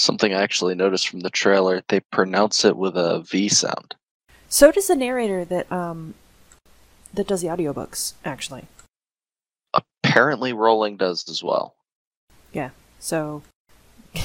[0.00, 3.94] Something I actually noticed from the trailer, they pronounce it with a V sound.
[4.48, 6.14] So does the narrator that um
[7.12, 8.64] that does the audiobooks, actually.
[9.74, 11.74] Apparently Rowling does as well.
[12.50, 12.70] Yeah.
[12.98, 13.42] So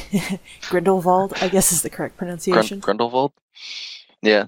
[0.70, 2.80] Grindelwald, I guess is the correct pronunciation.
[2.80, 3.34] Gr- Grindelwald?
[4.22, 4.46] Yeah.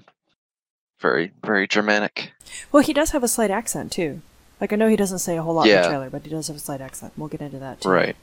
[0.98, 2.32] Very, very Germanic.
[2.72, 4.22] Well, he does have a slight accent too.
[4.62, 6.48] Like I know he doesn't say a whole lot in the trailer, but he does
[6.48, 7.12] have a slight accent.
[7.18, 7.90] We'll get into that too.
[7.90, 8.16] Right.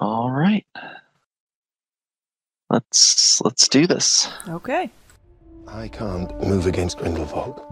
[0.00, 0.66] All right.
[2.70, 4.28] Let's let's do this.
[4.46, 4.90] Okay.
[5.66, 7.62] I can't move against Grindelwald.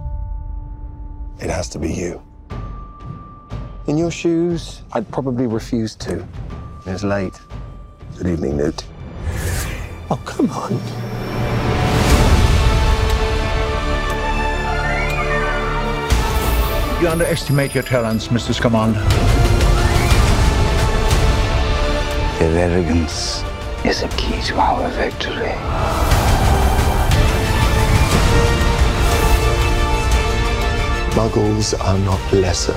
[1.39, 2.23] It has to be you.
[3.89, 6.27] In your shoes, I'd probably refuse to.
[6.87, 7.39] It's late.
[8.17, 8.87] Good evening, Newt.
[10.11, 10.73] Oh, come on.
[17.03, 18.55] You underestimate your talents, Mr.
[18.55, 19.01] Scamander.
[22.39, 23.46] Their arrogance
[23.87, 25.55] is a key to our victory.
[31.15, 32.75] Muggles are not lesser.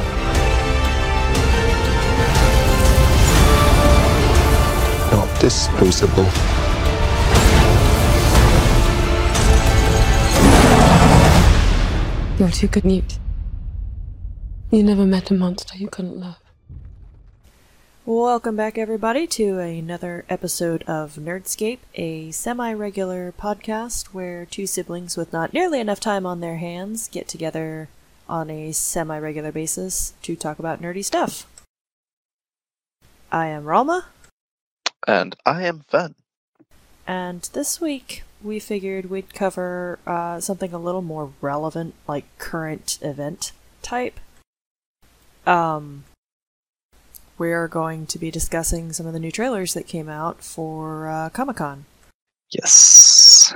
[5.11, 6.29] Not disposable.
[12.37, 13.17] You're too good, Newt.
[14.69, 16.48] You never met a monster you couldn't love.
[18.09, 25.15] Welcome back, everybody, to another episode of Nerdscape, a semi regular podcast where two siblings
[25.15, 27.87] with not nearly enough time on their hands get together
[28.27, 31.45] on a semi regular basis to talk about nerdy stuff.
[33.31, 34.05] I am Ralma,
[35.05, 36.15] And I am Fen.
[37.05, 42.97] and this week we figured we'd cover uh, something a little more relevant, like current
[43.03, 43.51] event
[43.83, 44.19] type.
[45.45, 46.05] Um,
[47.39, 51.29] we're going to be discussing some of the new trailers that came out for uh,
[51.29, 51.85] Comic Con.
[52.51, 53.53] Yes.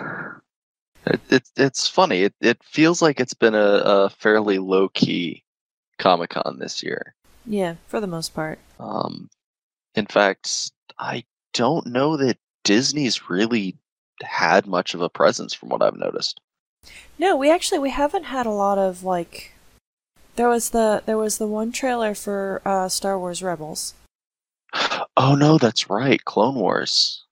[1.05, 2.23] It, it, it's funny.
[2.23, 5.43] It, it feels like it's been a, a fairly low key
[5.99, 7.13] Comic Con this year.
[7.45, 8.59] Yeah, for the most part.
[8.79, 9.29] Um,
[9.95, 13.77] in fact, I don't know that Disney's really
[14.21, 16.39] had much of a presence from what I've noticed.
[17.17, 19.52] No, we actually we haven't had a lot of like.
[20.35, 23.93] There was the there was the one trailer for uh, Star Wars Rebels.
[25.15, 27.23] Oh no, that's right, Clone Wars.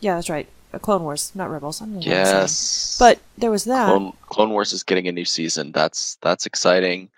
[0.00, 0.48] Yeah, that's right.
[0.72, 1.82] Uh, Clone Wars, not Rebels.
[1.82, 2.10] I don't know what I'm.
[2.10, 2.96] Yes.
[2.98, 3.88] But there was that.
[3.88, 5.72] Clone, Clone Wars is getting a new season.
[5.72, 7.10] That's that's exciting.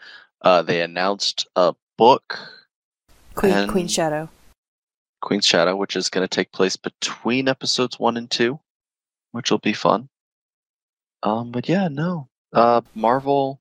[0.43, 2.39] Uh, they announced a book,
[3.34, 4.28] Queen Queen Shadow.
[5.21, 8.59] Queen's Shadow, which is going to take place between episodes one and two,
[9.33, 10.09] which will be fun.
[11.22, 12.28] Um, but yeah, no.
[12.53, 13.61] Uh, Marvel.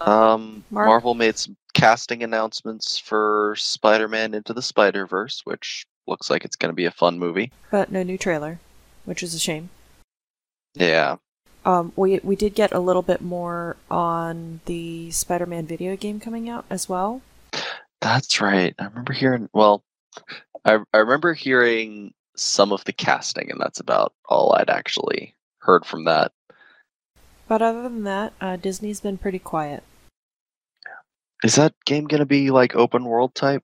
[0.00, 6.44] Um, Mar- Marvel made some casting announcements for Spider-Man Into the Spider-Verse, which looks like
[6.44, 7.52] it's going to be a fun movie.
[7.70, 8.58] but no new trailer,
[9.04, 9.70] which is a shame.
[10.74, 11.16] Yeah.
[11.64, 16.48] Um, we we did get a little bit more on the Spider-Man video game coming
[16.48, 17.20] out as well.
[18.00, 18.74] That's right.
[18.78, 19.48] I remember hearing.
[19.52, 19.82] Well,
[20.64, 25.84] I I remember hearing some of the casting, and that's about all I'd actually heard
[25.84, 26.32] from that.
[27.46, 29.82] But other than that, uh, Disney's been pretty quiet.
[31.42, 33.62] Is that game gonna be like open world type?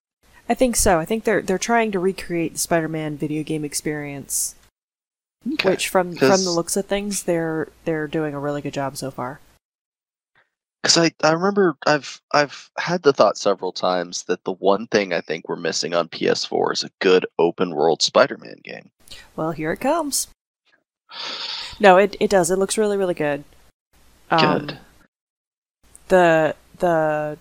[0.48, 0.98] I think so.
[0.98, 4.54] I think they're they're trying to recreate the Spider-Man video game experience,
[5.54, 5.70] Okay.
[5.70, 9.10] which from from the looks of things, they're they're doing a really good job so
[9.10, 9.40] far.
[10.82, 15.12] Because I, I remember I've I've had the thought several times that the one thing
[15.12, 18.90] I think we're missing on PS4 is a good open world Spider-Man game.
[19.34, 20.28] Well, here it comes.
[21.80, 22.50] No, it it does.
[22.52, 23.42] It looks really really good.
[24.30, 24.78] Um, Good.
[26.08, 27.38] The the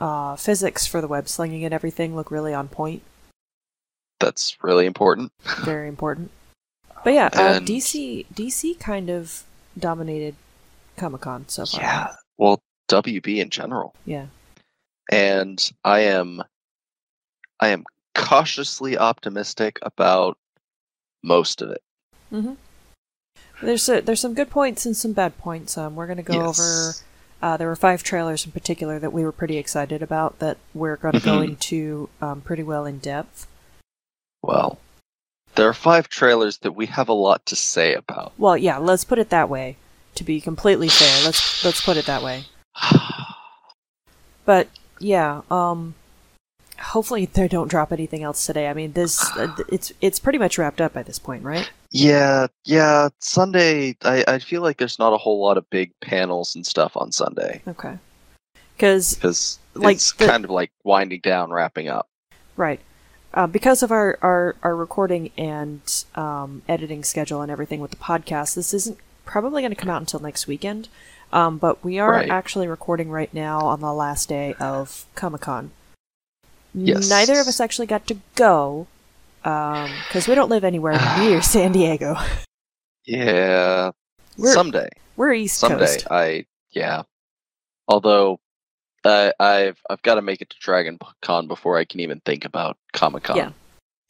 [0.00, 3.02] uh, physics for the web slinging and everything look really on point.
[4.18, 5.32] That's really important.
[5.64, 6.30] Very important.
[7.04, 9.44] But yeah, uh, DC DC kind of
[9.78, 10.34] dominated
[10.96, 11.80] Comic Con so far.
[11.80, 12.12] Yeah.
[12.36, 13.94] Well, WB in general.
[14.04, 14.26] Yeah.
[15.10, 16.42] And I am
[17.60, 17.84] I am
[18.14, 20.36] cautiously optimistic about
[21.22, 21.82] most of it.
[22.32, 22.54] Mm-hmm.
[23.62, 25.76] There's a, there's some good points and some bad points.
[25.78, 26.60] Um, we're gonna go Yes.
[26.60, 27.09] over.
[27.42, 30.96] Uh, there were five trailers in particular that we were pretty excited about that we're
[30.96, 31.44] going to go Mhm.
[31.48, 33.46] into um, pretty well in depth.
[34.42, 34.78] Well,
[35.54, 38.32] there are five trailers that we have a lot to say about.
[38.38, 39.76] Well, yeah, let's put it that way.
[40.16, 42.44] To be completely fair, let's let's put it that way.
[44.44, 45.94] But yeah, um,
[46.80, 48.68] hopefully they don't drop anything else today.
[48.68, 51.70] I mean, this uh, it's it's pretty much wrapped up by this point, right?
[51.90, 53.08] Yeah, yeah.
[53.18, 56.96] Sunday, I, I feel like there's not a whole lot of big panels and stuff
[56.96, 57.98] on Sunday Okay.
[58.76, 62.08] Because because Like it's the- kind of like winding down, wrapping up.
[62.56, 62.80] right,
[63.34, 65.80] uh, because of our, our, our recording and
[66.14, 70.00] um, editing schedule and everything with the podcast, this isn't probably going to come out
[70.02, 70.88] until next weekend.
[71.32, 72.28] Um, but we are Right.
[72.30, 75.70] actually recording right now on the last day of Comic Con.
[76.74, 77.08] Yes.
[77.10, 78.86] Neither of us actually got to go
[79.42, 82.16] because we don't live anywhere near San Diego.
[83.06, 83.90] Yeah.
[84.36, 84.88] We're- someday.
[85.16, 85.78] We're East Someday.
[85.86, 86.06] Coast.
[86.10, 87.02] I yeah.
[87.88, 88.40] Although
[89.04, 92.44] I I've I've got to make it to Dragon Con before I can even think
[92.46, 93.36] about Comic Con.
[93.36, 93.50] Yeah.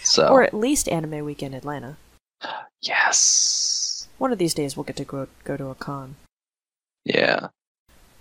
[0.02, 1.96] So Or at least Anime Week in Atlanta.
[2.82, 4.08] yes.
[4.18, 6.16] One of these days we'll get to go, go to a con.
[7.04, 7.48] Yeah.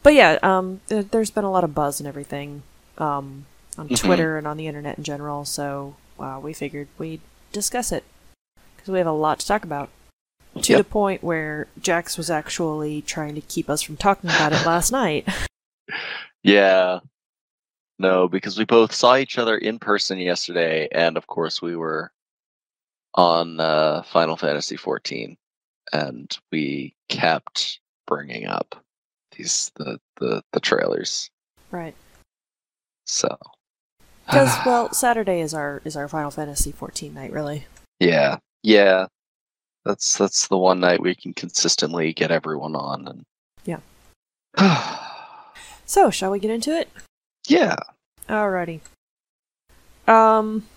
[0.03, 2.63] But yeah, um, there's been a lot of buzz and everything
[2.97, 3.45] um,
[3.80, 3.98] on Mhm.
[3.98, 7.22] Twitter and on the internet in general, so uh, we figured we'd
[7.54, 8.04] discuss it
[8.76, 9.90] because we have a lot to talk about.
[10.62, 10.78] To Yep.
[10.80, 14.92] the point where Jax was actually trying to keep us from talking about it last
[14.92, 15.28] night.
[16.44, 17.00] Yeah.
[17.98, 22.12] No, because we both saw each other in person yesterday, and of course we were
[23.16, 25.36] on uh, Final Fantasy XIV,
[25.92, 28.81] and we kept bringing up
[29.36, 31.30] these the the, the trailers.
[31.72, 31.94] right.
[33.06, 33.36] So
[34.30, 37.66] Because well, Saturday is our is our Final Fantasy 14 night, really.
[38.00, 39.08] yeah, yeah,
[39.86, 43.24] that's that's the one night we can consistently get everyone on, and
[43.66, 43.80] Yeah.
[45.86, 46.88] So, shall we get into it?
[47.48, 47.76] yeah,
[48.28, 48.81] Alrighty.
[50.08, 50.68] Um,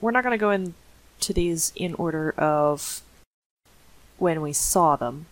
[0.00, 3.02] we're not gonna go into these in order of
[4.16, 5.26] when we saw them,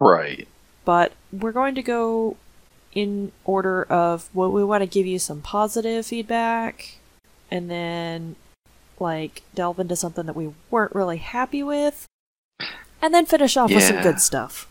[0.00, 0.48] right,
[0.86, 2.38] but we're going to go
[2.96, 6.96] in order of what we want to give you some positive feedback,
[7.50, 8.34] and then
[8.98, 12.06] like delve into something that we weren't really happy with,
[13.02, 14.66] and then finish off with some good stuff.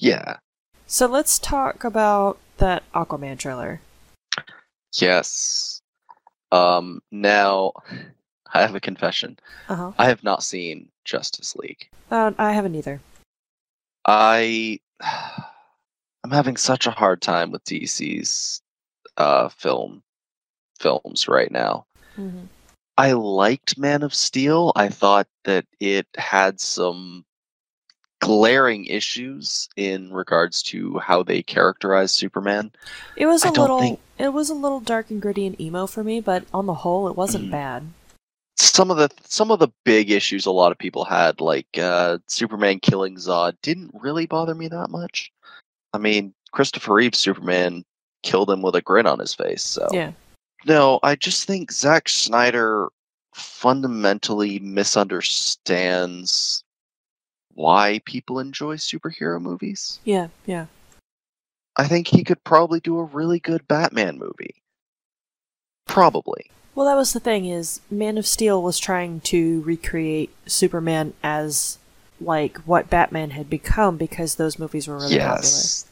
[0.00, 0.38] yeah,
[0.86, 3.80] So let's talk about that Aquaman trailer.
[5.00, 5.80] yes.
[6.52, 7.72] Um, now
[8.52, 9.38] I have a confession.
[9.68, 9.92] Uh huh.
[9.98, 11.88] I have not seen Justice League.
[12.10, 13.00] Uh, I haven't either.
[14.06, 14.80] I
[16.24, 18.62] I'm having such a hard time with DC's
[19.18, 20.02] uh film
[20.80, 21.86] films right now.
[22.16, 22.44] hmm
[22.96, 24.72] I liked Man of Steel.
[24.76, 27.24] I thought that it had some
[28.20, 32.70] glaring issues in regards to how they characterized Superman.
[33.16, 36.04] It was a little think- it was a little dark and gritty and emo for
[36.04, 37.50] me, but on the whole it wasn't Mhm.
[37.50, 37.92] bad.
[38.56, 42.18] Some of the some of the big issues a lot of people had, like uh,
[42.28, 45.32] Superman killing Zod, didn't really bother me that much.
[45.94, 47.84] I mean, Christopher Reeve's Superman
[48.22, 50.12] killed him with a grin on his face, so Yeah.
[50.66, 52.88] No, I just think Zack Snyder
[53.34, 56.64] fundamentally misunderstands
[57.52, 60.00] why people enjoy superhero movies.
[60.04, 60.66] Yeah, yeah.
[61.76, 64.62] I think he could probably do a really good Batman movie.
[65.86, 66.50] Probably.
[66.74, 71.78] Well, that was the thing is Man of Steel was trying to recreate Superman as
[72.20, 75.86] like what Batman had become because those movies were really yes.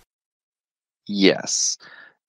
[1.06, 1.78] Yes.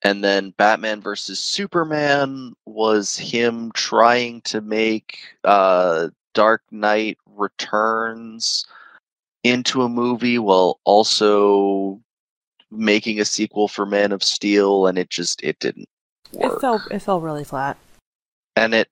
[0.04, 8.66] And then Batman versus Superman was him trying to make uh, Dark Knight Returns
[9.44, 12.02] into a movie while also
[12.72, 15.88] making a sequel for Man of Steel, and it just it didn't
[16.34, 16.54] work.
[16.54, 17.78] It fell it fell really flat.
[18.56, 18.90] and it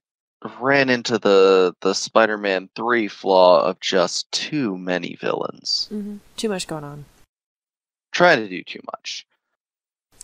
[0.59, 5.87] ran into the the Spider-Man 3 flaw of just too many villains.
[5.89, 7.05] hmm Too much going on.
[8.11, 9.25] Trying to do too much.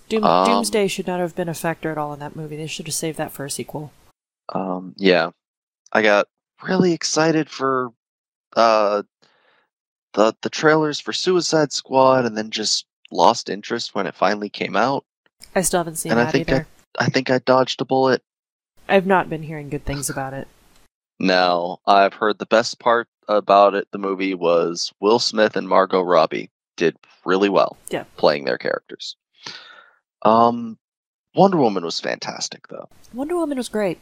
[0.10, 2.56] Doom- Um, Doomsday should not have been a factor at all in that movie.
[2.58, 3.92] They should have saved that for a sequel.
[4.50, 5.32] Um, yeah,
[5.92, 6.28] I got
[6.64, 7.92] really excited for
[8.56, 9.04] uh
[10.14, 14.76] the the trailers for Suicide Squad, and then just lost interest when it finally came
[14.76, 15.06] out.
[15.56, 16.68] I still haven't seen And I think either.
[16.98, 18.24] I think I dodged a bullet.
[18.88, 20.48] I've not been hearing good things about it.
[21.20, 23.88] Now I've heard the best part about it.
[23.92, 27.78] The movie was Will Smith and Margot Robbie did really well.
[27.90, 28.06] Yeah.
[28.16, 29.16] playing their characters.
[30.22, 30.78] Um,
[31.36, 32.90] Wonder Woman was fantastic, though.
[33.14, 34.00] Wonder Woman was great.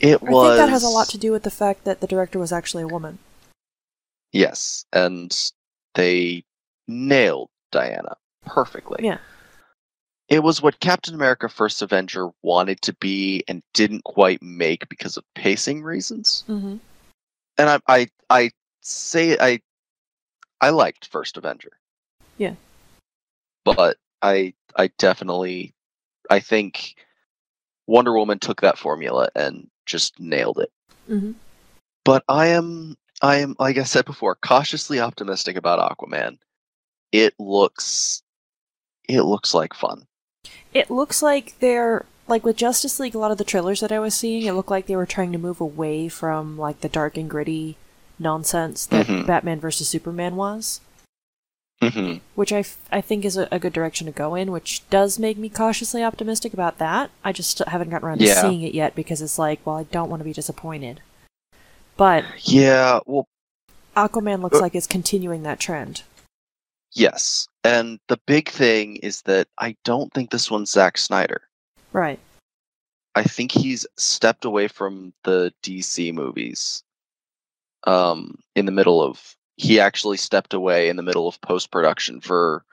[0.00, 0.44] It I was.
[0.44, 2.52] I think that has a lot to do with the fact that the director was
[2.52, 3.18] actually a woman.
[4.32, 5.36] Yes, and
[5.94, 6.44] they
[6.88, 9.04] nailed Diana perfectly.
[9.04, 9.18] Yeah.
[10.28, 15.16] It was what Captain America First Avenger wanted to be and didn't quite make because
[15.16, 16.44] of pacing reasons.
[16.48, 16.76] Mm-hmm.
[17.58, 18.50] And I I I
[18.80, 19.60] say I
[20.60, 21.72] I liked First Avenger.
[22.38, 22.54] Yeah.
[23.64, 25.74] But I I definitely
[26.30, 26.96] I think
[27.86, 30.72] Wonder Woman took that formula and just nailed it.
[31.08, 31.32] Mm-hmm.
[32.04, 36.38] But I am I am like I said before, cautiously optimistic about Aquaman.
[37.12, 38.22] It looks
[39.08, 40.06] it looks like fun.
[40.74, 43.98] It looks like they're like with Justice League, a lot of the trailers that I
[43.98, 47.16] was seeing, it looked like they were trying to move away from like the dark
[47.16, 47.76] and gritty
[48.18, 49.26] nonsense that Mhm.
[49.26, 50.80] Batman versus Superman was,
[51.82, 54.82] hmm which I, f- I think is a, a good direction to go in, which
[54.90, 57.10] does make me cautiously optimistic about that.
[57.22, 60.08] I just haven't gotten around to seeing it yet because it's like, well, I don't
[60.10, 61.00] want to be disappointed.
[61.96, 63.26] But Yeah, well,
[63.96, 66.02] Aquaman looks Uh, like it's continuing that trend.
[66.92, 67.46] yes.
[67.64, 71.40] And the big thing is that I don't think this one's Zack Snyder.
[71.92, 72.20] Right.
[73.14, 76.82] I think he's stepped away from the DC movies.
[77.86, 82.20] Um, in the middle of he actually stepped away in the middle of post production
[82.20, 82.64] for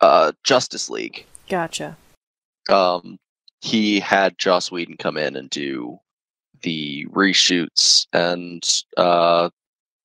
[0.00, 1.24] uh Justice League.
[1.48, 1.96] Gotcha.
[2.68, 3.18] Um,
[3.60, 5.98] he had Joss Whedon come in and do
[6.62, 8.62] the reshoots and
[8.96, 9.50] uh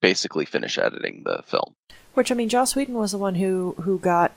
[0.02, 1.76] basically finish editing the film.
[2.16, 4.32] Which I mean, Joss Whedon was the one who who got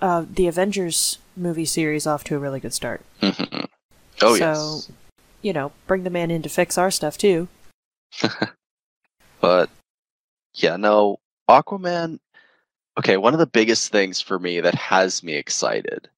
[0.00, 3.00] uh, the Avengers movie series off to a really good start.
[3.20, 3.66] Mhm.
[4.22, 4.92] oh so, yes.
[5.40, 7.48] you know, bring the man in to fix our stuff too.
[9.42, 9.68] But
[10.54, 11.18] yeah, no,
[11.50, 12.20] Aquaman.
[12.98, 16.08] Okay, one of the biggest things for me that has me excited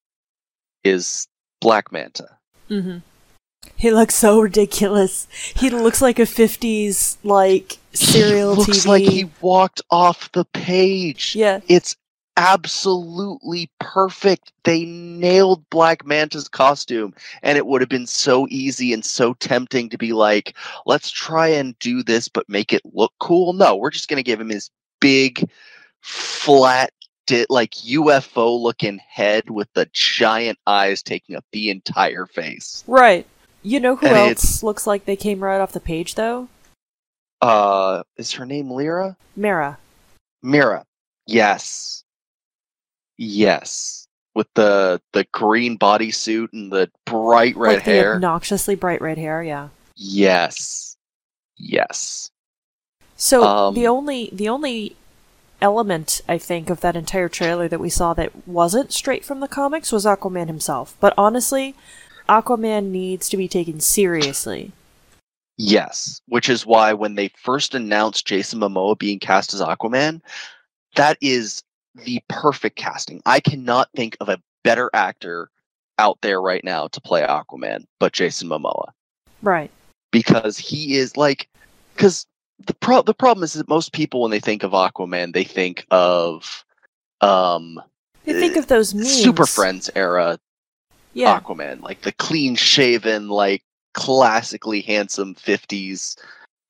[0.84, 1.26] is
[1.60, 2.28] Black Manta.
[2.68, 2.98] Mm-hmm.
[3.76, 5.26] He looks so ridiculous.
[5.56, 8.86] He looks like a '50s like serial he looks TV.
[8.86, 11.34] like he walked off the page.
[11.36, 11.96] Yeah, It's
[12.36, 14.52] absolutely perfect.
[14.64, 19.88] They nailed Black Manta's costume, and it would have been so easy and so tempting
[19.90, 20.56] to be like,
[20.86, 23.52] let's try and do this, but make it look cool.
[23.52, 25.48] No, we're just going to give him his big,
[26.00, 26.90] flat,
[27.26, 32.82] di- like UFO looking head with the giant eyes taking up the entire face.
[32.86, 33.26] right.
[33.64, 36.48] You know who And else looks like they came right off the page though?
[37.40, 39.16] Uh, is her name Lyra?
[39.36, 39.78] Mera.
[40.42, 40.84] Mera.
[41.26, 42.04] Yes.
[43.16, 44.06] Yes.
[44.34, 48.14] With the the green bodysuit and the bright red like the hair.
[48.16, 49.42] obnoxiously bright red hair.
[49.42, 49.68] Yeah.
[49.96, 50.96] yes.
[51.56, 52.30] Yes.
[53.16, 54.96] So Um, the only the only
[55.62, 59.48] element I think of that entire trailer that we saw that wasn't straight from the
[59.48, 60.96] comics was Aquaman himself.
[61.00, 61.74] But honestly,
[62.28, 64.72] Aquaman needs to be taken seriously.
[65.56, 66.20] Yes.
[66.26, 70.20] Which is why when they first announced Jason Momoa being cast as Aquaman,
[70.96, 71.62] that is
[71.94, 73.22] the perfect casting.
[73.26, 75.50] I cannot think of a better actor
[75.98, 78.90] out there right now to play Aquaman but Jason Momoa.
[79.42, 79.70] Right.
[80.10, 81.48] because he is like
[81.94, 82.26] because
[82.66, 85.86] the pro- the problem is that most people when they think of Aquaman they think
[85.90, 86.64] of
[87.20, 87.80] um
[88.24, 89.22] they think of those memes.
[89.22, 90.38] Super Friends era
[91.14, 91.40] Yeah.
[91.40, 93.62] Aquaman like the clean shaven like
[93.94, 96.16] classically handsome 50s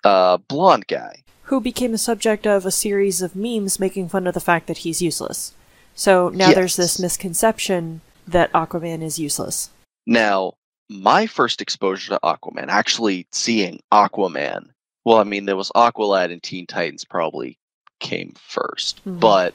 [0.05, 4.35] uh blonde guy who became the subject of a series of memes making fun of
[4.35, 5.53] the fact that he's useless.
[5.95, 9.71] So now there's this misconception that Aquaman is useless.
[10.07, 10.55] now
[10.91, 14.67] my first exposure to Aquaman actually seeing Aquaman
[15.07, 17.59] well I mean there was Aqualad and Teen Titans probably
[18.01, 19.21] came 1st Mhm.
[19.21, 19.55] but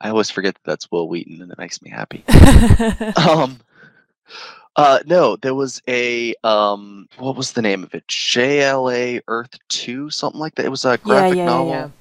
[0.00, 2.24] I always forget that that's Wil Wheaton and it makes me happy
[3.28, 3.58] um
[4.76, 10.10] uh no there was a um what was the name of it jla earth 2
[10.10, 11.92] something like that it was a yeah, graphic yeah, novel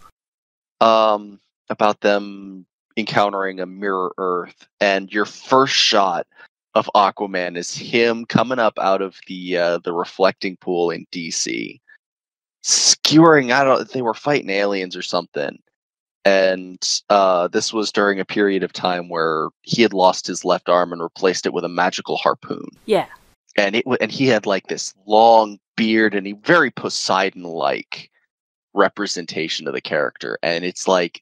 [0.81, 1.13] yeah.
[1.13, 1.39] um
[1.69, 2.65] about them
[2.97, 6.27] encountering a mirror earth and your first shot
[6.75, 11.79] of aquaman is him coming up out of the uh the reflecting pool in dc
[12.63, 15.59] skewering i don't they were fighting aliens or something
[16.25, 20.69] and uh, this was during a period of time where he had lost his left
[20.69, 22.69] arm and replaced it with a magical harpoon.
[22.85, 23.07] Yeah.
[23.57, 28.09] And it wa- and he had like this long beard and a very Poseidon-like
[28.73, 30.39] representation of the character.
[30.41, 31.21] And it's like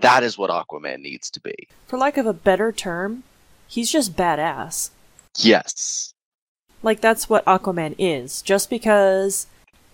[0.00, 1.68] that is what Aquaman needs to be.
[1.86, 3.22] For lack of a better term,
[3.66, 4.90] he's just badass.
[5.38, 6.12] Yes.
[6.82, 8.42] Like that's what Aquaman is.
[8.42, 9.46] Just because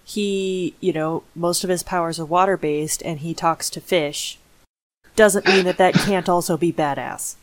[0.08, 4.38] he, you know, most of his powers are water based and he talks to fish
[5.16, 7.34] doesn't mean that that can't also be badass.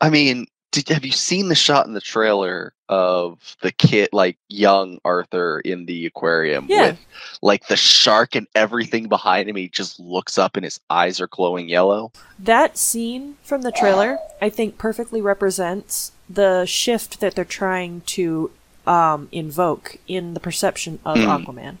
[0.00, 4.38] I mean, did, have you seen the shot in the trailer of the kid, like
[4.48, 6.92] young Arthur in the aquarium Yeah.
[6.92, 6.98] with
[7.42, 9.56] like the shark and everything behind him?
[9.56, 12.12] He just looks up and his eyes are glowing yellow.
[12.38, 18.52] That scene from the trailer, I think, perfectly represents the shift that they're trying to
[18.86, 21.24] um, invoke in the perception of Hmm.
[21.24, 21.76] Aquaman.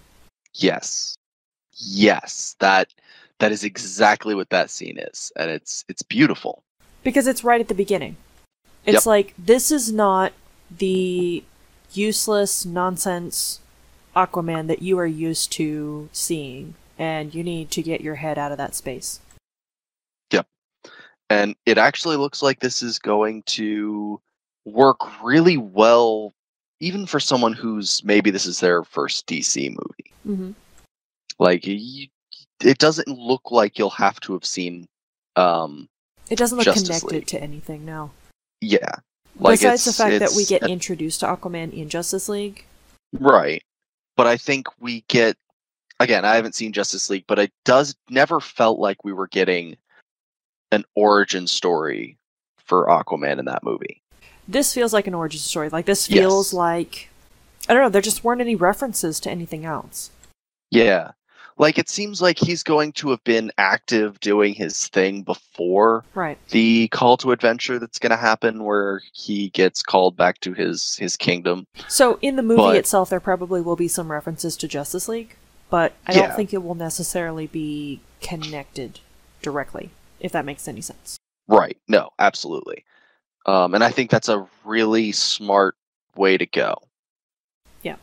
[0.54, 1.16] Yes,
[1.72, 2.92] yes, that
[3.38, 6.62] that is exactly what that scene is, and it's it's beautiful.
[7.02, 8.16] Because it's right at the beginning.
[8.84, 9.06] It's Yep.
[9.06, 10.32] like, this is not
[10.70, 11.42] the
[11.92, 13.60] useless nonsense
[14.14, 18.52] Aquaman that you are used to seeing, and you need to get your head out
[18.52, 19.20] of that space.
[20.32, 20.46] Yep.
[21.30, 24.20] And it actually looks like this is going to
[24.64, 26.32] work really well,
[26.80, 30.12] even for someone who's maybe this is their first DC movie.
[30.26, 30.50] mm-hmm.
[31.38, 32.08] Like, you,
[32.62, 34.86] it doesn't look like you'll have to have seen.
[35.36, 35.88] Um,
[36.28, 37.26] It doesn't look Justice connected League.
[37.28, 38.10] to anything, no.
[38.60, 38.96] yeah,
[39.38, 42.64] like Besides the fact that we get a- introduced to Aquaman in Justice League.
[43.18, 43.62] Right.
[44.16, 45.36] But I think we get
[45.98, 49.76] again, I haven't seen Justice League, but it does never felt like we were getting
[50.72, 52.16] an origin story
[52.58, 54.02] for Aquaman in that movie.
[54.50, 55.68] This feels like an origin story.
[55.68, 56.52] Like this feels Yes.
[56.52, 57.08] like
[57.68, 57.88] I don't know.
[57.88, 60.10] There just weren't any references to anything else.
[60.70, 61.12] Yeah.
[61.58, 66.38] Like it seems like he's going to have been active doing his thing before Right.
[66.48, 70.96] the call to adventure that's going to happen where he gets called back to his
[70.96, 71.66] his kingdom.
[71.86, 75.36] So in the movie But- itself, there probably will be some references to Justice League,
[75.68, 78.98] but I don't think it will necessarily be connected
[79.42, 79.90] directly.
[80.18, 81.18] If that makes any sense.
[81.46, 81.76] Right.
[81.88, 82.84] No, absolutely.
[83.46, 85.74] Um and I think that's a really smart
[86.16, 86.82] way to go.
[87.82, 87.96] Yeah.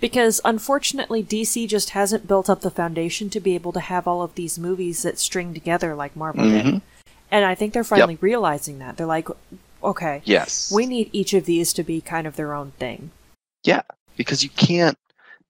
[0.00, 4.22] Because unfortunately, DC just hasn't built up the foundation to be able to have all
[4.22, 6.64] of these movies that string together like Marvel did.
[6.66, 6.82] Mhm.
[7.30, 8.96] And I think they're finally realizing that.
[8.96, 9.28] They're like,
[9.84, 10.72] okay, Yes.
[10.72, 13.12] we need each of these to be kind of their own thing.
[13.62, 13.82] Yeah,
[14.16, 14.98] because you can't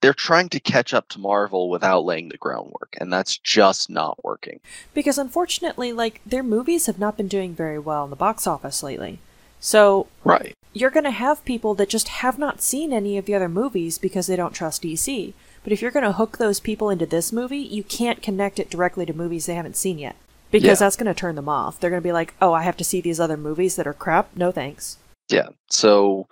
[0.00, 4.23] they're trying to catch up to Marvel without laying the groundwork and that's just not
[4.25, 4.61] working.
[4.95, 8.83] Because unfortunately, like, their movies have not been doing very well in the box office
[8.83, 9.19] lately.
[9.59, 10.54] So Right.
[10.73, 13.99] you're going to have people that just have not seen any of the other movies
[13.99, 15.35] because they don't trust DC.
[15.62, 18.71] But if you're going to hook those people into this movie, you can't connect it
[18.71, 20.16] directly to movies they haven't seen yet.
[20.50, 20.87] Because Yeah.
[20.87, 21.78] that's going to turn them off.
[21.78, 23.92] They're going to be like, oh, I have to see these other movies that are
[23.92, 24.35] crap?
[24.35, 24.97] No thanks.
[25.28, 25.49] Yeah.
[25.69, 26.26] So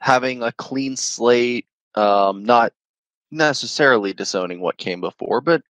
[0.00, 2.72] having a clean slate um not
[3.32, 5.62] necessarily disowning what came before but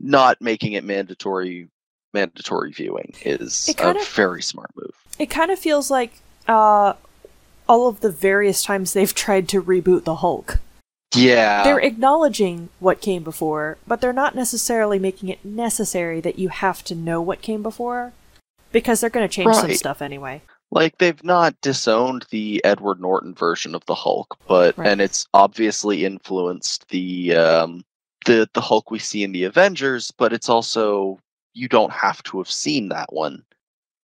[0.00, 1.68] not making it mandatory
[2.12, 4.94] mandatory viewing is a of- very smart move.
[5.18, 6.94] It kind of feels like uh,
[7.68, 10.58] all of the various times they've tried to reboot the Hulk.
[11.14, 11.62] Yeah.
[11.62, 16.82] they're acknowledging what came before, but they're not necessarily making it necessary that you have
[16.84, 18.12] to know what came before
[18.72, 20.42] because they're going to change some stuff anyway.
[20.70, 24.88] Like they've not disowned the Edward Norton version of the Hulk, but Right.
[24.88, 27.84] and it's obviously influenced the um
[28.24, 31.18] the the Hulk we see in the Avengers, but it's also
[31.54, 33.42] you don't have to have seen that one.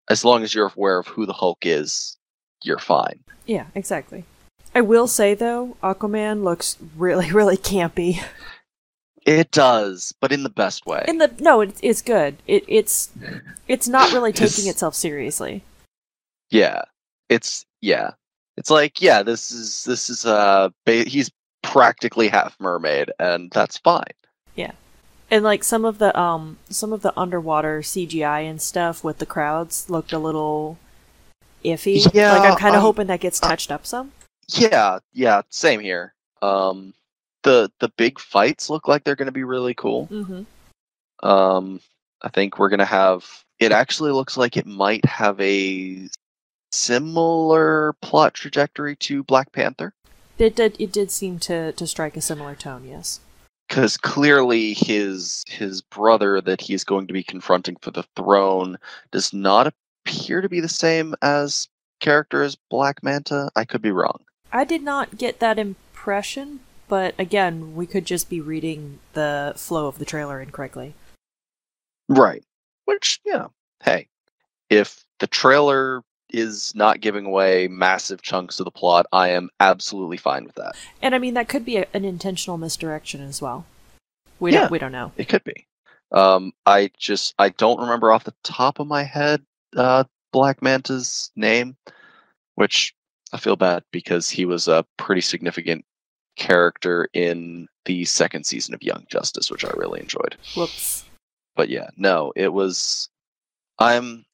[0.08, 2.16] As long as you're aware of who the Hulk is,
[2.64, 3.20] you're fine.
[3.46, 4.24] Yeah, exactly.
[4.74, 8.22] I will say though, Aquaman looks really, really campy.
[9.24, 11.04] It does, but in the best way.
[11.06, 12.36] In the no, it's it's good.
[12.46, 13.10] It it's
[13.68, 15.62] it's not really taking itself seriously.
[16.52, 16.82] Yeah.
[17.28, 18.12] It's yeah.
[18.56, 21.30] It's like yeah, this is this is uh ba- he's
[21.62, 24.02] practically half mermaid and that's fine.
[24.54, 24.72] Yeah,
[25.30, 29.26] and like some of the um some of the underwater CGI and stuff with the
[29.26, 30.78] crowds looked a little
[31.64, 32.06] iffy.
[32.12, 34.12] Yeah, like I'm kind of um, hoping that gets touched up some.
[34.48, 36.14] Yeah, yeah, same here.
[36.42, 36.92] Um
[37.42, 40.08] the the big fights look like they're going to be really cool.
[40.08, 41.26] Mm-hmm.
[41.26, 41.80] Um
[42.20, 43.24] I think we're going to have
[43.58, 46.08] it actually looks like it might have a
[46.72, 49.94] similar plot trajectory to Black Panther
[50.38, 50.76] It did.
[50.80, 52.84] It did seem to to strike a similar tone.
[52.86, 53.20] Yes.
[53.68, 58.78] cuz clearly his his brother that he's going to be confronting for the throne
[59.10, 59.72] does not
[60.06, 61.68] appear to be the same as
[62.00, 63.50] character as Black Manta.
[63.54, 64.24] I could be wrong.
[64.50, 69.86] I did not get that impression, but again, we could just be reading the flow
[69.86, 70.94] of the trailer incorrectly.
[72.08, 72.44] Right.
[72.84, 73.46] Which, yeah,
[73.84, 74.08] hey,
[74.68, 80.16] if the trailer is not giving away massive chunks of the plot, I am absolutely
[80.16, 80.74] fine with that.
[81.00, 83.64] And I mean, that could be a, an intentional misdirection as well.
[84.40, 84.62] We Yeah.
[84.62, 84.70] don't.
[84.72, 85.12] We don't know.
[85.16, 85.66] It could be.
[86.10, 89.42] Um, I just I don't remember off the top of my head
[89.76, 91.76] uh, Black Manta's name,
[92.56, 92.94] which
[93.32, 95.84] I feel bad because he was a pretty significant
[96.36, 100.36] character in the second season of Young Justice, which I really enjoyed.
[100.56, 101.04] Whoops.
[101.56, 103.08] but yeah, no, it was.
[103.78, 104.24] I'm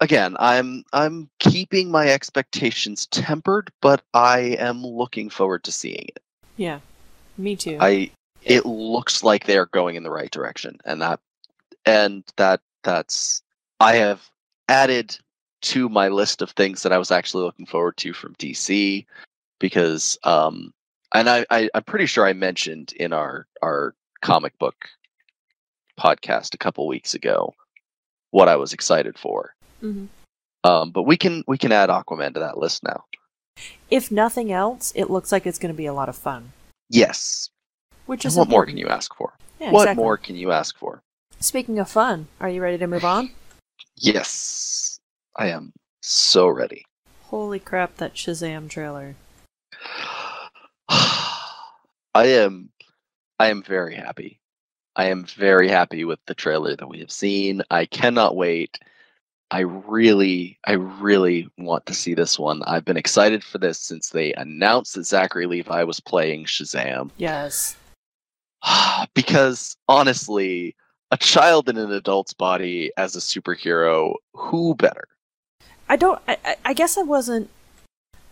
[0.00, 0.36] again.
[0.38, 6.22] I'm I'm keeping my expectations tempered, but I am looking forward to seeing it.
[6.56, 6.80] Yeah.
[7.38, 7.78] Me too.
[7.80, 8.10] I
[8.42, 11.20] it looks like they're going in the right direction, and that
[11.84, 13.42] and that that's
[13.80, 14.30] I have
[14.68, 15.18] added
[15.62, 19.06] to my list of things that I was actually looking forward to from DC
[19.58, 20.72] because um
[21.14, 24.88] and I, I I'm pretty sure I mentioned in our our comic book
[25.98, 27.54] podcast a couple weeks ago
[28.30, 29.55] what I was excited for.
[29.82, 30.08] Mhm.
[30.64, 33.04] Um, but we can we can add Aquaman to that list now.
[33.90, 36.52] If nothing else, it looks like it's going to be a lot of fun.
[36.90, 37.48] Yes.
[38.06, 39.34] Which is what more can you ask for?
[39.60, 40.04] Yeah, what exactly.
[40.04, 41.02] more can you ask for?
[41.40, 43.30] Speaking of fun, are you ready to move on?
[43.96, 44.98] Yes.
[45.36, 46.84] I am so ready.
[47.24, 49.16] Holy crap, that Shazam trailer.
[50.88, 51.26] I
[52.14, 52.70] am
[53.38, 54.40] I am very happy.
[54.94, 57.62] I am very happy with the trailer that we have seen.
[57.70, 58.78] I cannot wait.
[59.50, 62.62] I really, I really want to see this one.
[62.64, 67.10] I've been excited for this since they announced that Zachary Levi was playing Shazam.
[67.16, 67.76] Yes.
[69.14, 70.74] because honestly,
[71.10, 75.06] a child in an adult's body as a superhero, who better?
[75.88, 76.20] I don't.
[76.26, 77.48] I, I- guess I wasn't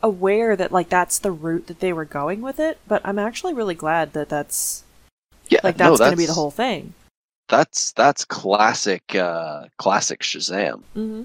[0.02, 3.54] aware that like that's the route that they were going with it, but I'm actually
[3.54, 4.82] really glad that that's
[5.48, 6.94] Yeah, like no, that's going to be the whole thing.
[7.48, 10.82] That's that's classic, uh, classic Shazam.
[10.96, 11.24] Mm-hmm.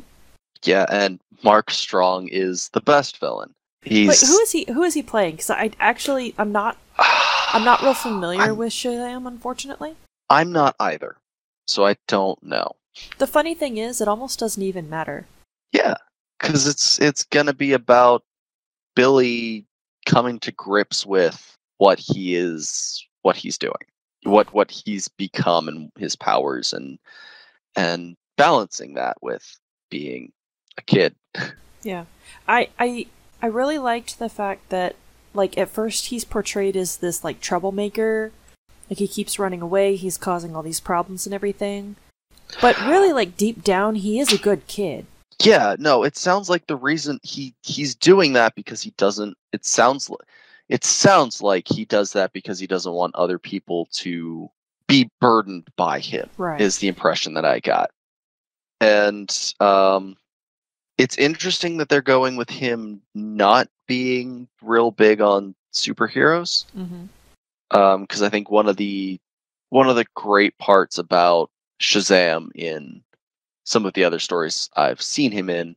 [0.63, 3.53] Yeah, and Mark Strong is the best villain.
[3.81, 4.65] He's Wait, who is he?
[4.67, 5.35] Who is he playing?
[5.35, 9.95] Because I actually I'm not I'm not real familiar I'm- with Shazam, unfortunately.
[10.29, 11.15] I'm not either,
[11.65, 12.75] so I don't know.
[13.17, 15.25] The funny thing is, it almost doesn't even matter.
[15.71, 15.95] Yeah,
[16.39, 18.23] because it's it's gonna be about
[18.95, 19.65] Billy
[20.05, 23.73] coming to grips with what he is, what he's doing,
[24.23, 26.99] what what he's become, and his powers, and
[27.75, 29.57] and balancing that with
[29.89, 30.31] being
[30.77, 31.15] a kid.
[31.83, 32.05] Yeah,
[32.47, 33.07] I I
[33.41, 34.95] I really liked the fact that
[35.33, 38.31] like at first he's portrayed as this like troublemaker,
[38.89, 41.95] like he keeps running away, he's causing all these problems and everything.
[42.61, 45.05] But really, like deep down, he is a good kid.
[45.41, 49.37] Yeah, no, it sounds like the reason he he's doing that because he doesn't.
[49.53, 50.19] It sounds like
[50.69, 54.49] it sounds like he does that because he doesn't want other people to
[54.87, 56.29] be burdened by him.
[56.37, 56.61] Right.
[56.61, 57.91] is the impression that I got.
[58.79, 60.15] And um,
[60.97, 66.65] it's interesting that they're going with him not being real big on superheroes.
[66.77, 67.05] mm-hmm.
[68.01, 69.19] Because I think one of the
[69.69, 73.03] one of the great parts about Shazam in
[73.63, 75.75] some of the other stories I've seen him in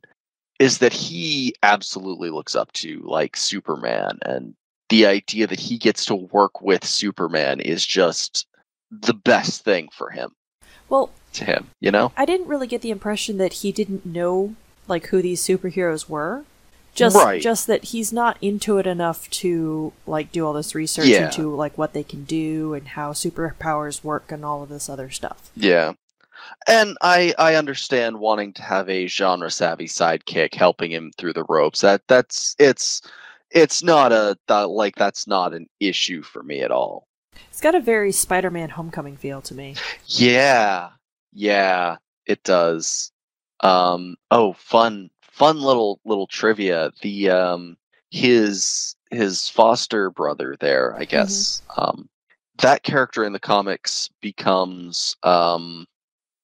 [0.58, 4.54] is that he absolutely looks up to like Superman and
[4.92, 8.46] the idea that he gets to work with Superman is just
[8.90, 10.30] the best thing for him
[10.90, 12.12] Well, to him, you know?
[12.14, 14.54] I didn't really get the impression that he didn't know
[14.86, 16.44] like who these superheroes were.
[16.94, 17.40] Just Right.
[17.40, 21.24] just that he's not into it enough to like do all this research Yeah.
[21.24, 25.08] into like what they can do and how superpowers work and all of this other
[25.08, 25.50] stuff.
[25.56, 25.94] Yeah.
[26.66, 31.44] And I I understand wanting to have a genre savvy sidekick helping him through the
[31.48, 31.80] ropes.
[31.80, 33.00] That that's it's
[33.54, 37.06] it's not a that, like that's not an issue for me at all.
[37.48, 39.76] It's got a very Spider-Man Homecoming feel to me.
[40.06, 40.90] Yeah.
[41.32, 43.12] Yeah, it does.
[43.60, 46.92] Um oh, fun fun little little trivia.
[47.02, 47.76] The um
[48.10, 51.62] his his foster brother there, I guess.
[51.76, 52.08] Um
[52.58, 55.86] that character in the comics becomes um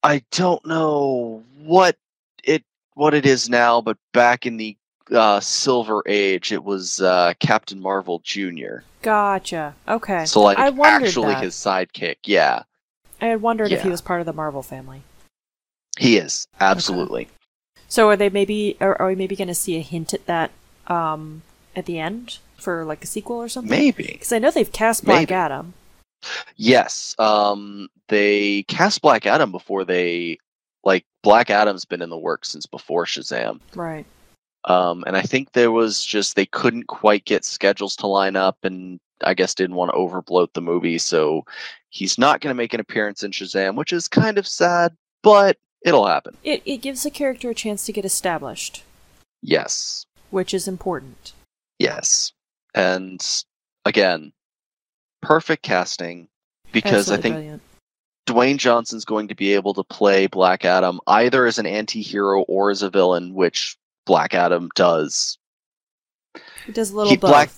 [0.03, 1.97] I don't know what
[2.43, 4.75] it what it is now, but back in the
[5.11, 8.79] uh, Silver Age, it was uh, Captain Marvel Jr.
[9.01, 9.75] Gotcha.
[9.87, 10.25] Okay.
[10.25, 11.43] So like I wondered actually that.
[11.43, 12.17] his sidekick.
[12.25, 12.63] Yeah,
[13.21, 15.01] I had wondered if he was part of the Marvel family.
[15.97, 17.27] he is absolutely.
[17.87, 20.51] So are they maybe are, are we maybe going to see a hint at that
[20.87, 21.41] um
[21.75, 23.69] at the end for like a sequel or something?
[23.69, 24.03] Maybe.
[24.03, 25.33] Because I know they've cast Black Maybe.
[25.33, 25.73] Adam.
[26.57, 27.15] Yes.
[27.17, 30.37] Um, they cast Black Adam before they
[30.83, 33.59] like Black Adam's been in the works since before Shazam.
[33.75, 34.05] Right.
[34.65, 38.57] Um, and I think there was just they couldn't quite get schedules to line up,
[38.63, 41.45] and I guess didn't want to overbloat the movie, so
[41.89, 45.57] he's not going to make an appearance in Shazam, which is kind of sad, but
[45.85, 46.35] it'll happen.
[46.43, 48.83] It it gives the character a chance to get established,
[49.41, 51.31] Yes, which is important.
[51.79, 52.33] yes,
[52.75, 53.25] and
[53.85, 54.33] again,
[55.21, 56.27] perfect casting
[56.73, 57.61] because I think brilliant.
[58.27, 62.69] Dwayne Johnson's going to be able to play Black Adam either as an anti-hero or
[62.69, 63.75] as a villain, which
[64.09, 65.37] Black Adam does.
[66.65, 67.29] He does a little he- both.
[67.29, 67.51] Black-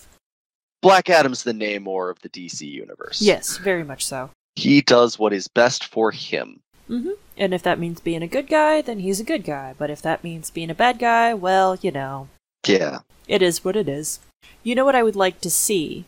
[0.82, 3.22] Black Adam's the Namor of the DC universe.
[3.22, 4.28] Yes, very much so.
[4.54, 6.60] He does what is best for him.
[6.90, 9.74] Mm hmm And if that means being a good guy, then he's a good guy.
[9.78, 12.28] But if that means being a bad guy, well, you know,
[12.66, 12.98] Yeah.
[13.26, 14.18] it is what it is.
[14.62, 16.04] You know what I would like to see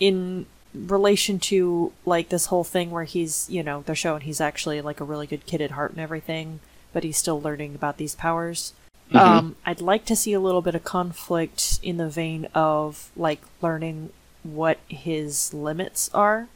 [0.00, 4.80] in relation to like this whole thing where he's, you know, they're showing he's actually
[4.80, 6.58] like a really good kid at heart and everything,
[6.92, 8.72] but he's still learning about these powers.
[9.10, 9.18] Mhm.
[9.20, 13.40] Um, I'd like to see a little bit of conflict in the vein of like
[13.60, 14.10] learning
[14.42, 16.48] what his limits are,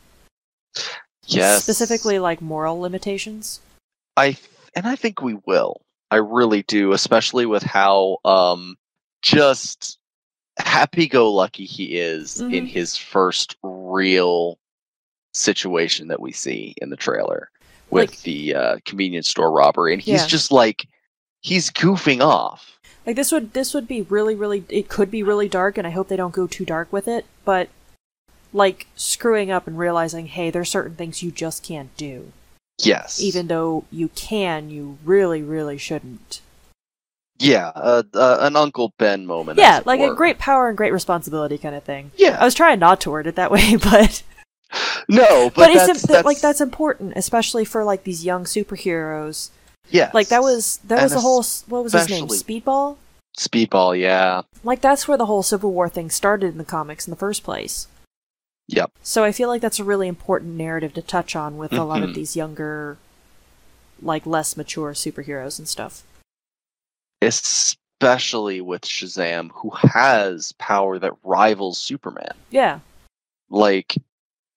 [1.27, 1.63] Yes.
[1.63, 3.61] specifically like moral limitations.
[4.17, 4.37] I
[4.77, 5.81] and I think we will.
[6.11, 8.77] I really do, especially with how um
[9.23, 9.99] just
[10.59, 12.69] happy-go-lucky he is in Mhm.
[12.69, 14.57] his first real
[15.33, 17.51] situation that we see in the trailer
[17.91, 20.27] with Like- the uh, convenience store robbery, and he's Yeah.
[20.29, 20.87] just like
[21.45, 22.79] he's goofing off.
[23.07, 25.91] Like this would this would be really really it could be really dark and I
[25.91, 27.69] hope they don't go too dark with it, but
[28.53, 32.33] like screwing up and realizing, hey, there's certain things you just can't do.
[32.83, 33.21] Yes.
[33.21, 36.41] Even though you can, you really really shouldn't.
[37.39, 39.59] Yeah, uh, uh, an Uncle Ben moment.
[39.59, 42.13] yeah, like a great power and great responsibility kind of thing.
[42.17, 42.39] Yeah.
[42.41, 44.23] I was trying not to word it that way, but
[45.09, 48.45] no, but, but, it's that's, im- that's like that's important, especially for like these young
[48.45, 49.51] superheroes.
[49.91, 50.15] Yes.
[50.15, 52.27] Like that was that was the whole what was his name?
[52.29, 52.97] Speedball.
[53.37, 53.99] Speedball.
[53.99, 54.43] Yeah.
[54.63, 57.43] Like that's where the whole Civil War thing started in the comics in the first
[57.43, 57.89] place.
[58.69, 58.93] Yep.
[59.03, 62.03] So I feel like that's a really important narrative to touch on with a lot
[62.03, 62.15] of Mhm.
[62.15, 62.97] these younger,
[64.01, 66.03] like less mature superheroes and stuff.
[67.21, 72.33] Especially with Shazam, who has power that rivals Superman.
[72.51, 72.81] Yeah,
[73.51, 73.95] Like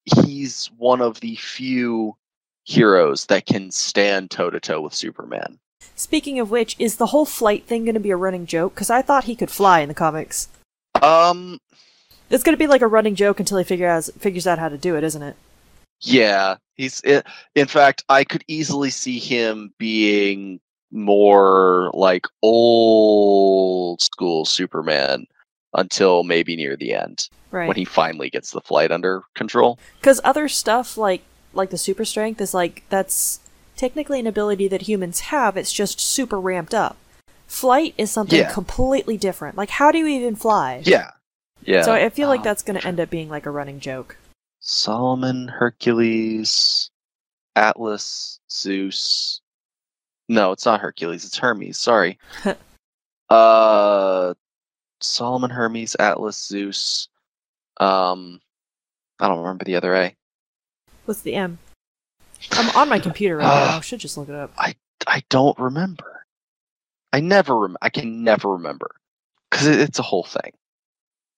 [0.05, 2.15] he's one of the few
[2.67, 5.58] heroes that can stand toe to toe with Superman.
[5.95, 8.75] Speaking of which, is the whole flight thing going to be a running joke?
[8.75, 10.49] Because I thought he could fly in the comics.
[11.01, 11.60] Um.
[12.30, 14.67] It's going to be like a running joke until he figure out, figures out how
[14.67, 15.38] to do it, isn't it?
[16.01, 17.01] Yeah, he's.
[17.01, 20.60] in fact, I could easily see him being
[20.91, 25.25] more like old school Superman
[25.73, 27.67] until maybe near the end Right.
[27.67, 29.80] when he finally gets the flight under control.
[29.99, 31.21] Because other stuff like
[31.53, 33.39] like the super strength is like that's
[33.75, 35.57] technically an ability that humans have.
[35.57, 36.97] It's just super ramped up.
[37.47, 38.51] Flight is something Yeah.
[38.51, 39.57] completely different.
[39.57, 40.81] Like how do you even fly?
[40.86, 41.12] Yeah,
[41.62, 41.81] yeah.
[41.83, 44.17] So I feel like Um, that's going to end up being like a running joke.
[44.60, 46.89] Solomon, Hercules,
[47.55, 49.39] Atlas, Zeus.
[50.27, 51.23] No, it's not Hercules.
[51.23, 51.79] It's Hermes.
[51.79, 52.19] Sorry.
[53.29, 54.33] uh,
[54.99, 57.07] Solomon, Hermes, Atlas, Zeus.
[57.79, 58.41] Um,
[59.21, 60.16] I don't remember the other A.
[61.08, 61.58] What's the M?
[62.52, 63.78] I'm on my computer right now.
[63.78, 64.52] I should just look it up.
[64.58, 64.76] I
[65.08, 66.26] I don't remember.
[67.13, 67.58] I never.
[67.58, 68.91] Rem- I can never remember
[69.50, 70.52] because it, it's a whole thing.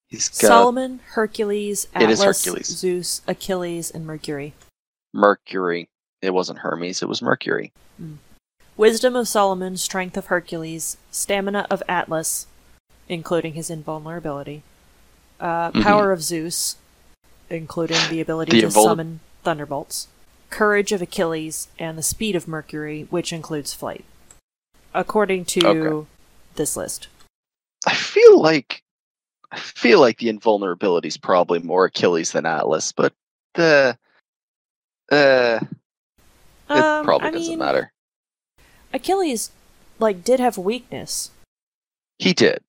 [0.08, 2.66] He's got Solomon, Hercules, Atlas, Hercules.
[2.66, 4.56] Zeus, Achilles, and Mercury.
[5.14, 5.88] Mercury.
[6.24, 7.04] It wasn't Hermes.
[7.04, 7.72] It was Mercury.
[8.76, 12.48] Wisdom of Solomon, strength of Hercules, stamina of Atlas,
[13.08, 14.64] including his invulnerability,
[15.40, 15.84] uh, Mhm.
[15.84, 16.78] power of Zeus,
[17.52, 20.08] including the ability The to invul- summon thunderbolts,
[20.50, 24.06] courage of Achilles, and the speed of Mercury, which includes flight.
[24.94, 26.08] According to Okay.
[26.56, 27.08] this list.
[27.86, 28.84] I feel like
[29.52, 33.14] I feel like the invulnerability is probably more Achilles than Atlas, but
[33.56, 33.98] the
[35.12, 35.66] uh, it
[36.70, 37.92] Um, probably I doesn't mean, matter.
[38.94, 39.50] Achilles,
[39.98, 41.32] like, did have weakness.
[42.20, 42.64] He did.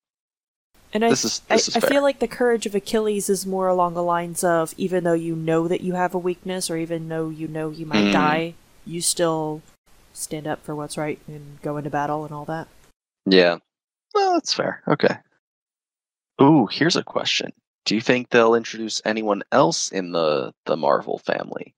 [0.92, 3.68] And I, This is- I, is I feel like the courage of Achilles is more
[3.68, 7.08] along the lines of even though you know that you have a weakness, or even
[7.08, 8.12] though you know you might Mm.
[8.12, 9.62] die, you still
[10.12, 12.66] stand up for what's right and go into battle and all that.
[13.24, 13.58] Yeah.
[14.14, 14.82] Well, that's fair.
[14.88, 15.16] Okay.
[16.42, 17.52] Ooh, here's a question.
[17.84, 21.74] Do you think they'll introduce anyone else in the the Marvel family?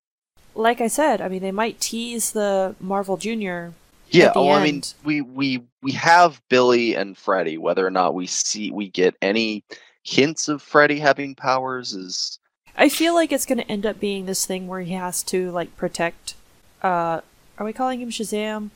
[0.55, 3.75] Like I said, I mean, they might tease the Marvel Junior.
[4.13, 7.59] Yeah, At the well, I mean, we we we have Billy and Freddy.
[7.59, 9.65] Whether or not we see we get any
[10.05, 12.39] hints of Freddy having powers is
[12.77, 15.51] I feel like it's going to end up being this thing where he has to
[15.51, 16.35] like protect.
[16.83, 17.21] Uh,
[17.59, 18.71] are we calling him Shazam?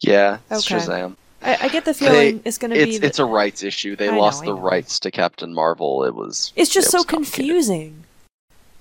[0.00, 0.76] yeah, Okay.
[0.76, 1.16] Shazam.
[1.42, 2.96] I, I get the feeling They- it's going to be.
[2.96, 3.96] it's a rights issue.
[3.96, 4.60] They I lost I the know.
[4.60, 6.04] rights to Captain Marvel.
[6.04, 8.04] It was it's just it so confusing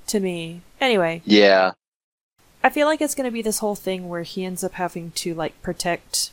[0.07, 0.61] to me.
[0.81, 1.71] Anyway, Yeah,
[2.63, 5.11] I feel like it's going to be this whole thing where he ends up having
[5.11, 6.31] to like protect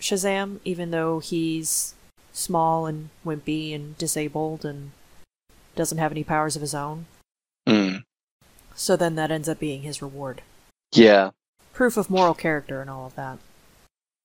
[0.00, 1.94] Shazam, even though he's
[2.32, 4.92] small and wimpy and disabled and
[5.76, 7.06] doesn't have any powers of his own.
[7.68, 8.02] Mm.
[8.74, 10.40] So then that ends up being his reward.
[10.94, 11.30] yeah,
[11.74, 13.38] Proof of moral character and all of that.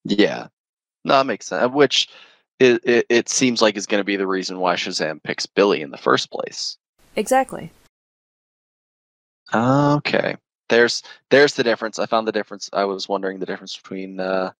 [0.05, 0.47] yeah.
[1.03, 1.71] No, that makes sense.
[1.71, 2.07] Which
[2.59, 5.81] it it, it seems like is going to be the reason why Shazam picks Billy
[5.81, 6.77] in the first place.
[7.15, 7.71] Exactly.
[9.53, 10.35] Okay.
[10.69, 11.99] There's there's the difference.
[11.99, 12.69] I found the difference.
[12.73, 14.51] I was wondering the difference between uh,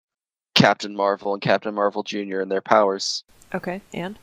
[0.53, 2.39] Captain Marvel and Captain Marvel Jr.
[2.41, 3.23] and their powers.
[3.53, 4.17] Okay, and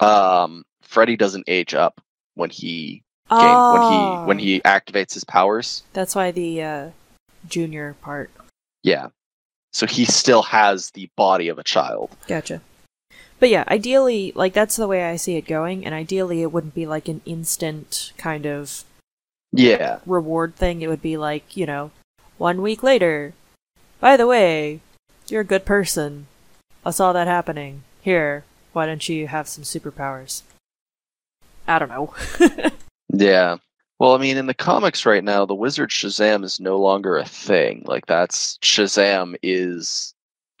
[0.00, 2.00] Um, Freddy doesn't age up
[2.34, 4.40] when he game when he when Oh.
[4.40, 5.82] he activates his powers.
[5.92, 6.90] That's why the uh,
[7.48, 8.30] junior part.
[8.82, 9.08] Yeah.
[9.72, 12.10] So he still has the body of a child.
[12.28, 12.60] Gotcha.
[13.40, 16.74] But yeah, ideally, like that's the way I see it going, and ideally, it wouldn't
[16.74, 18.84] be like an instant kind of
[19.56, 20.00] Yeah.
[20.06, 20.82] reward thing.
[20.82, 21.90] It would be like, you know,
[22.38, 23.34] one week later.
[24.00, 24.80] By the way,
[25.28, 26.26] you're a good person.
[26.84, 27.82] I saw that happening.
[28.02, 30.42] Here, why don't you have some superpowers?
[31.66, 32.14] I don't know.
[33.16, 33.56] Yeah.
[33.98, 37.24] Well, I mean, in the comics right now, the Wizard Shazam is no longer a
[37.24, 37.84] thing.
[37.86, 40.14] Like that's Shazam is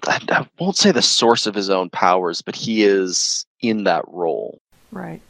[0.06, 4.04] I, I won't say the source of his own powers, but he is in that
[4.06, 4.60] role.
[4.92, 5.20] Right.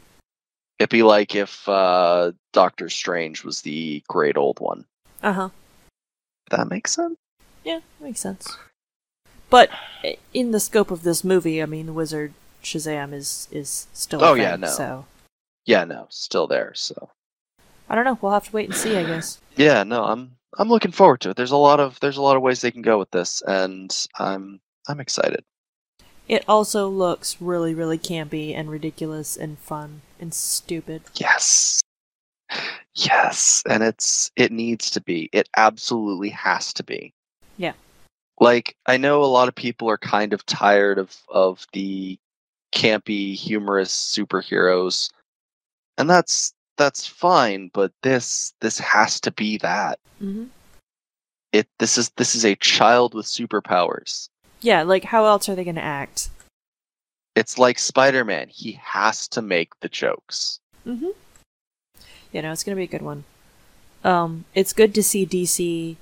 [0.79, 4.85] It'd be like if uh, Doctor Strange was the great old one.
[5.23, 5.49] Uh huh.
[6.51, 7.15] That makes sense.
[7.63, 8.57] Yeah, makes sense.
[9.49, 9.69] But
[10.33, 12.33] in the scope of this movie, I mean, the Wizard
[12.63, 14.21] Shazam is is still.
[14.23, 14.67] a Oh, thing, yeah, no.
[14.67, 15.05] So
[15.65, 16.73] Yeah, no, still there.
[16.75, 17.09] So
[17.89, 18.17] I don't know.
[18.21, 18.97] We'll have to wait and see.
[18.97, 19.39] I guess.
[19.55, 21.37] yeah, no, I'm I'm looking forward to it.
[21.37, 23.95] There's a lot of there's a lot of ways they can go with this, and
[24.19, 25.43] I'm I'm excited.
[26.27, 31.01] It also looks really, really campy and ridiculous and fun and stupid.
[31.15, 31.81] Yes.
[32.93, 35.29] Yes, and it's it needs to be.
[35.33, 37.13] It absolutely has to be.
[37.57, 37.73] Yeah.
[38.39, 42.17] Like I know a lot of people are kind of tired of of the
[42.73, 45.09] campy humorous superheroes.
[45.97, 49.99] And that's that's fine, but this this has to be that.
[50.19, 50.45] hmm
[51.51, 54.29] It this is this is a child with superpowers.
[54.61, 56.29] Yeah, like how else are they going to act?
[57.35, 58.47] It's like Spider-Man.
[58.49, 60.59] He has to make the jokes.
[60.87, 61.09] Mm-hmm.
[62.31, 63.23] You know, it's gonna be a good one.
[64.03, 65.95] Um, it's good to see DC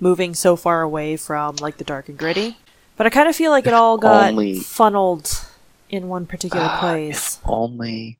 [0.00, 2.56] moving so far away from like the dark and gritty,
[2.96, 5.46] but I kind of feel like it all got only- funneled
[5.90, 7.36] in one particular Ah, place.
[7.36, 8.18] If only,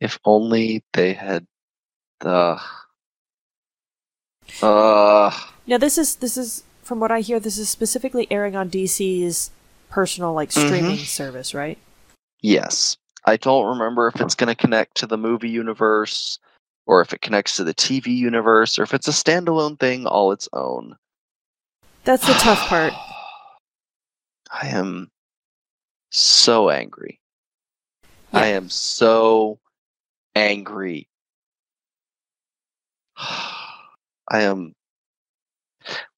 [0.00, 1.46] if only they had
[2.20, 2.60] the.
[4.62, 5.30] Uh,
[5.66, 7.38] Now, this is this is from what I hear.
[7.38, 9.50] This is specifically airing on DC's
[9.90, 11.06] personal like streaming Mhm.
[11.06, 11.78] service, right?
[12.42, 12.96] Yes.
[13.24, 16.38] I don't remember if it's going to connect to the movie universe,
[16.86, 20.32] or if it connects to the TV universe, or if it's a standalone thing all
[20.32, 20.96] its own.
[22.04, 22.92] That's the tough part.
[24.50, 25.10] I am
[26.10, 27.20] so angry.
[28.32, 29.58] I am so
[30.34, 31.08] angry.
[33.16, 34.72] I am.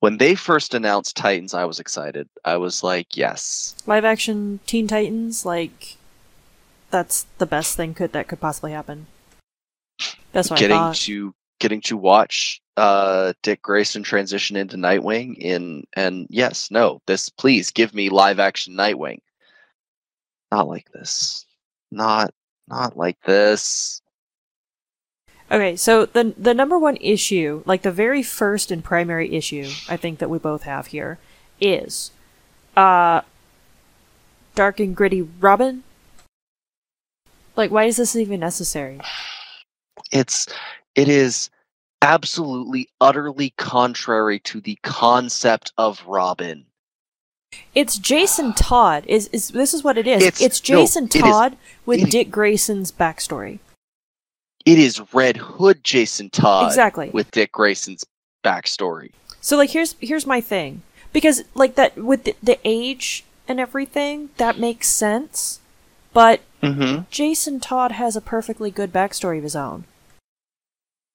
[0.01, 2.29] When they first announced Titans, I was excited.
[2.45, 3.75] I was like, yes.
[3.87, 5.97] Live action Teen Titans, like
[6.93, 9.09] that's the best thing could that could possibly happen.
[10.31, 10.95] That's what getting I thought.
[10.95, 17.01] Getting to getting to watch uh Dick Grayson transition into Nightwing in and yes, no,
[17.07, 19.19] this please give me live action Nightwing.
[20.53, 21.47] Not like this.
[21.91, 22.33] Not
[22.69, 24.01] not like this.
[25.51, 29.97] Okay, so the the number one issue, like the very first and primary issue, I
[29.97, 31.19] think that we both have here,
[31.61, 32.11] is
[32.77, 33.23] uh
[34.55, 35.85] dark and gritty Robin.
[37.57, 39.01] Like, why is this even necessary?
[40.11, 40.47] It's
[40.95, 41.51] it is
[42.03, 46.67] absolutely utterly contrary to the concept of Robin.
[47.75, 49.05] It's Jason Todd.
[49.07, 50.23] Is is this is what it is?
[50.23, 53.59] It's- It's, no, Jason is- Todd with it- Dick Grayson's backstory.
[54.65, 57.11] It is Red Hood Jason Todd exactly.
[57.11, 58.05] with Dick Grayson's
[58.45, 59.11] backstory.
[59.41, 60.83] So like here's here's my thing.
[61.13, 65.59] Because like that with the, the age and everything, that makes sense.
[66.13, 67.03] But Mm-hmm.
[67.11, 69.85] Jason Todd has a perfectly good backstory of his own.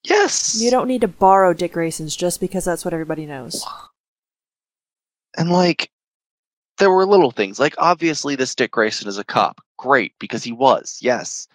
[0.03, 0.59] Yes.
[0.61, 3.65] You don't need to borrow Dick Grayson's just because that's what everybody knows.
[5.37, 5.89] And like,
[6.79, 7.59] there were little things.
[7.59, 9.61] Like, obviously, this Dick Grayson is a cop.
[9.77, 11.47] Great, because he was, yes.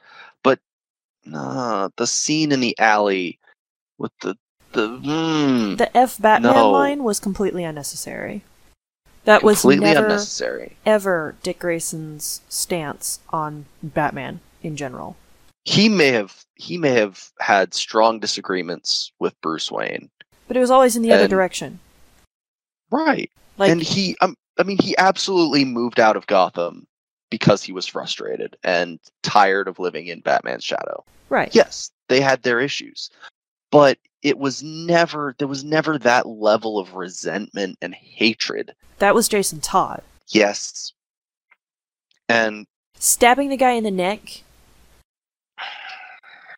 [0.42, 0.58] But
[1.24, 3.38] nah, the scene in the alley
[3.98, 4.36] with the
[4.72, 6.70] the mm, The F Batman No.
[6.70, 8.42] line was completely unnecessary.
[9.24, 10.76] That was completely never unnecessary.
[10.84, 15.16] ever Dick Grayson's stance on Batman in general.
[15.64, 20.10] He may have he may have had strong disagreements with Bruce Wayne.
[20.48, 21.78] But it was always in the other direction.
[22.90, 23.30] Right.
[23.58, 26.86] Like and he um, I mean he absolutely moved out of Gotham
[27.30, 31.02] because he was frustrated and tired of living in Batman's shadow.
[31.30, 31.54] right.
[31.54, 33.08] yes, they had their issues,
[33.72, 38.72] but it was never there was never that level of resentment and hatred.
[38.98, 40.02] That was Jason Todd.
[40.28, 40.92] Yes,
[42.28, 42.66] and
[42.98, 44.42] Stabbing the guy in the neck.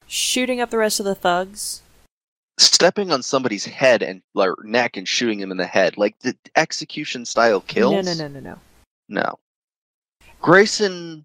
[0.06, 1.80] Shooting up the rest of the thugs.
[2.58, 6.36] stepping on somebody's head and like, neck and shooting him in the head, like the
[6.54, 8.04] execution style kills.
[8.04, 8.58] No, no, no, no, no.
[9.08, 9.38] no.
[10.42, 11.24] Grayson,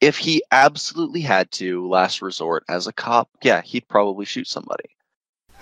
[0.00, 4.90] if he absolutely had to, last resort as a cop, yeah, he'd probably shoot somebody.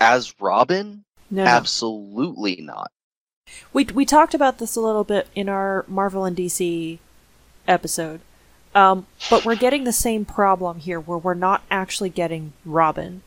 [0.01, 2.91] As Robin, No, absolutely not.
[3.73, 6.99] We we talked about this a little bit in our Marvel and DC
[7.67, 8.21] episode.
[8.75, 13.23] Um, but we're getting the same problem here where we're not actually getting Robin.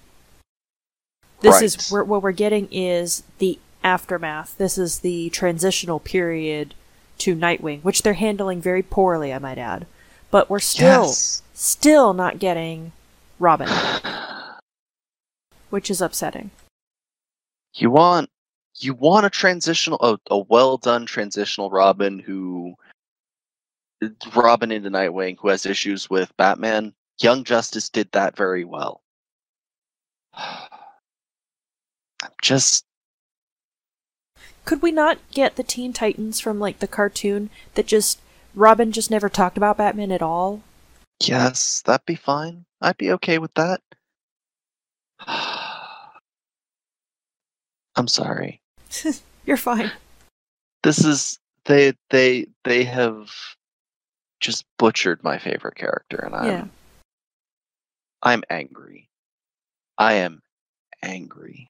[1.41, 1.64] This Right.
[1.64, 4.55] is where what we're getting is the aftermath.
[4.57, 6.76] This is the transitional period
[7.18, 9.88] to Nightwing, which they're handling very poorly, I might add.
[10.32, 11.43] But we're still Yes.
[11.53, 12.93] still not getting
[13.38, 13.69] Robin,
[15.69, 16.51] which is upsetting.
[17.75, 18.29] You want
[18.75, 22.75] you want a transitional, a, a well done transitional Robin who,
[24.34, 26.93] Robin into Nightwing who has issues with Batman.
[27.19, 29.01] Young Justice did that very well.
[30.34, 30.69] I'm
[32.41, 32.86] just
[34.65, 38.19] Could we not get the Teen Titans from like the cartoon that just
[38.56, 40.62] Robin just never talked about Batman at all?
[41.24, 42.66] yes, that'd be fine.
[42.82, 43.80] I'd be okay with that.
[47.95, 48.60] I'm sorry.
[49.45, 49.91] You're fine.
[50.84, 53.30] This is they they they have
[54.39, 56.66] just butchered my favorite character and I'm Yeah.
[58.24, 59.08] I'm angry.
[59.97, 60.41] I am
[61.04, 61.70] angry.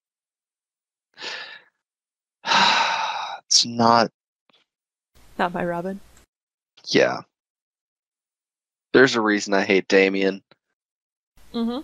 [2.46, 4.12] it's not
[5.38, 6.00] Not my Robin.
[6.88, 7.22] Yeah.
[8.94, 10.42] There's a reason I hate Damian.
[11.54, 11.82] Mm-hmm.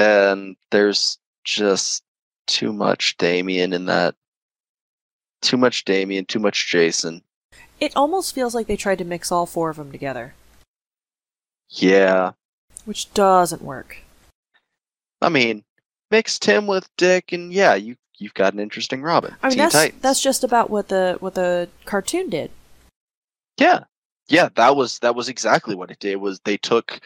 [0.00, 2.04] and there's just
[2.46, 4.14] too much Damian in that.
[5.42, 7.22] Too much Damian, too much Jason.
[7.80, 10.34] It almost feels like they tried to mix all four of them together,
[11.68, 12.32] Yeah,
[12.84, 13.98] which doesn't work.
[15.20, 15.64] I mean,
[16.12, 19.34] mix Tim with Dick, and yeah, you you've got an interesting Robin.
[19.42, 20.02] I mean, Teen that's Titans.
[20.02, 22.50] that's just about what the what the cartoon did.
[23.58, 23.84] yeah,
[24.28, 24.48] yeah.
[24.54, 26.16] That was that was exactly what it did.
[26.16, 27.00] Was they took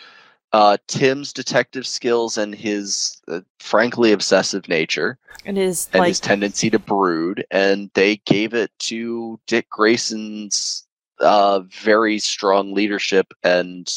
[0.52, 6.20] uh, Tim's detective skills and his uh, frankly obsessive nature And his and like his
[6.20, 10.86] tendency to brood, and they gave it to Dick Grayson's
[11.20, 13.92] uh, very strong leadership and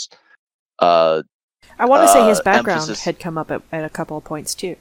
[0.80, 1.24] uh,
[1.80, 4.18] I want to say his uh, background emphasis- had come up at, at a couple
[4.18, 4.76] of points too.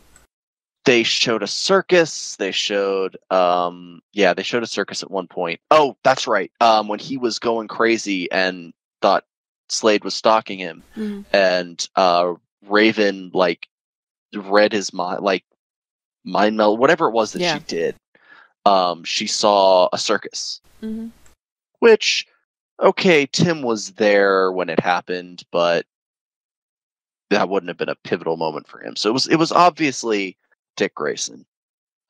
[0.85, 2.37] They showed a circus.
[2.37, 5.61] They showed, um, yeah, they showed a circus at one point.
[5.71, 6.51] Oh, that's right.
[6.61, 9.25] Um, when he was going crazy and thought
[9.69, 11.25] Slade was stalking him, Mhm.
[11.33, 12.35] and uh,
[12.69, 13.69] Raven like
[14.35, 15.45] read his mind, like
[16.25, 17.55] mind meld, whatever it was that Yeah.
[17.59, 17.97] she did.
[18.67, 20.61] Um, she saw a circus.
[20.83, 21.09] Mm-hmm.
[21.79, 22.27] which
[22.81, 25.87] okay tim was there when it happened but
[27.31, 30.37] that wouldn't have been a pivotal moment for him so it was it was obviously
[30.77, 31.45] dick grayson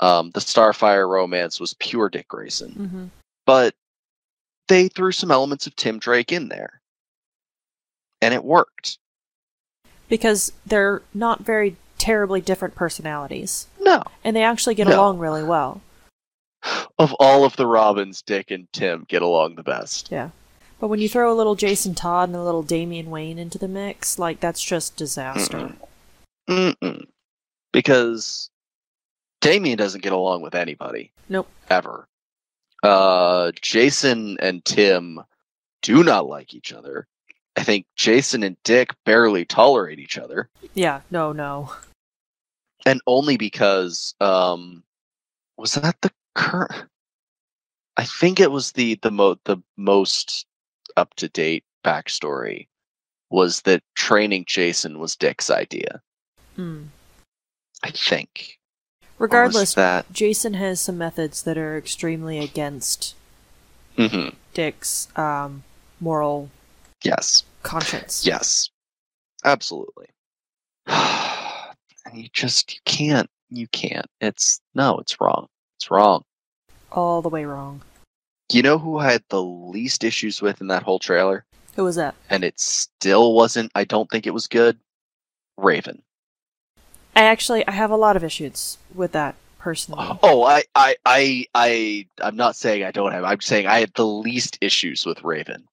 [0.00, 3.04] um the starfire romance was pure dick grayson Mm-hmm.
[3.46, 3.74] but
[4.68, 6.80] they threw some elements of tim drake in there
[8.20, 8.98] and it worked
[10.08, 14.96] Because they're not very terribly different personalities, no and they actually get No.
[14.96, 15.80] along really well.
[16.98, 20.30] of all of the robins dick and tim get along the best Yeah.
[20.80, 23.68] But when you throw a little Jason Todd and a little Damian Wayne into the
[23.68, 25.74] mix, like that's just disaster.
[26.50, 27.06] Mm-mm.
[27.72, 28.50] because
[29.42, 31.48] damian doesn't get along with anybody Nope.
[31.68, 32.08] ever.
[32.82, 35.20] Uh, Jason and Tim
[35.82, 37.06] do not like each other.
[37.56, 41.70] I think Jason and Dick barely tolerate each other, Yeah, no, no.
[42.86, 44.82] and only because um,
[45.58, 46.86] was that the current?
[47.98, 50.46] I think it was the the mo the most
[50.96, 52.68] up to date backstory
[53.30, 56.00] was that training Jason was Dick's idea.
[56.58, 56.86] Mm.
[57.84, 58.58] I think.
[59.18, 63.14] Regardless, that Jason has some methods that are extremely against
[63.96, 64.34] Mhm.
[64.54, 65.62] Dick's um,
[66.00, 66.50] moral
[67.04, 67.42] yes.
[67.62, 68.26] conscience.
[68.26, 68.70] Yes,
[69.44, 70.06] absolutely.
[70.86, 74.06] and you just you can't you can't.
[74.20, 75.46] It's no, it's wrong.
[75.76, 76.24] It's wrong.
[76.90, 77.82] All the way wrong.
[78.50, 81.44] You know who I had the least issues with in that whole trailer,
[81.76, 82.14] Who was that?
[82.28, 83.70] and it still wasn't.
[83.74, 84.78] I don't think it was good.
[85.56, 86.02] Raven.
[87.14, 90.18] I actually I have a lot of issues with that personally.
[90.22, 92.06] Oh, I, I, I, I.
[92.20, 93.24] I'm not saying I don't have.
[93.24, 95.64] I'm saying I had the least issues with Raven.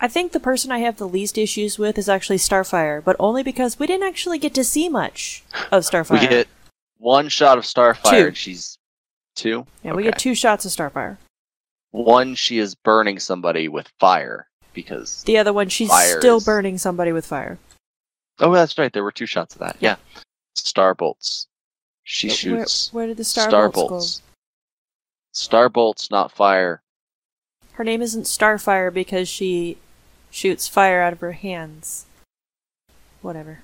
[0.00, 3.42] I think the person I have the least issues with is actually Starfire, but only
[3.42, 6.20] because we didn't actually get to see much of Starfire.
[6.20, 6.48] We get
[6.98, 8.26] one shot of Starfire, Two.
[8.28, 8.76] and she's
[9.34, 9.66] two.
[9.82, 11.16] yeah, we get two shots of Starfire.
[11.92, 16.76] One, she is burning somebody with fire because The other one, she's still is- burning
[16.76, 17.58] somebody with fire.
[18.40, 18.92] Oh, that's right.
[18.92, 19.76] There were two shots of that.
[19.78, 19.90] Yeah.
[19.90, 20.20] Yeah.
[20.54, 21.46] Star bolts.
[22.04, 24.22] She Where- shoots Where, did the star, star bolts, bolts.
[25.32, 26.82] Star bolts, not fire.
[27.72, 29.78] Her name isn't Starfire because she
[30.30, 32.06] shoots fire out of her hands.
[33.20, 33.60] Whatever.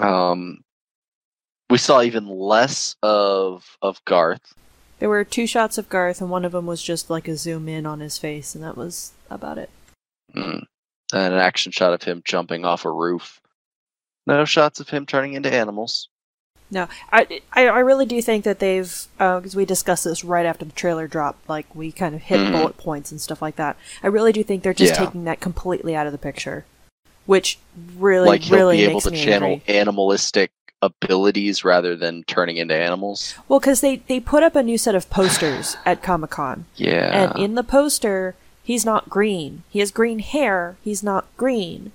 [0.00, 0.64] Um,
[1.68, 4.38] we saw even less of of Gar.
[4.98, 7.68] There were two shots of Gar, and one of them was just like a zoom
[7.68, 9.70] in on his face, and that was about it.
[10.34, 10.64] Mm.
[11.12, 13.40] And an action shot of him jumping off a roof.
[14.30, 16.08] No shots of him turning into animals.
[16.72, 20.64] No, I, I, I really do think that they've, because we discussed this right after
[20.64, 22.52] the trailer dropped, like we kind of hit Mhm.
[22.52, 23.76] bullet points and stuff like that.
[24.04, 25.04] I really do think they're just Yeah.
[25.06, 26.64] taking that completely out of the picture,
[27.26, 27.58] which
[27.98, 29.74] really, like he'll really be able to channel angry.
[29.74, 33.34] animalistic abilities rather than turning into animals.
[33.48, 36.66] Well, because they, they put up a new set of posters at Comic Con.
[36.76, 37.32] Yeah.
[37.34, 39.64] And in the poster, he's not green.
[39.70, 41.90] He has green hair, he's not green.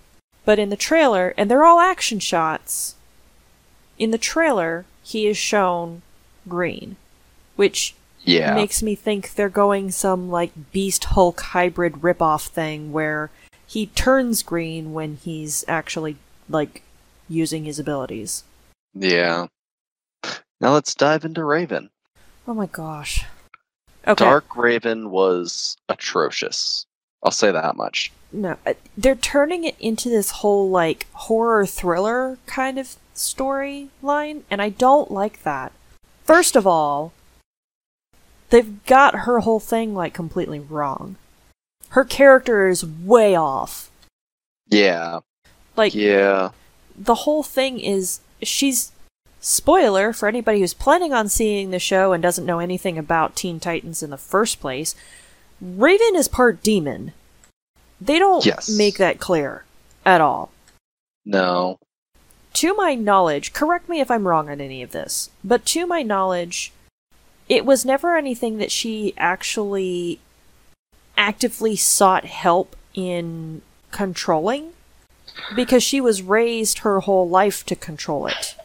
[0.46, 2.96] But in the trailer, and they're all action shots,
[3.98, 6.04] in the trailer, he is shown
[6.48, 6.98] green.
[7.56, 8.54] Which yeah.
[8.54, 13.32] makes me think they're going some like Beast Hulk hybrid ripoff thing where
[13.66, 16.18] he turns green when he's actually
[16.50, 16.84] like
[17.28, 18.44] using his abilities.
[18.94, 19.48] Yeah.
[20.62, 21.90] Now let's dive into Raven.
[22.48, 23.26] Oh my gosh.
[24.08, 24.24] Okay.
[24.24, 26.85] Dark Raven was atrocious.
[27.26, 28.12] I'll say that much.
[28.32, 34.62] No, uh, they're turning it into this whole like horror thriller kind of storyline, and
[34.62, 35.72] I don't like that.
[36.24, 37.14] First of all,
[38.52, 41.16] they've got her whole thing like completely wrong.
[41.90, 43.90] Her character is way off.
[44.70, 45.22] Yeah.
[45.76, 46.50] Like Yeah.
[46.96, 48.92] the whole thing is she's
[49.40, 53.60] spoiler for anybody who's planning on seeing the show and doesn't know anything about Teen
[53.60, 54.96] Titans in the first place.
[55.66, 57.14] Raven is part demon.
[58.00, 58.70] They don't Yes.
[58.70, 59.64] make that clear
[60.06, 60.52] at all.
[61.26, 61.80] No.
[62.54, 66.04] To my knowledge, correct me if I'm wrong on any of this, but to my
[66.04, 66.72] knowledge,
[67.50, 70.20] it was never anything that she actually
[71.18, 73.62] actively sought help in
[73.92, 74.74] controlling
[75.56, 78.56] because she was raised her whole life to control it.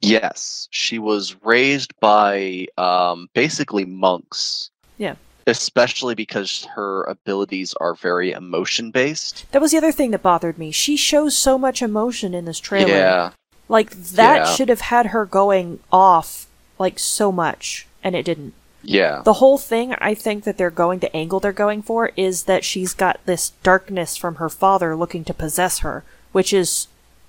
[0.00, 0.68] Yes.
[0.70, 4.70] She was raised by um basically monks.
[4.98, 5.16] Yeah.
[5.46, 9.44] Especially because her abilities are very emotion based.
[9.52, 10.70] That was the other thing that bothered me.
[10.70, 12.90] She shows so much emotion in this trailer.
[12.90, 13.30] Yeah.
[13.68, 14.54] Like that Yeah.
[14.54, 16.46] should have had her going off
[16.78, 18.54] like so much and it didn't.
[18.82, 19.22] Yeah.
[19.24, 22.64] The whole thing I think that they're going the angle they're going for is that
[22.64, 26.88] she's got this darkness from her father looking to possess her, which is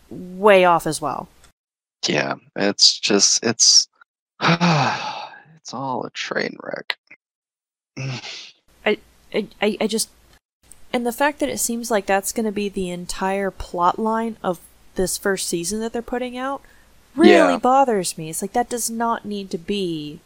[0.10, 1.30] way off as well.
[2.08, 2.36] Yeah.
[2.56, 3.88] It's just it's
[4.42, 6.98] it's all a train wreck.
[8.86, 8.98] I,
[9.34, 10.10] I, I just
[10.94, 14.38] and the fact that it seems like that's going to be the entire plot line
[14.42, 14.60] of
[14.96, 16.62] this first season that they're putting out
[17.16, 17.58] really Yeah.
[17.58, 18.30] bothers me.
[18.30, 20.22] It's like that does not need to be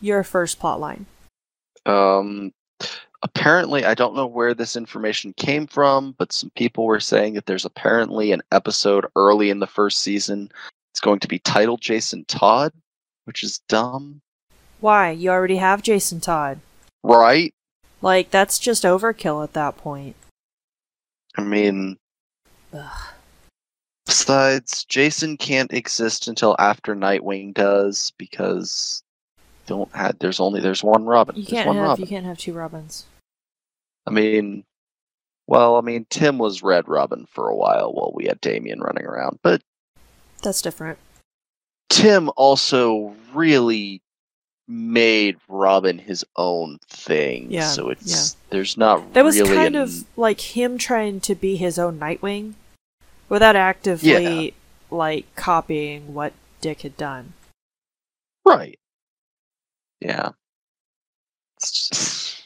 [0.00, 1.06] your first plot line.
[1.86, 2.52] Um,
[3.22, 7.46] apparently, I don't know where this information came from, but some people were saying that
[7.46, 10.50] there's apparently an episode early in the first season.
[10.92, 12.72] It's going to be titled Jason Todd,
[13.24, 14.20] which is dumb,
[14.80, 15.10] Why?
[15.12, 16.58] You already have Jason Todd.
[17.02, 17.54] Right?
[18.00, 20.16] Like that's just overkill at that point.
[21.36, 21.96] I mean,
[22.74, 23.08] Ugh.
[24.06, 29.02] besides, Jason can't exist until after Nightwing does because
[29.66, 30.18] don't have.
[30.18, 31.36] There's only there's one Robin.
[31.36, 32.02] You can't have Robin.
[32.02, 33.06] you can't have two Robins.
[34.06, 34.64] I mean,
[35.46, 39.04] well, I mean, Tim was Red Robin for a while while we had Damian running
[39.04, 39.62] around, but
[40.42, 40.98] That's different.
[41.88, 44.02] Tim also really
[44.72, 47.50] made Robin his own thing.
[47.50, 51.34] Yeah, So it's there's not That was really kind an- of like him trying to
[51.34, 52.54] be his own Nightwing
[53.28, 54.54] without actively
[54.90, 57.34] like copying what Dick had done.
[58.46, 58.78] right.
[60.00, 60.30] Yeah.
[61.60, 62.42] Just-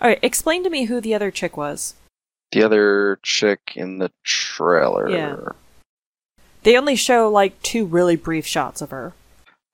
[0.00, 1.94] All right, explain to me who the other chick was.
[2.52, 5.08] the other chick in the trailer.
[5.08, 5.36] Yeah.
[6.62, 9.12] They only show like two really brief shots of her.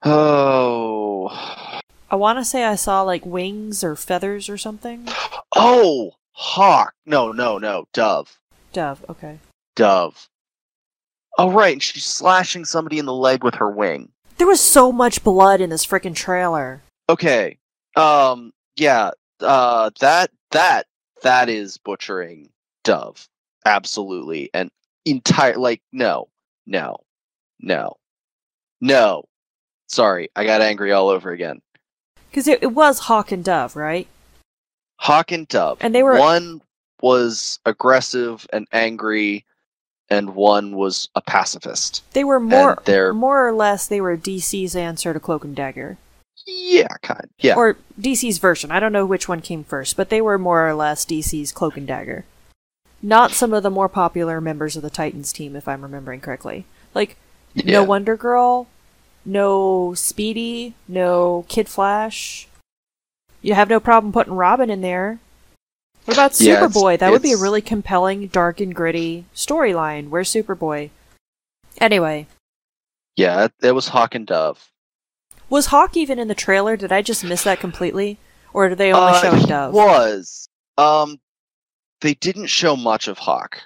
[0.03, 1.16] Oh.
[1.29, 5.07] I want to say I saw like wings or feathers or something.
[5.55, 6.93] Oh, Hawk.
[7.05, 7.85] No, no, no.
[7.93, 8.39] Dove.
[8.73, 9.39] Dove, okay.
[9.75, 10.29] Dove.
[11.37, 11.73] Oh, right.
[11.73, 14.09] And she's slashing somebody in the leg with her wing.
[14.37, 16.81] There was so much blood in this freaking trailer.
[17.09, 17.57] Okay.
[17.95, 18.53] Um.
[18.75, 19.11] Yeah.
[19.39, 19.89] Uh.
[19.99, 20.31] That.
[20.51, 20.87] That.
[21.23, 22.49] That is butchering
[22.83, 23.27] Dove.
[23.65, 24.49] Absolutely.
[24.53, 24.69] And
[25.05, 25.57] entire.
[25.57, 26.29] Like no.
[26.65, 26.97] No.
[27.59, 27.97] No.
[28.81, 29.23] No.
[29.87, 30.29] Sorry.
[30.35, 31.61] I got angry all over again.
[32.29, 34.07] Because it, it was Hawk and Dove, right?
[34.99, 35.77] Hawk and Dove.
[35.81, 36.61] And they were- One
[37.01, 39.45] was aggressive and angry,
[40.09, 42.03] and one was a pacifist.
[42.13, 42.77] They were more,
[43.13, 45.97] more or less, they were DC's answer to Cloak and Dagger.
[46.45, 46.87] Yeah.
[47.01, 47.29] Kind.
[47.39, 47.55] Yeah.
[47.55, 48.71] Or DC's version.
[48.71, 51.77] I don't know which one came first, but they were more or less DC's Cloak
[51.77, 52.25] and Dagger.
[53.01, 56.65] Not some of the more popular members of the Titans team, if I'm remembering correctly.
[56.95, 57.15] Like,
[57.53, 57.73] yeah.
[57.73, 58.67] no Wonder Girl,
[59.27, 62.47] no Speedy, no Kid Flash.
[63.41, 65.19] You have no problem putting Robin in there.
[66.05, 66.97] What about Yeah, it's- Superboy?
[66.97, 70.09] That would be a really compelling, dark and gritty storyline.
[70.09, 70.89] Where's Superboy?
[71.79, 72.25] Anyway,
[73.15, 73.45] Yeah.
[73.45, 74.71] It, it was Hawk and Dove.
[75.49, 76.75] was Hawk even in the trailer?
[76.77, 78.17] Did I just miss that completely?
[78.53, 79.73] Or did they only Uh, show Dove?
[79.73, 80.47] Was.
[80.77, 81.19] Um.
[82.01, 83.59] They didn't show much of Hawk.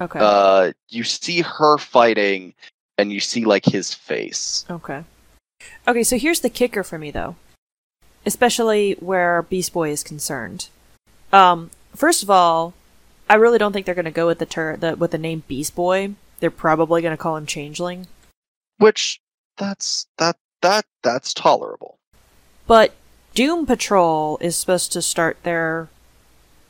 [0.00, 0.18] Okay.
[0.20, 2.54] Uh, you see her fighting,
[2.98, 4.64] and you see like his face.
[4.70, 5.04] Okay.
[5.86, 7.36] Okay, so here's the kicker for me though.
[8.26, 10.68] Especially where Beast Boy is concerned.
[11.32, 12.74] Um, first of all,
[13.28, 15.74] I really don't think they're gonna go with the ter- the with the name Beast
[15.74, 16.14] Boy.
[16.40, 18.06] They're probably gonna call him Changeling.
[18.78, 19.20] Which
[19.56, 21.98] that's that that that's tolerable.
[22.66, 22.94] But
[23.34, 25.88] Doom Patrol is supposed to start their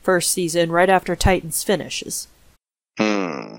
[0.03, 2.29] first season right after Titans finishes.
[2.99, 3.57] Hmm.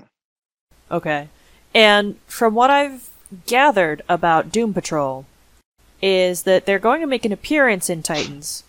[0.90, 1.28] Okay.
[1.76, 3.10] And from what I've
[3.46, 5.26] gathered about Doom Patrol,
[6.00, 8.64] is that they're going to make an appearance in Titans.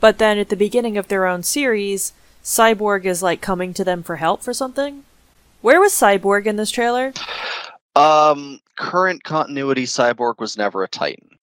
[0.00, 2.12] But then at the beginning of their own series,
[2.44, 5.04] Cyborg is like coming to them for help for something.
[5.62, 7.14] Where was Cyborg in this trailer?
[7.96, 11.38] Um, current continuity Cyborg was never a Titan.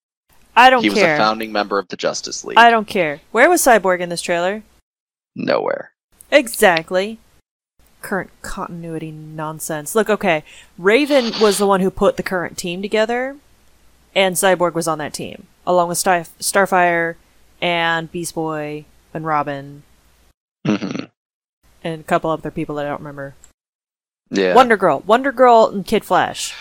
[0.55, 0.91] I don't care.
[0.91, 2.57] he was a founding member of the Justice League.
[2.57, 3.21] I don't care.
[3.31, 4.61] Where was Cyborg in this trailer?
[5.35, 5.91] Nowhere.
[6.31, 7.17] Exactly.
[8.07, 9.93] Current continuity nonsense.
[9.93, 10.45] Look, okay,
[10.77, 13.35] Raven was the one who put the current team together,
[14.15, 17.15] and Cyborg was on that team, along with Star- Starfire
[17.61, 19.83] and Beast Boy and Robin
[20.65, 21.03] hmm
[21.83, 23.35] and a couple other people that I don't remember.
[24.29, 24.55] Yeah.
[24.55, 26.53] Wonder Girl, Wonder Girl, and Kid Flash.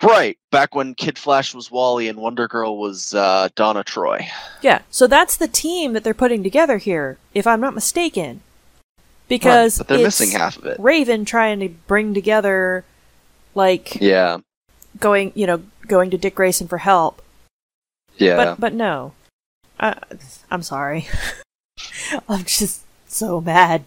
[0.00, 0.38] Right.
[0.52, 4.28] Back when Kid Flash was Wally and Wonder Girl was uh, Donna Troy.
[4.62, 8.42] Yeah, so that's the team that they're putting together here, if I'm not mistaken.
[9.28, 10.78] Because Right, they're it's missing half of it.
[10.78, 12.84] Raven trying to bring together,
[13.54, 14.38] like, Yeah.
[15.00, 17.22] going, you know, going to Dick Grayson for help.
[18.16, 18.36] Yeah.
[18.36, 19.12] But but no,
[19.78, 19.94] uh,
[20.50, 21.06] I'm sorry.
[22.28, 23.84] I'm just so mad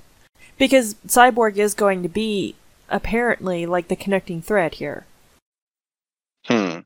[0.58, 2.56] because Cyborg is going to be
[2.90, 5.06] apparently like the connecting thread here.
[6.46, 6.80] hmm.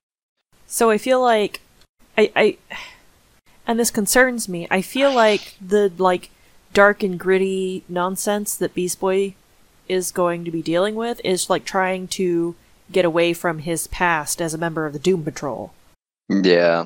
[0.67, 1.59] So I feel like
[2.17, 2.57] I I
[3.67, 4.67] and this concerns me.
[4.71, 6.29] I feel like the like
[6.73, 9.35] dark and gritty nonsense that Beast Boy
[9.87, 12.55] is going to be dealing with is like trying to
[12.91, 15.73] get away from his past as a member of the Doom Patrol.
[16.29, 16.85] Yeah.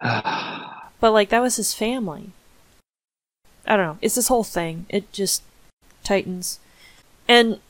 [1.00, 2.32] But like that was his family.
[3.64, 3.98] I don't know.
[4.02, 4.86] It's this whole thing.
[4.88, 5.44] It just
[6.02, 6.58] tightens.
[7.28, 7.60] And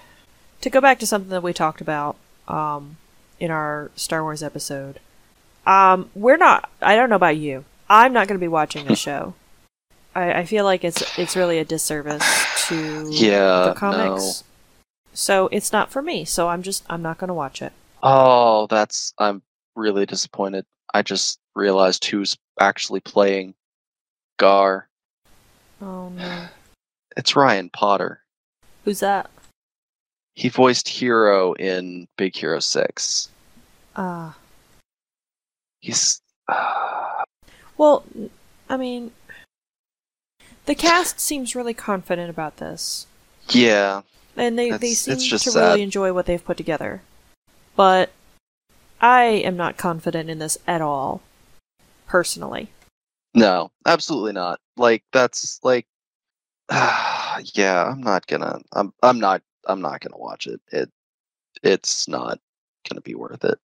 [0.60, 2.16] to go back to something that we talked about
[2.48, 2.98] um
[3.40, 5.00] in our Star Wars episode.
[5.66, 7.64] Um we're not I don't know about you.
[7.88, 9.32] I'm not going to be watching this show.
[10.16, 12.24] I, I feel like it's it's really a disservice
[12.68, 14.44] to Yeah, the comics.
[15.12, 16.24] So it's not for me.
[16.24, 17.72] So I'm just I'm not going to watch it.
[18.02, 19.12] oh, that's.
[19.18, 19.42] I'm
[19.74, 20.64] really disappointed.
[20.94, 23.54] I just realized who's actually playing
[24.38, 24.88] Gar.
[25.82, 26.46] Oh no.
[27.16, 28.20] It's Ryan Potter.
[28.84, 29.30] Who's that?
[30.34, 33.28] He voiced Hero in Big Hero 6.
[33.96, 34.36] Ah.
[35.80, 36.20] He's.
[37.78, 38.04] Well,
[38.68, 39.12] I mean,
[40.66, 43.06] the cast seems really confident about this,
[43.48, 44.02] yeah.
[44.36, 45.60] and they, they seem to sad.
[45.60, 47.02] really enjoy what they've put together.
[47.74, 48.10] But
[49.00, 51.22] I am not confident in this at all,
[52.06, 52.70] personally.
[53.34, 54.60] No, absolutely not.
[54.76, 55.86] Like that's like
[56.72, 60.60] yeah, I'm not gonna I'm I'm not I'm not gonna watch it.
[60.72, 60.90] It
[61.62, 62.40] it's not
[62.88, 63.58] gonna be worth it.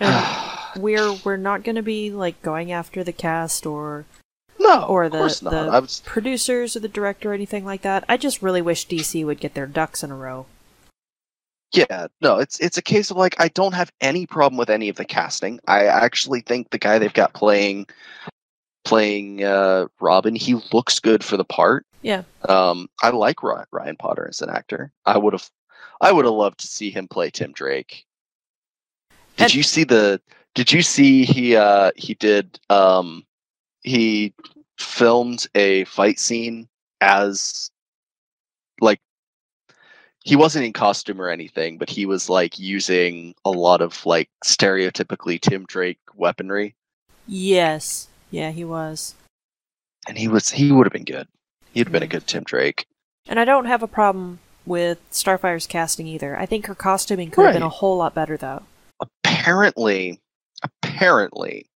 [0.76, 4.04] We're we're not to be like going after the cast or
[4.88, 8.04] or the the was producers or the director or anything like that.
[8.08, 10.46] I just really wish DC would get their ducks in a row.
[11.72, 14.88] yeah, no, it's it's a case of like I don't have any problem with any
[14.88, 15.60] of the casting.
[15.68, 17.86] I actually think the guy they've got playing
[18.84, 21.84] playing uh Robin, he looks good for the part.
[22.02, 22.22] Yeah.
[22.48, 24.92] Um I like Ryan, Ryan Potter as an actor.
[25.06, 25.48] I would have
[26.00, 28.04] I would have loved to see him play Tim Drake.
[29.36, 30.20] Did And- you see the
[30.54, 33.24] did you see he uh he did um
[33.82, 34.34] he
[34.80, 36.68] filmed a fight scene
[37.00, 37.70] as
[38.80, 39.00] like
[40.24, 44.28] he wasn't in costume or anything, but he was like using a lot of like
[44.44, 46.74] stereotypically Tim Drake weaponry.
[47.26, 48.08] Yes.
[48.30, 49.14] Yeah, he was.
[50.08, 51.28] And he was he would have been good.
[51.72, 52.86] He'd have been a good Tim Drake.
[53.28, 56.36] And I don't have a problem with Starfire's casting either.
[56.36, 58.62] I think her costuming could have been a whole lot better though.
[59.24, 60.20] apparently
[60.62, 61.69] apparently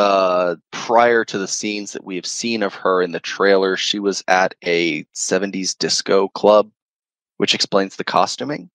[0.00, 3.98] uh prior to the scenes that we have seen of her in the trailer she
[3.98, 6.70] was at a 70s disco club
[7.36, 8.70] which explains the costuming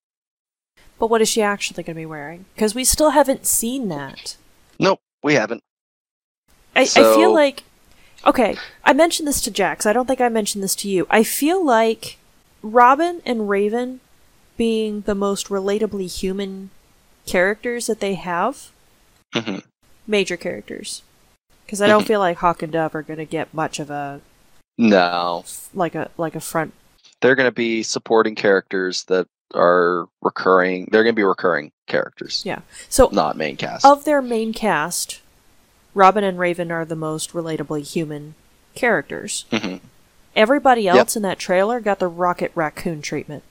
[0.98, 2.44] But what is she actually going to be wearing?
[2.54, 4.36] Because we still haven't seen that.
[4.78, 5.62] nope we haven't
[6.74, 7.64] I, I feel like.
[8.26, 9.86] Okay, I mentioned this to Jax.
[9.86, 11.06] I don't think I mentioned this to you.
[11.08, 12.18] I feel like
[12.62, 14.00] Robin and Raven
[14.58, 16.68] being the most relatably human
[17.24, 18.70] characters that they have,
[19.34, 19.62] Mhm.
[20.06, 21.02] major characters.
[21.66, 24.20] Because I don't feel like Hawk and Dove are going to get much of a
[24.78, 25.44] no
[25.74, 26.72] like a like a front.
[27.20, 30.88] they're going to be supporting characters that are recurring.
[30.90, 32.60] They're going to be recurring characters, Yeah.
[32.88, 33.84] So not main cast.
[33.86, 35.20] of their main cast,
[35.94, 38.34] Robin and Raven are the most relatably human
[38.74, 39.44] characters.
[39.50, 39.80] Mhm.
[40.34, 40.96] Everybody Yep.
[40.96, 43.42] else in that trailer got the Rocket Raccoon treatment.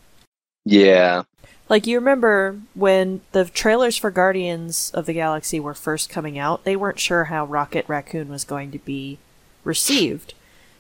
[0.65, 1.23] Yeah,
[1.69, 6.63] Like you remember when the trailers for Guardians of the Galaxy were first coming out,
[6.63, 9.19] they weren't sure how Rocket Raccoon was going to be
[9.63, 10.33] received.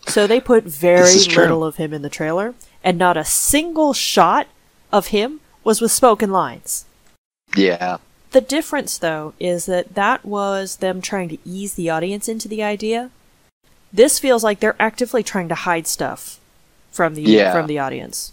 [0.07, 4.47] So they put very little of him in the trailer, and not a single shot
[4.91, 6.85] of him was with spoken lines.
[7.55, 7.97] yeah,
[8.31, 12.61] The difference, though, is that that was them trying to ease the audience into the
[12.61, 13.09] idea.
[13.93, 16.39] This feels like they're actively trying to hide stuff
[16.91, 17.51] from the Yeah.
[17.53, 18.31] from the audience.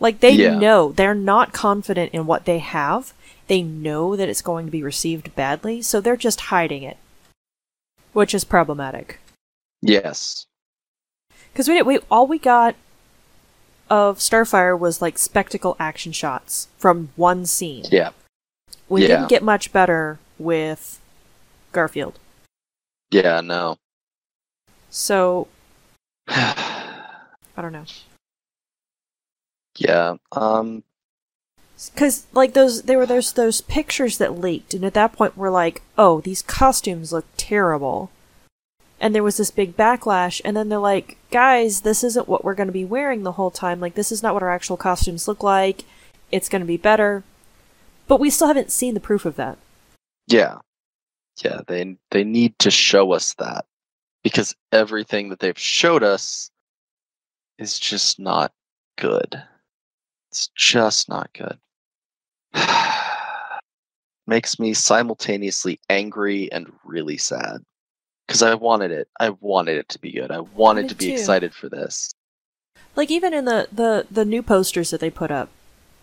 [0.00, 0.58] Like they Yeah.
[0.58, 3.12] know they're not confident in what they have.
[3.46, 6.96] They know that it's going to be received badly, so they're just hiding it,
[8.12, 9.18] which is problematic.
[9.82, 10.46] yes,
[11.52, 12.74] Because we, we all we got
[13.90, 17.84] of Starfire was like spectacle action shots from one scene.
[17.92, 18.10] yeah,
[18.88, 19.08] We Yeah.
[19.08, 20.98] didn't get much better with
[21.72, 22.18] Garfield.
[23.10, 23.40] yeah.
[23.42, 23.76] No.
[24.90, 25.48] So.
[26.28, 27.84] I don't know.
[30.32, 30.84] Um.
[31.92, 35.50] Because like those, there were those those pictures that leaked, and at that point we're
[35.50, 38.10] like, oh, these costumes look terrible.
[39.00, 42.54] And there was this big backlash, and then they're like, guys, this isn't what we're
[42.54, 43.80] going to be wearing the whole time.
[43.80, 45.84] Like, this is not what our actual costumes look like.
[46.30, 47.24] It's going to be better.
[48.06, 49.58] But we still haven't seen the proof of that.
[50.26, 50.58] Yeah.
[51.42, 53.66] Yeah, they they need to show us that
[54.22, 56.50] because everything that they've showed us
[57.58, 58.52] is just not
[58.96, 59.42] good.
[60.34, 61.56] It's just not good.
[64.26, 67.58] Makes me simultaneously angry and really sad
[68.26, 69.06] because I wanted it.
[69.20, 70.32] I wanted it to be good.
[70.32, 71.12] I wanted to be too.
[71.12, 72.10] excited for this.
[72.96, 75.50] Like even in the the the new posters that they put up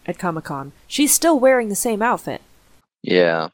[0.05, 2.39] at Comic Con, she's still wearing the same outfit.
[3.03, 3.49] Yeah.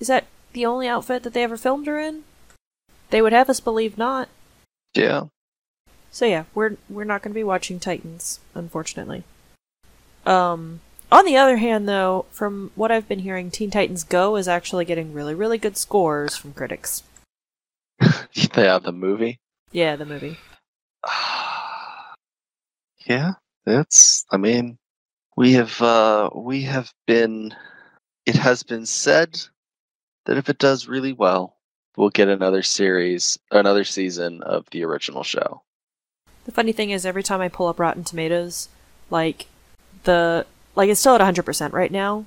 [0.00, 2.24] Is that the only outfit that they ever filmed her in?
[3.10, 4.28] They would have us believe not.
[4.96, 5.26] Yeah.
[6.10, 9.22] So yeah, we're we're not going to be watching Titans, unfortunately.
[10.26, 14.48] Um, on the other hand, though, from what I've been hearing, Teen Titans Go is
[14.48, 17.04] actually getting really, really good scores from critics.
[18.32, 19.38] yeah, the movie.
[19.70, 20.38] Yeah, the movie.
[23.06, 24.24] yeah, it's.
[24.30, 24.78] I mean,
[25.36, 27.54] we have uh, we have been.
[28.26, 29.40] It has been said
[30.24, 31.56] that if it does really well,
[31.96, 35.62] we'll get another series, another season of the original show.
[36.44, 38.68] The funny thing is, every time I pull up Rotten Tomatoes,
[39.08, 39.46] like
[40.06, 42.24] the like it's still at 100% right now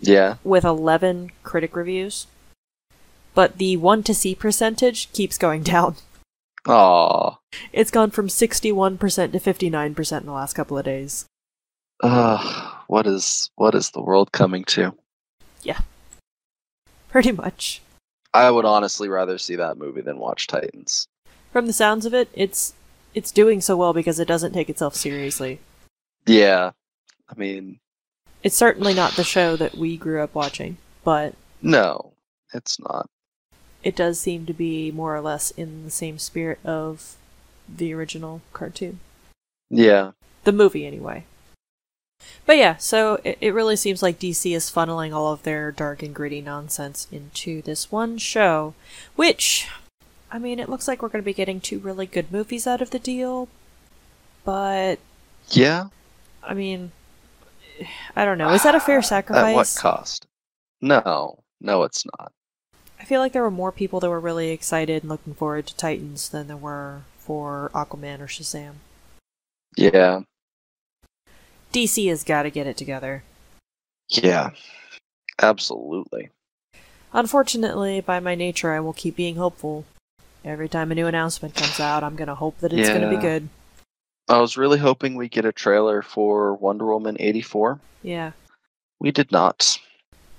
[0.00, 2.26] Yeah, with 11 critic reviews,
[3.34, 5.96] but the one to see percentage keeps going down.
[6.68, 7.36] Aw.
[7.72, 8.98] It's gone from 61%
[9.32, 11.24] to 59% in the last couple of days.
[12.02, 14.94] Ugh, what is what is the world coming to?
[15.62, 15.80] Yeah.
[17.10, 17.80] Pretty much.
[18.34, 21.06] I would honestly rather see that movie than watch Titans.
[21.52, 22.72] From the sounds of it, it's
[23.14, 25.60] it's doing so well because it doesn't take itself seriously.
[26.26, 26.70] Yeah,
[27.32, 27.78] I mean,
[28.42, 32.12] It's certainly not the show that we grew up watching, but no,
[32.52, 33.06] it's not.
[33.82, 37.16] it does seem to be more or less in the same spirit of
[37.68, 39.00] the original cartoon.
[39.70, 40.12] Yeah,
[40.44, 41.24] The movie, anyway.
[42.46, 46.02] But yeah, so it, it really seems like DC is funneling all of their dark
[46.02, 48.74] and gritty nonsense into this one show,
[49.16, 49.68] which,
[50.30, 52.82] I mean, it looks like we're going to be getting two really good movies out
[52.82, 53.48] of the deal,
[54.44, 54.98] but,
[55.48, 55.86] yeah.
[56.44, 56.92] I mean,
[58.16, 58.50] I don't know.
[58.50, 59.44] Is that a fair sacrifice?
[59.48, 60.26] At what cost?
[60.80, 62.32] No, no, it's not.
[62.98, 65.76] I feel like there were more people that were really excited and looking forward to
[65.76, 68.74] Titans than there were for Aquaman or Shazam.
[69.76, 70.20] Yeah,
[71.72, 73.24] DC has got to get it together.
[74.08, 74.50] yeah,
[75.40, 76.30] absolutely.
[77.14, 79.84] Unfortunately, by my nature, I will keep being hopeful.
[80.44, 83.48] Every time a new announcement comes out, I'm gonna hope that it's gonna be good.
[84.28, 87.78] I was really hoping we get a trailer for Wonder Woman 84.
[88.02, 88.32] Yeah.
[89.00, 89.78] We did not.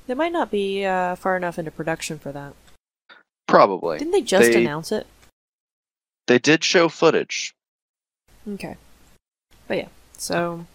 [0.07, 2.53] They might not be uh, far enough into production for that.
[3.47, 3.97] Probably.
[3.99, 5.05] Didn't they just They- announce it?
[6.27, 7.53] They did show footage.
[8.47, 8.77] Okay.
[9.67, 10.65] But yeah, so.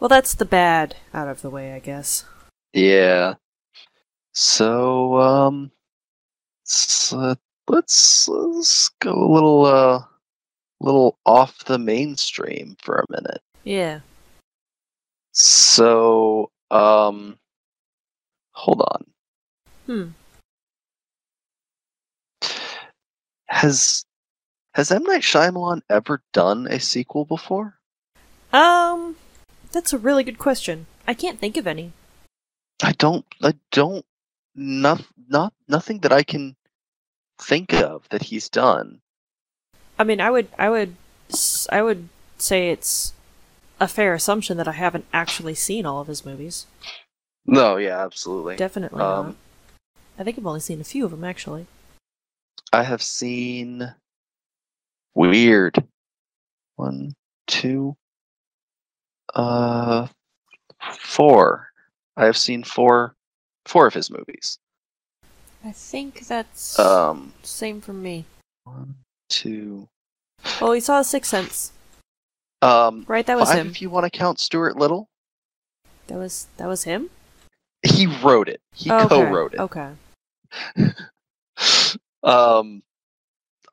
[0.00, 2.24] Well, that's the bad out of the way, I guess.
[2.72, 3.34] Yeah.
[4.34, 5.70] So, um,
[6.66, 7.36] s- uh,
[7.68, 10.02] let's, let's go a little, uh,
[10.82, 13.42] little off the mainstream for a minute.
[13.64, 14.00] Yeah.
[15.32, 17.38] So, um,
[18.52, 19.04] hold on.
[19.86, 20.08] Hmm.
[23.46, 24.04] Has
[24.74, 27.78] has M Night Shyamalan ever done a sequel before?
[28.52, 29.16] Um,
[29.70, 30.86] that's a really good question.
[31.06, 31.92] I can't think of any.
[32.82, 33.24] I don't.
[33.42, 34.04] I don't.
[34.54, 35.04] Not.
[35.28, 35.52] Not.
[35.68, 36.56] Nothing that I can
[37.38, 39.01] think of that he's done.
[39.98, 40.96] I mean, I would, I would,
[41.30, 43.12] s- I would say it's
[43.80, 46.66] a fair assumption that I haven't actually seen all of his movies.
[47.46, 47.76] No.
[47.76, 48.04] Yeah.
[48.04, 48.56] Absolutely.
[48.56, 49.18] Definitely not.
[49.18, 49.36] Um,
[50.18, 51.66] I think I've only seen a few of them actually.
[52.72, 53.94] I have seen.
[55.14, 55.76] Weird.
[56.76, 57.14] One,
[57.46, 57.96] two,
[59.34, 60.06] uh,
[60.98, 61.68] four.
[62.16, 63.14] I have seen four,
[63.66, 64.58] four of his movies.
[65.64, 68.24] I think that's Um, same for me.
[68.64, 68.96] one,
[69.32, 69.88] two,
[70.60, 71.72] Well, we saw Sixth Sense,
[72.60, 73.26] um, right?
[73.26, 73.68] That was him.
[73.68, 75.08] if you want to count Stuart Little.
[76.08, 77.10] That was that was him.
[77.82, 78.60] He wrote it.
[78.74, 79.08] He Oh, okay.
[79.08, 79.60] co-wrote it.
[79.60, 79.90] Okay.
[82.22, 82.82] um,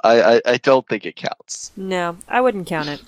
[0.03, 1.72] I, I I don't think it counts.
[1.76, 3.01] No, I wouldn't count it.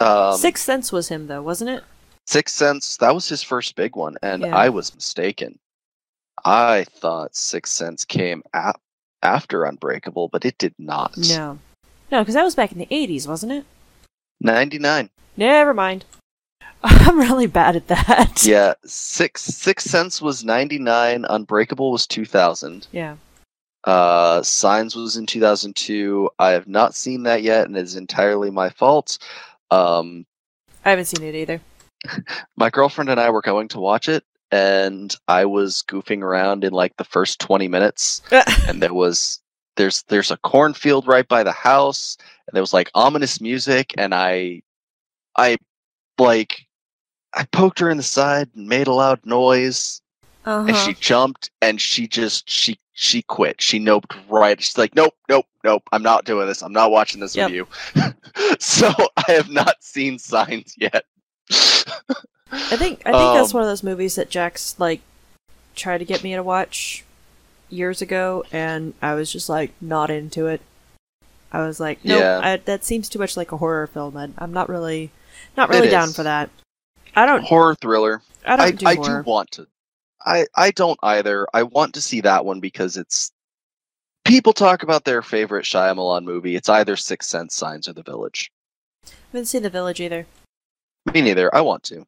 [0.00, 1.84] Um, Sixth Sense was him though, wasn't it?
[2.26, 2.96] Sixth Sense.
[2.98, 4.56] That was his first big one, and Yeah.
[4.56, 5.58] I was mistaken.
[6.44, 8.74] I thought Sixth Sense came a-
[9.22, 11.16] after Unbreakable, but it did not.
[11.16, 11.58] No.
[12.10, 13.64] No, because that was back in the eighties, wasn't it?
[14.40, 15.10] ninety nine.
[15.36, 16.04] Never mind.
[16.84, 18.44] I'm really bad at that.
[18.46, 21.24] Yeah, Six Sixth Sense was ninety nine.
[21.28, 22.86] Unbreakable was two thousand.
[22.92, 23.16] Yeah.
[23.84, 26.30] Uh, Signs was in 2002.
[26.38, 29.18] I have not seen that yet, and it is entirely my fault.
[29.72, 30.24] Um,
[30.84, 31.60] I haven't seen it either.
[32.56, 36.72] my girlfriend and I were going to watch it, and I was goofing around in
[36.72, 38.20] like the first 20 minutes,
[38.68, 39.40] and there was
[39.76, 44.14] there's there's a cornfield right by the house, and there was like ominous music, and
[44.14, 44.62] I
[45.36, 45.56] I
[46.18, 46.60] like
[47.34, 50.00] I poked her in the side and made a loud noise,
[50.44, 50.74] and Uh-huh.
[50.86, 53.60] she jumped and she just she she quit.
[53.62, 54.60] She noped right.
[54.60, 55.82] She's like, nope, nope, nope.
[55.92, 56.62] I'm not doing this.
[56.62, 57.48] I'm not watching this Yep.
[57.48, 57.66] with you.
[58.60, 58.92] so
[59.26, 61.04] I have not seen Signs yet.
[62.52, 65.00] I think I think that's Um, one of those movies that Jax like
[65.74, 67.04] tried to get me to watch
[67.70, 70.60] years ago, and I was just like not into it.
[71.50, 72.56] I was like, no, Yeah.
[72.58, 74.16] That seems too much like a horror film.
[74.16, 75.10] I, I'm not really,
[75.56, 76.50] not really down for that.
[77.14, 78.22] I don't, Horror thriller.
[78.44, 79.66] I don't I, do I do want to.
[80.24, 81.46] I I don't either.
[81.52, 83.32] I want to see that one because it's
[84.24, 86.56] people talk about their favorite Shyamalan movie.
[86.56, 88.50] It's either Sixth Sense, Signs, or The Village.
[89.06, 90.26] I haven't seen The Village either.
[91.12, 91.54] Me neither.
[91.54, 92.06] I want to.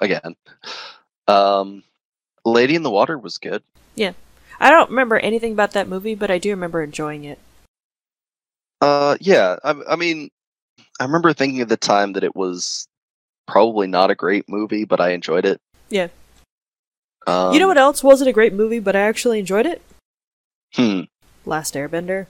[0.00, 0.36] Again.
[1.28, 1.82] Um,
[2.44, 3.62] Lady in the Water was good.
[3.94, 4.12] Yeah.
[4.60, 7.38] I don't remember anything about that movie, but I do remember enjoying it.
[8.80, 9.56] Uh, yeah.
[9.64, 10.30] I, I mean,
[11.00, 12.86] I remember thinking at the time that it was
[13.46, 15.60] probably not a great movie, but I enjoyed it.
[15.90, 16.08] Yeah.
[17.26, 19.80] Um, you know what else wasn't a great movie, but I actually enjoyed it?
[20.74, 21.02] Hmm.
[21.46, 22.26] Last Airbender.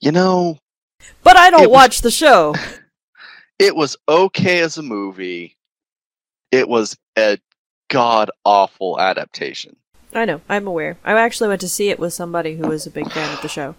[0.00, 0.58] You know,
[1.22, 2.54] But I don't It was- watch the show.
[3.58, 5.56] it was okay as a movie.
[6.50, 7.38] It was a
[7.88, 9.76] god awful adaptation.
[10.14, 10.96] I know, I'm aware.
[11.04, 13.48] I actually went to see it with somebody who was a big fan of the
[13.48, 13.74] show.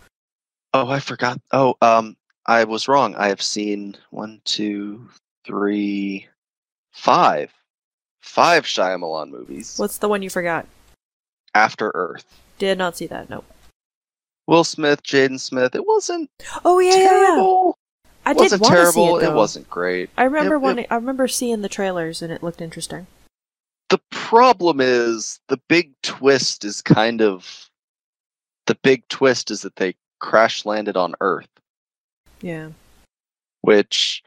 [0.74, 1.39] Oh, I forgot.
[1.51, 2.15] Oh, um,
[2.45, 3.15] I was wrong.
[3.15, 5.09] I have seen one, two,
[5.45, 6.28] three,
[6.91, 7.51] five,
[8.20, 9.78] five Shyamalan movies.
[9.78, 10.68] What's the one you forgot?
[11.55, 12.26] After Earth.
[12.59, 13.30] Did not see that.
[13.30, 13.45] Nope.
[14.45, 15.76] Will Smith, Jaden Smith.
[15.76, 16.30] It wasn't
[16.63, 17.76] Oh yeah, terrible.
[18.28, 18.69] I It did want to see
[18.99, 19.17] terrible.
[19.19, 19.36] it though.
[19.36, 20.09] wasn't great.
[20.17, 23.07] I remember It- it- I remember seeing the trailers and it looked interesting.
[23.89, 27.69] the problem is the big twist is kind of
[28.65, 31.47] the big twist is that they crash landed on Earth,
[32.41, 32.71] Yeah.
[33.61, 34.25] which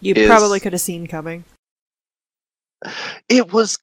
[0.00, 1.44] You Is- probably could have seen coming.
[3.28, 3.78] it was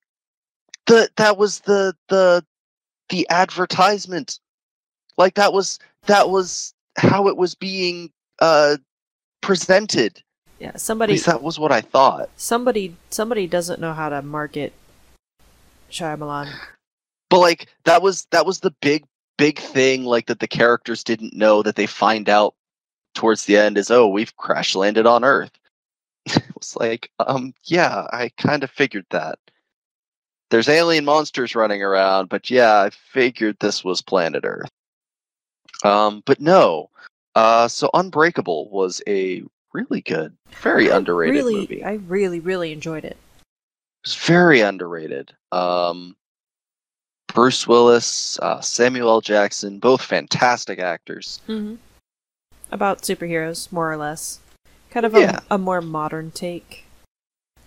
[0.85, 2.45] the that was the the
[3.09, 4.39] the advertisement
[5.17, 8.75] like that was that was how it was being uh
[9.43, 10.23] presented.
[10.59, 10.69] Yeah.
[10.69, 12.29] at Somebody least that was what i thought.
[12.37, 14.71] somebody somebody doesn't know how to market
[15.91, 16.49] Shyamalan.
[17.29, 19.03] but like that was that was the big
[19.37, 22.55] big thing like that the characters didn't know that they find out
[23.13, 25.51] towards the end is oh we've crash landed on earth.
[26.25, 29.37] It was like um yeah i kind of figured that.
[30.49, 34.69] There's alien monsters running around but yeah i figured this was planet earth.
[35.83, 36.89] Um but no
[37.35, 42.71] uh so unbreakable was a really good very I underrated really, movie I really, really
[42.71, 43.17] enjoyed it.
[44.03, 45.33] It's very underrated.
[45.51, 46.15] Um,
[47.33, 49.21] Bruce Willis, uh, Samuel L.
[49.21, 51.39] Jackson, both fantastic actors.
[51.47, 51.75] hmm
[52.71, 54.39] About superheroes, more or less.
[54.91, 55.39] Kind of Yeah.
[55.49, 56.85] a, a more modern take,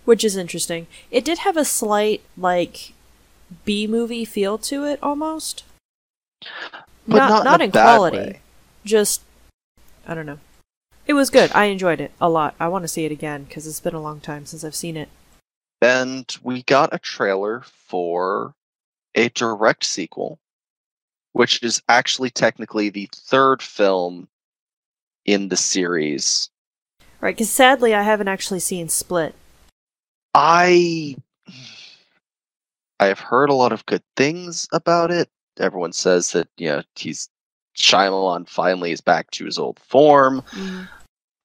[0.05, 0.87] which is interesting.
[1.11, 2.93] It did have a slight like
[3.65, 5.63] B movie feel to it, almost.
[7.07, 8.41] But not, in, a in bad quality, way.
[8.85, 9.21] just
[10.07, 10.39] I don't know.
[11.05, 11.51] It was good.
[11.53, 12.55] I enjoyed it a lot.
[12.59, 14.97] I want to see it again because it's been a long time since I've seen
[14.97, 15.09] it.
[15.81, 18.55] And we got a trailer for
[19.13, 20.39] a direct sequel,
[21.33, 24.27] which is actually technically the third film
[25.25, 26.49] in the series.
[27.21, 29.35] Right, because sadly, I haven't actually seen Split.
[30.33, 31.15] I
[32.99, 35.29] I have heard a lot of good things about it.
[35.59, 37.29] Everyone says that you know he's
[37.77, 40.43] Shyamalan finally is back to his old form.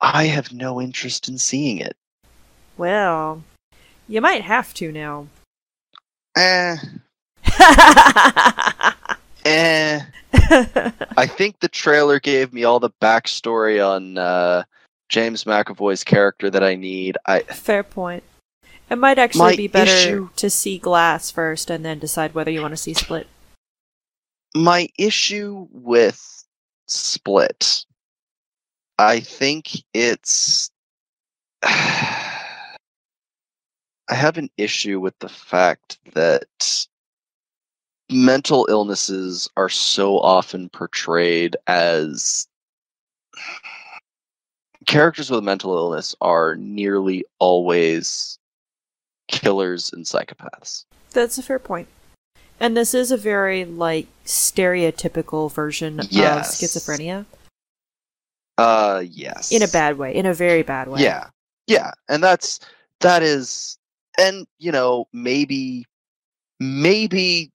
[0.01, 1.97] I have no interest in seeing it.
[2.77, 3.43] Well,
[4.09, 5.27] you might have to now.
[6.37, 6.77] Eh,
[9.45, 10.01] eh.
[11.17, 14.65] I think the trailer gave me all the backstory on uh,
[15.11, 17.19] James McAvoy's character that I need.
[17.27, 18.23] I Fair point.
[18.91, 22.51] It might actually My be better issue- to see Glass first and then decide whether
[22.51, 23.27] you want to see Split.
[24.55, 26.45] My issue with
[26.87, 27.85] Split,
[28.99, 30.71] I think it's.
[34.09, 36.87] I have an issue with the fact that
[38.11, 42.47] mental illnesses are so often portrayed as
[44.87, 48.39] characters with mental illness are nearly always
[49.29, 50.85] killers and psychopaths.
[51.13, 51.89] That's a fair point.
[52.63, 56.63] And this is a very like stereotypical version Yes.
[56.63, 57.27] of schizophrenia
[58.57, 59.51] Uh yes.
[59.51, 61.03] in a bad way, in a very bad way.
[61.03, 61.27] Yeah.
[61.67, 61.91] Yeah.
[62.09, 62.61] And that's
[63.01, 63.79] that is
[64.17, 65.87] and you know, maybe
[66.61, 67.51] maybe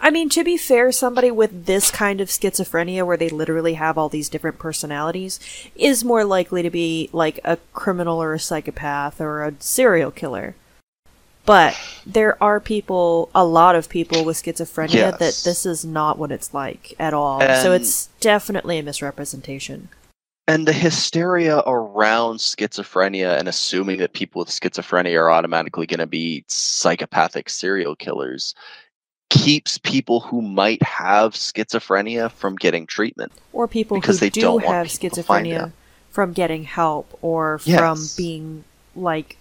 [0.00, 3.96] I mean, to be fair, somebody with this kind of schizophrenia, where they literally have
[3.96, 5.40] all these different personalities,
[5.76, 10.56] is more likely to be like a criminal or a psychopath or a serial killer.
[11.46, 11.76] But
[12.06, 16.54] there are people, a lot of people with schizophrenia, that this is not what it's
[16.54, 17.40] like at all.
[17.40, 19.88] so it's definitely a misrepresentation.
[20.46, 26.06] and the hysteria around schizophrenia and assuming that people with schizophrenia are automatically going to
[26.06, 28.54] be psychopathic serial killers
[29.30, 33.32] keeps people who might have schizophrenia from getting treatment.
[33.52, 35.72] Or people Because who they do don't have people to find schizophrenia
[36.10, 38.64] from getting help or from being
[38.94, 39.36] like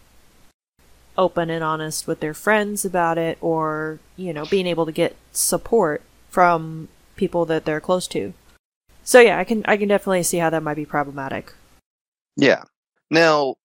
[1.18, 5.16] open and honest with their friends about it or you know being able to get
[5.32, 8.34] support from people that they're close to
[9.03, 11.53] so yeah i can i can definitely see how that might be problematic
[12.36, 12.64] Yeah.
[13.11, 13.57] Now,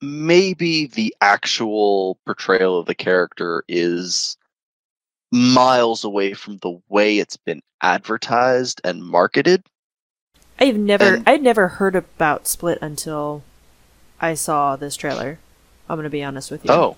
[0.00, 4.36] maybe the actual portrayal of the character is
[5.30, 9.62] miles away from the way it's been advertised and marketed.
[10.58, 13.42] i've never And- i'd never heard about split until
[14.20, 15.38] i saw this trailer
[15.88, 16.96] i'm gonna be honest with you Oh,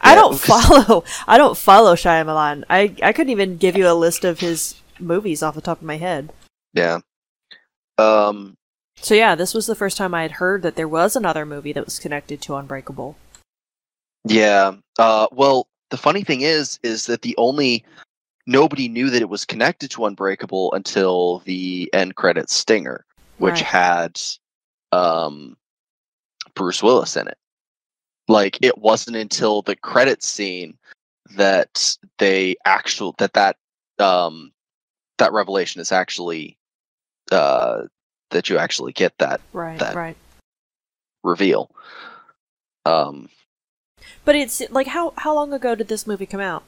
[0.00, 2.64] i yeah, don't follow i don't follow Shyamalan.
[2.70, 5.86] i i couldn't even give you a list of his movies off the top of
[5.86, 6.32] my head
[6.72, 6.98] yeah.
[7.98, 8.54] Um,
[9.00, 11.72] So yeah, this was the first time I had heard that there was another movie
[11.72, 13.16] that was connected to Unbreakable.
[14.24, 14.72] yeah.
[14.98, 17.84] Uh, well, the funny thing is, is that the only
[18.48, 23.04] nobody knew that it was connected to Unbreakable until the end credits stinger,
[23.38, 23.62] which Right.
[23.62, 24.20] had
[24.92, 25.56] um,
[26.54, 27.38] Bruce Willis in it.
[28.28, 30.76] Like it wasn't until the credit scene
[31.36, 33.56] that they actual that that
[33.98, 34.52] um
[35.18, 36.56] that revelation is actually
[37.32, 37.82] uh
[38.30, 40.16] that you actually get that Right, That- right.
[41.22, 41.70] reveal.
[42.86, 43.28] Um
[44.24, 46.62] But it's like how how long ago did this movie come out?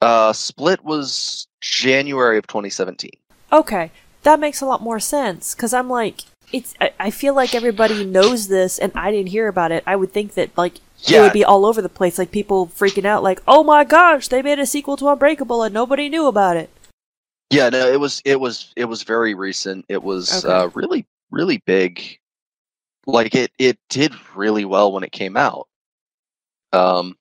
[0.00, 3.10] uh Split was January of 2017.
[3.52, 3.90] Okay,
[4.22, 6.22] that makes a lot more sense because I'm like,
[6.52, 6.74] it's.
[6.80, 9.82] I, I feel like everybody knows this, and I didn't hear about it.
[9.86, 10.74] I would think that like
[11.08, 14.28] it would be all over the place, like people freaking out, like, oh my gosh,
[14.28, 16.70] they made a sequel to Unbreakable and nobody knew about it.
[17.50, 19.84] Yeah, no, it was it was it was very recent.
[19.88, 20.52] It was Okay.
[20.52, 22.18] uh really really big.
[23.06, 25.68] Like it it did really well when it came out.
[26.72, 27.16] Um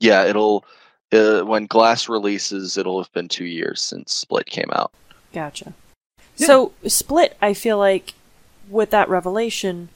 [0.00, 0.64] yeah, it'll
[1.12, 4.90] uh, when Glass releases, it'll have been 2 years since Split came out.
[5.32, 5.72] Gotcha.
[6.34, 8.12] So Split, I feel like,
[8.68, 9.88] with that revelation,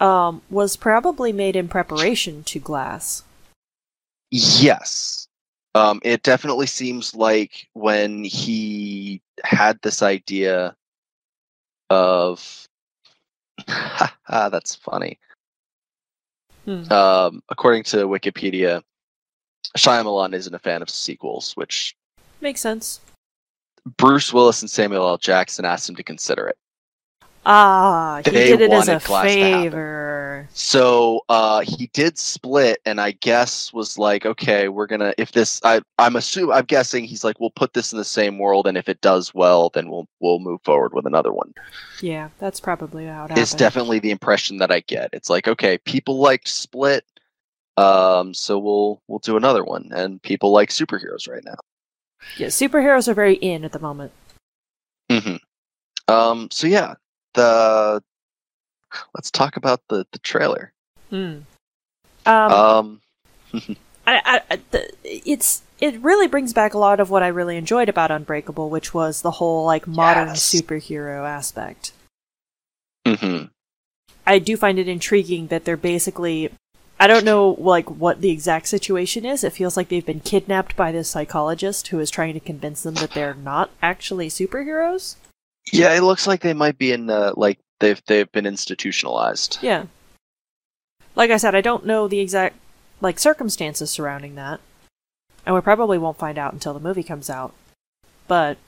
[0.00, 3.22] um, was probably made in preparation to Glass.
[4.30, 5.28] Yes.
[5.74, 10.74] Um, it definitely seems like when he had this idea
[11.90, 12.66] of
[14.28, 15.18] that's funny.
[16.64, 16.90] Hmm.
[16.92, 18.82] Um, according to Wikipedia,
[19.76, 21.94] Shyamalan isn't a fan of sequels, which
[22.40, 23.00] Makes sense.
[23.96, 25.18] Bruce Willis and Samuel L.
[25.18, 26.56] Jackson asked him to consider it.
[27.46, 29.70] Ah, he They did it as a wanted Glass to happen.
[29.70, 30.48] favor.
[30.52, 35.60] So uh, he did split, and I guess was like, okay, we're gonna if this.
[35.64, 38.76] I I'm assuming I'm guessing he's like, we'll put this in the same world, and
[38.76, 41.52] if it does well, then we'll we'll move forward with another one.
[42.00, 43.38] yeah, that's probably how it happened.
[43.38, 45.10] It's definitely the impression that I get.
[45.12, 47.04] It's like, okay, people like Split,
[47.76, 51.56] um, so we'll we'll do another one, and people like superheroes right now.
[52.36, 54.12] yeah, superheroes are very in at the moment.
[55.10, 55.36] hmm
[56.08, 56.94] Um, so yeah,
[57.36, 58.02] the
[59.14, 60.72] let's talk about the the trailer.
[61.10, 61.38] Hmm.
[62.26, 63.00] Um, Um,
[64.06, 67.88] I, I, the, it's it really brings back a lot of what I really enjoyed
[67.88, 70.52] about Unbreakable, which was the whole like modern Yes.
[70.52, 71.92] superhero aspect.
[73.06, 73.50] mhm.
[74.26, 76.50] I do find it intriguing that they're basically
[76.98, 79.44] I don't know like what the exact situation is.
[79.44, 82.94] It feels like they've been kidnapped by this psychologist who is trying to convince them
[82.94, 85.16] that they're not actually superheroes.
[85.72, 89.58] Yeah, it looks like they might be in uh, like they've they've been institutionalized.
[89.62, 89.86] Yeah.
[91.14, 92.56] Like I said, I don't know the exact
[93.00, 94.60] like circumstances surrounding that.
[95.44, 97.54] And we probably won't find out until the movie comes out.
[98.28, 98.58] But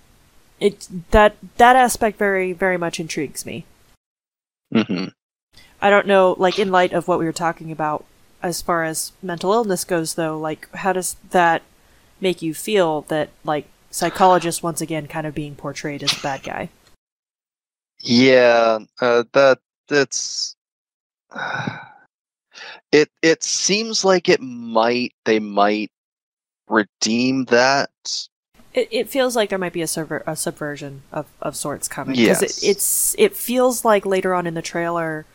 [0.60, 3.64] it that that aspect very very much intrigues me.
[4.72, 5.06] hmm
[5.80, 8.04] I don't know like in light of what we were talking about
[8.42, 11.62] as far as mental illness goes though, like how does that
[12.20, 16.42] make you feel that like psychologist once again kind of being portrayed as a bad
[16.42, 16.68] guy?
[18.00, 20.56] Yeah, uh, that that's.
[22.90, 25.90] It it seems like it might they might
[26.68, 27.90] redeem that.
[28.72, 32.16] It, it feels like there might be a, subver- a subversion of, of sorts coming
[32.16, 32.62] it, Yes.
[32.62, 35.26] it's it feels like later on in the trailer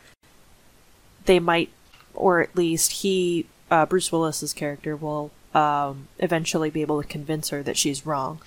[1.26, 1.70] they might
[2.14, 7.49] or at least he uh, Bruce Willis's character will um, eventually be able to convince
[7.49, 8.39] her that she's wrong.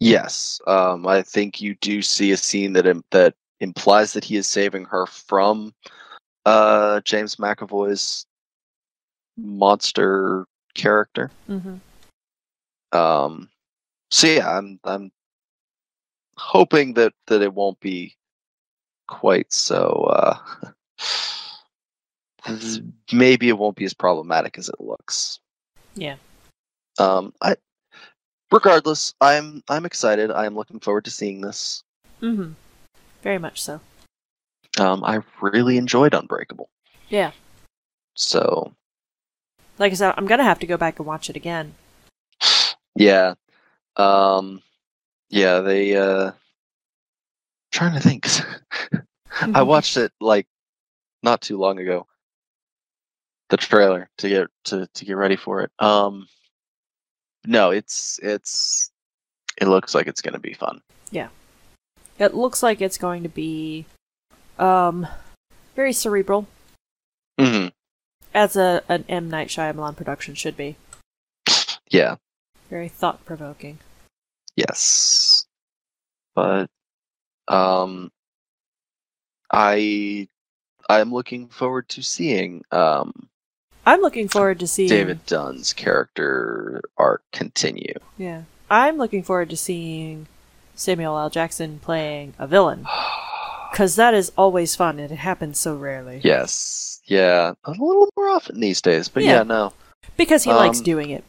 [0.00, 4.46] Yes, um, I think you do see a scene that that implies that he is
[4.46, 5.72] saving her from
[6.46, 8.26] uh, James McAvoy's
[9.36, 11.30] monster character.
[11.48, 11.76] Mm-hmm.
[12.96, 13.48] Um,
[14.10, 15.10] so yeah, I'm I'm
[16.36, 18.16] hoping that that it won't be
[19.08, 20.08] quite so.
[20.10, 20.38] Uh,
[23.12, 25.40] maybe it won't be as problematic as it looks.
[25.94, 26.16] Yeah.
[26.98, 27.56] Um, I.
[28.52, 30.30] Regardless, I'm I'm excited.
[30.30, 31.82] I'm looking forward to seeing this.
[32.22, 32.52] Mm-hmm.
[33.24, 33.80] Very much so.
[34.78, 36.68] Um, I really enjoyed Unbreakable.
[37.08, 37.32] Yeah.
[38.14, 38.74] So
[39.78, 41.74] Like I said, I'm gonna have to go back and watch it again.
[42.94, 43.34] yeah,
[43.96, 44.62] um,
[45.30, 45.60] yeah.
[45.60, 46.32] They uh,
[47.72, 48.28] trying to think.
[49.54, 50.46] I watched it like
[51.22, 52.06] not too long ago.
[53.48, 55.70] The trailer to get to to get ready for it.
[55.78, 56.28] Um,
[57.46, 58.90] no, it's it's
[59.60, 60.82] it looks like it's gonna be fun.
[62.18, 63.86] It looks like it's going to be
[64.58, 65.06] um
[65.74, 66.46] very cerebral,
[67.38, 67.68] hmm
[68.32, 70.76] as a an M Night Shyamalan production should be.
[71.90, 72.16] Yeah.
[72.70, 73.78] Very thought provoking.
[74.56, 75.46] Yes.
[76.34, 76.68] But
[77.48, 78.10] um
[79.52, 80.28] I
[80.88, 83.28] I'm looking forward to seeing um
[83.86, 87.94] I'm looking forward to seeing David Dunn's character arc continue.
[88.16, 88.42] Yeah.
[88.70, 90.26] I'm looking forward to seeing
[90.74, 91.30] Samuel L.
[91.30, 92.86] Jackson playing a villain.
[93.70, 96.20] Because that is always fun and it happens so rarely.
[96.22, 97.00] yes.
[97.06, 97.54] Yeah.
[97.64, 99.38] A little more often these days, but Yeah.
[99.38, 99.72] yeah, no.
[100.16, 101.24] Because he likes Um, doing it.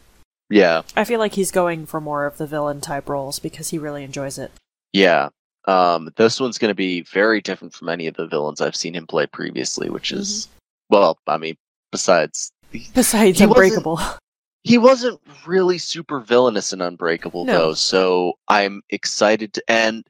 [0.52, 0.84] Yeah.
[0.96, 4.04] I feel like he's going for more of the villain type roles because he really
[4.04, 4.52] enjoys it.
[4.94, 5.30] Yeah.
[5.68, 8.94] Um this one's going to be very different from any of the villains I've seen
[8.94, 10.48] him play previously, which is
[10.92, 11.56] well, I mean,
[11.92, 12.52] besides
[12.94, 14.00] Besides Unbreakable.
[14.66, 17.54] He wasn't really super villainous and unbreakable No.
[17.54, 20.04] though, so I'm excited to and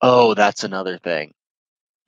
[0.00, 1.34] oh, that's another thing.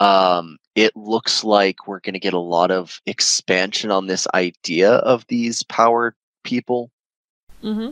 [0.00, 4.92] Um it looks like we're going to get a lot of expansion on this idea
[4.94, 6.14] of these powered
[6.44, 6.90] people.
[7.62, 7.90] mm-hmm.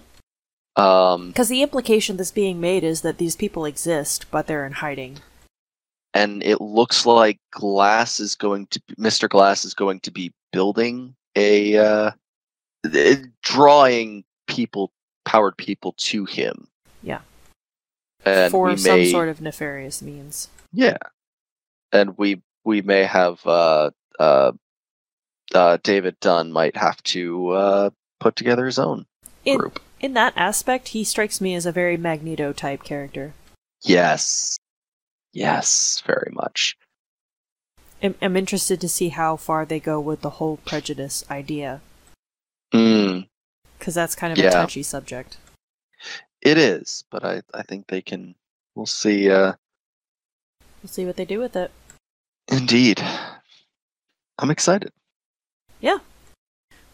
[0.80, 4.72] Um Because the implication that's being made is that these people exist, but they're in
[4.72, 5.18] hiding.
[6.14, 9.28] and it looks like Glass is going to Mr.
[9.28, 12.10] Glass is going to be building a uh
[13.42, 14.92] drawing people
[15.24, 16.68] powered people to him.
[17.02, 17.20] Yeah.
[18.24, 20.48] And for some may sort of nefarious means.
[20.72, 20.98] Yeah,
[21.92, 24.52] and we we may have uh, uh,
[25.54, 29.06] uh, David Dunn might have to uh, put together his own
[29.44, 29.80] In, group.
[30.00, 33.32] in that aspect, he strikes me as a very Magneto type character.
[33.82, 34.58] Yes,
[35.32, 36.76] yes, very much.
[38.02, 41.80] I'm, I'm interested to see how far they go with the whole prejudice idea,
[42.72, 43.28] Mm,
[43.78, 45.36] because that's kind of a touchy subject.
[46.42, 48.34] it is, but I I think they can.
[48.74, 49.30] We'll see.
[49.30, 49.54] Uh,
[50.82, 51.70] We'll see what they do with it.
[52.50, 53.02] indeed,
[54.38, 54.92] I'm excited.
[55.80, 55.98] yeah,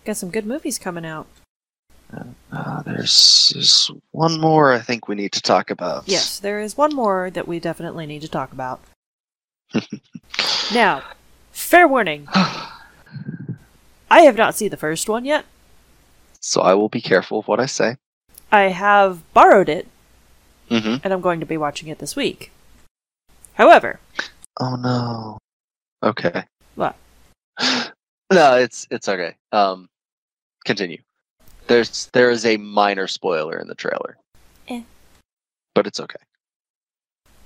[0.05, 1.27] got some good movies coming out.
[2.53, 6.05] Uh, there's there's one more I think we need to talk about.
[6.09, 8.81] Yes, there is one more that we definitely need to talk about.
[10.73, 11.03] now,
[11.53, 12.27] fair warning.
[14.11, 15.45] I have not seen the first one yet.
[16.47, 17.97] So I will be careful of what I say.
[18.53, 19.89] I have borrowed it,
[20.71, 20.97] Mm-hmm.
[21.05, 22.51] and I'm going to be watching it this week.
[23.55, 24.01] However,
[24.59, 25.39] Oh no.
[26.03, 26.45] Okay.
[26.75, 26.97] What?
[28.33, 29.35] no, it's it's okay.
[29.53, 29.89] Um,
[30.65, 30.99] continue.
[31.69, 34.17] There's there is a minor spoiler in the trailer.
[34.69, 34.83] Eh.
[35.75, 36.19] But it's okay.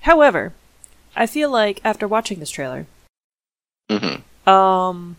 [0.00, 0.52] however,
[1.16, 2.86] I feel like after watching this trailer,
[3.90, 4.48] Mm-hmm.
[4.48, 5.16] um,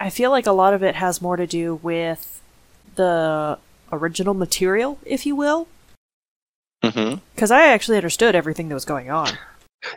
[0.00, 2.40] I feel like a lot of it has more to do with
[2.96, 3.58] the
[3.92, 5.68] original material, if you will,
[6.84, 7.16] Mm-hmm.
[7.34, 9.30] because I actually understood everything that was going on.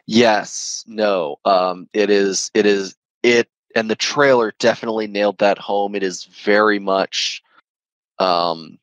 [0.07, 0.83] Yes.
[0.87, 1.37] No.
[1.45, 1.87] Um.
[1.93, 2.49] It is.
[2.53, 2.95] It is.
[3.23, 5.95] It and the trailer definitely nailed that home.
[5.95, 7.41] It is very much.
[8.19, 8.77] Um.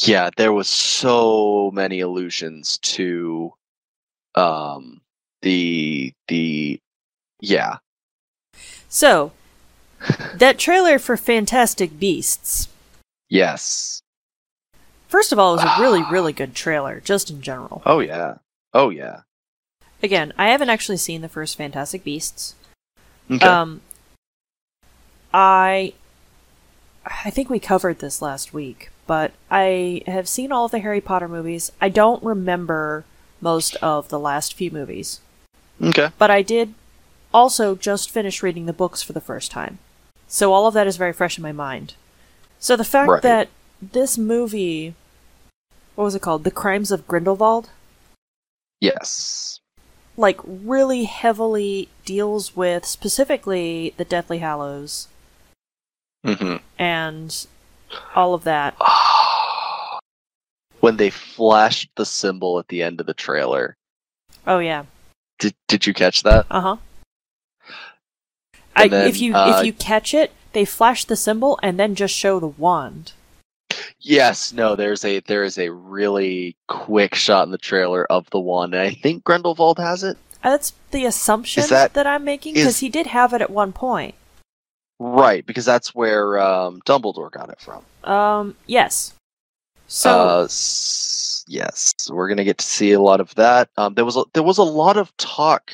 [0.00, 3.52] Yeah, there was so many allusions to,
[4.36, 5.00] um,
[5.42, 6.80] the the,
[7.40, 7.78] yeah.
[8.88, 9.32] So,
[10.34, 12.68] that trailer for Fantastic Beasts.
[13.28, 14.02] Yes.
[15.08, 17.82] First of all, it was a really, really good trailer, just in general.
[17.86, 18.36] Oh yeah.
[18.72, 19.20] Oh yeah.
[20.02, 22.54] Again, I haven't actually seen the first Fantastic Beasts.
[23.30, 23.44] Okay.
[23.44, 23.80] Um,
[25.34, 25.92] I,
[27.04, 31.00] I think we covered this last week, but I have seen all of the Harry
[31.00, 31.72] Potter movies.
[31.80, 33.04] I don't remember
[33.40, 35.20] most of the last few movies,
[35.82, 36.10] okay.
[36.16, 36.74] but I did
[37.34, 39.78] also just finish reading the books for the first time.
[40.28, 41.94] So all of that is very fresh in my mind.
[42.58, 43.22] So the fact Right.
[43.22, 43.48] that
[43.80, 44.94] this movie,
[45.94, 46.44] what was it called?
[46.44, 47.70] The Crimes of Grindelwald?
[48.80, 49.60] Yes.
[50.16, 55.06] like really heavily deals with specifically the Deathly Hallows
[56.26, 56.56] Mm-hmm.
[56.76, 57.46] and
[58.16, 58.74] all of that.
[60.80, 63.76] when they flashed the symbol at the end of the trailer,
[64.46, 64.84] Oh yeah.
[65.38, 66.46] did did you catch that?
[66.50, 66.76] Uh huh.
[68.74, 71.94] I, then, if you uh, if you catch it, they flash the symbol and then
[71.94, 73.12] just show the wand.
[74.00, 78.40] Yes, no, there's a there is a really quick shot in the trailer of the
[78.40, 80.16] one, and I think Grindelwald has it.
[80.42, 83.72] Uh, That's the assumption that- that I'm making because he did have it at one
[83.72, 84.14] point.
[85.00, 87.84] Right, because that's where um, Dumbledore got it from.
[88.10, 89.14] Um, yes.
[89.86, 90.10] So
[90.40, 93.68] uh, s- yes, we're gonna get to see a lot of that.
[93.76, 95.72] Um, there was a, there was a lot of talk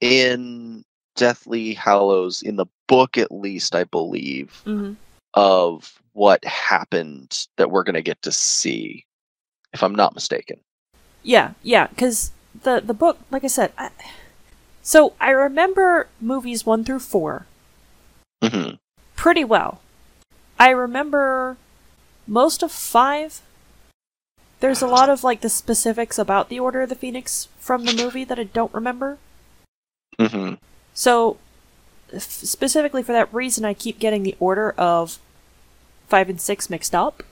[0.00, 0.84] in
[1.20, 4.96] Deathly Hallows in the book, at least I believe, mhm.
[5.34, 9.04] of what happened that we're gonna get to see,
[9.74, 10.58] if I'm not mistaken.
[11.22, 12.32] yeah, yeah, because
[12.64, 13.90] the the book, like I said, I,
[14.82, 17.44] so I remember movies one through four.
[18.42, 18.80] hmm
[19.14, 19.82] pretty well.
[20.58, 21.58] I remember
[22.26, 23.42] most of five.
[24.60, 27.92] There's a lot of like the specifics about the Order of the Phoenix from the
[27.92, 29.18] movie that I don't remember.
[30.18, 30.54] hmm
[31.00, 31.38] So,
[32.12, 35.18] f- specifically for that reason, I keep getting the order of
[36.08, 37.22] five and six mixed up.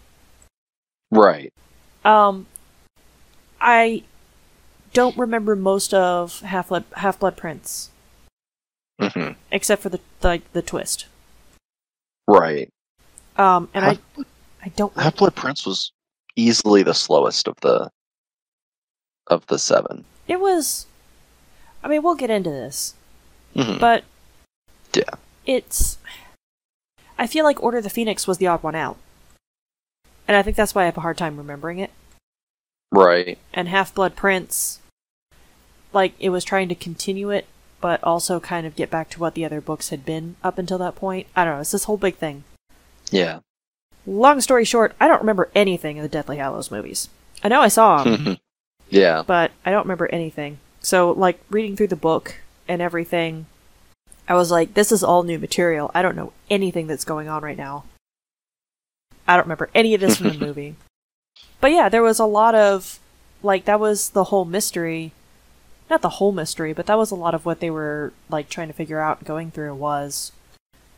[1.11, 1.53] Right.
[2.03, 2.47] Um,
[3.61, 4.05] I
[4.95, 7.91] don't remember most of Half Blood Half Blood Prince,
[8.99, 11.05] hmm except for the like the twist.
[12.27, 12.71] Right.
[13.37, 13.99] Um, and I
[14.65, 15.93] I don't Half Blood Prince was
[16.37, 17.91] easily the slowest of the
[19.27, 20.07] of the seven.
[20.27, 20.87] it was
[21.85, 22.95] I mean, we'll get into this,
[23.55, 23.79] Mhm.
[23.81, 24.05] but
[24.95, 25.15] Yeah.
[25.47, 25.99] it's
[27.19, 28.97] I feel like Order of the Phoenix was the odd one out.
[30.29, 31.91] And I think that's why I have a hard time remembering it.
[32.93, 33.39] Right.
[33.53, 34.81] And Half Blood Prince
[35.93, 37.47] like it was trying to continue it
[37.81, 40.79] but also kind of get back to what the other books had been up until
[40.79, 41.27] that point.
[41.37, 42.43] I don't know, it's this whole big thing.
[43.11, 43.39] Yeah.
[44.07, 47.09] Long story short, I don't remember anything in the Deathly Hallows movies.
[47.45, 48.39] I know I saw them,
[48.91, 49.23] yeah.
[49.27, 50.59] but I don't remember anything.
[50.81, 52.37] So, like, reading through the book
[52.69, 53.47] and everything,
[54.29, 55.91] I was like, this is all new material.
[55.95, 57.85] I don't know anything that's going on right now.
[59.27, 60.77] I don't remember any of this from the movie.
[61.61, 62.99] But yeah, there was a lot of,
[63.43, 65.13] like, that was the whole mystery.
[65.91, 68.69] Not the whole mystery, but that was a lot of what they were, like, trying
[68.69, 70.33] to figure out going through was,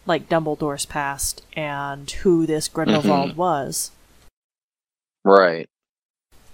[0.06, 3.38] like, Dumbledore's past and who this Grindelwald mm-hmm.
[3.38, 3.92] was
[5.24, 5.68] Right.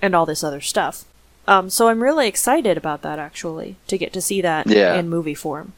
[0.02, 1.04] and all this other stuff.
[1.48, 4.94] Um, so I'm really excited about that actually to get to see that Yeah.
[4.94, 5.72] in movie form.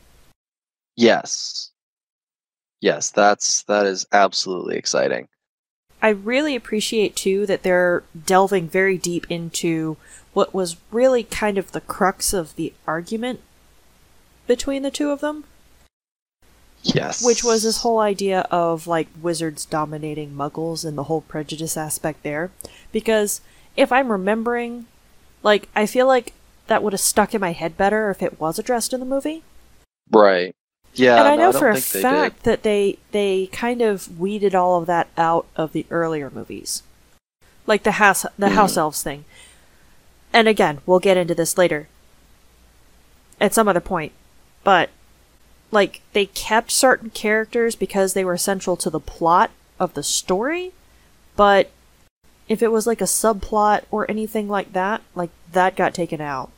[0.97, 1.71] Yes.
[2.81, 5.29] Yes, that's that is absolutely exciting.
[6.01, 9.97] I really appreciate too that they're delving very deep into
[10.33, 13.41] what was really kind of the crux of the argument
[14.47, 15.45] between the two of them.
[16.85, 17.25] Yes.
[17.25, 22.23] which was this whole idea of like wizards dominating muggles and the whole prejudice aspect
[22.23, 22.53] there
[22.93, 23.41] because
[23.77, 24.87] if i'm remembering
[25.43, 26.33] like i feel like
[26.67, 29.43] that would have stuck in my head better if it was addressed in the movie
[30.11, 30.55] right.
[30.95, 33.81] Yeah, and i no, know don't for a think they fact that they they kind
[33.83, 36.83] of weeded all of that out of the earlier movies
[37.67, 38.81] like the house the house Hmm.
[38.81, 39.25] elves thing
[40.33, 41.89] and again we'll get into this later
[43.41, 44.13] at some other point
[44.65, 44.91] but
[45.71, 50.73] like they kept certain characters because they were central to the plot of the story
[51.37, 51.71] but
[52.49, 56.51] if it was like a subplot or anything like that like that got taken out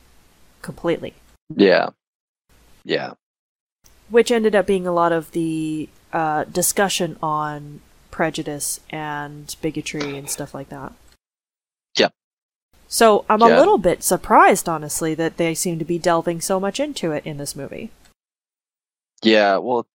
[0.61, 1.13] completely.
[1.55, 1.89] Yeah.
[2.83, 3.13] Yeah.
[4.09, 10.29] which ended up being a lot of the uh, discussion on prejudice and bigotry and
[10.29, 10.91] stuff like that.
[11.97, 12.09] Yeah.
[12.89, 13.55] So I'm Yeah.
[13.55, 17.25] a little bit surprised, honestly, that they seem to be delving so much into it
[17.25, 17.89] in this movie.
[19.23, 19.57] Yeah.
[19.57, 19.85] Well,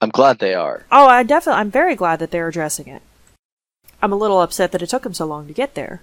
[0.00, 0.86] I'm glad they are.
[0.90, 3.02] Oh, I definitely, I'm very glad that they're addressing it.
[4.06, 6.00] I'm a little upset that it took him so long to get there.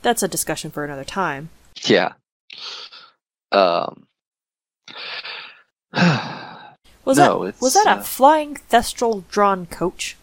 [0.00, 1.48] That's a discussion for another time.
[1.82, 2.12] Yeah.
[3.50, 4.06] Um.
[7.04, 10.16] Was No, that was that a uh, flying thestral drawn coach?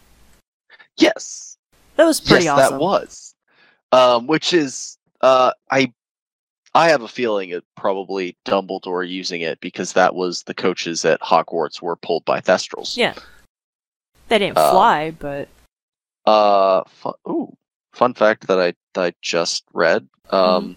[0.96, 1.58] yes.
[1.96, 2.78] That was pretty yes, awesome.
[2.78, 3.34] that was.
[3.92, 5.92] Um, which is, uh, I,
[6.74, 11.20] I have a feeling it probably Dumbledore using it because that was the coaches at
[11.20, 12.96] Hogwarts were pulled by Thestrals.
[12.96, 13.12] Yeah.
[14.28, 15.48] They didn't Um, fly, but
[16.28, 17.56] Uh, fu- ooh,
[17.94, 20.06] fun fact that I that I just read.
[20.30, 20.72] Um, Mm-hmm.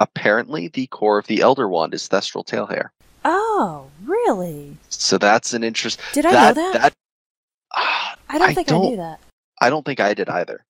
[0.00, 2.92] apparently the core of the Elder Wand is Thestral tail hair.
[3.24, 4.76] oh, really?
[4.88, 6.00] So that's an interest.
[6.12, 6.80] Did I that, know that?
[6.82, 6.92] That
[7.74, 9.20] Ah, I don't I think I don't- knew that.
[9.60, 10.64] I don't think I did either.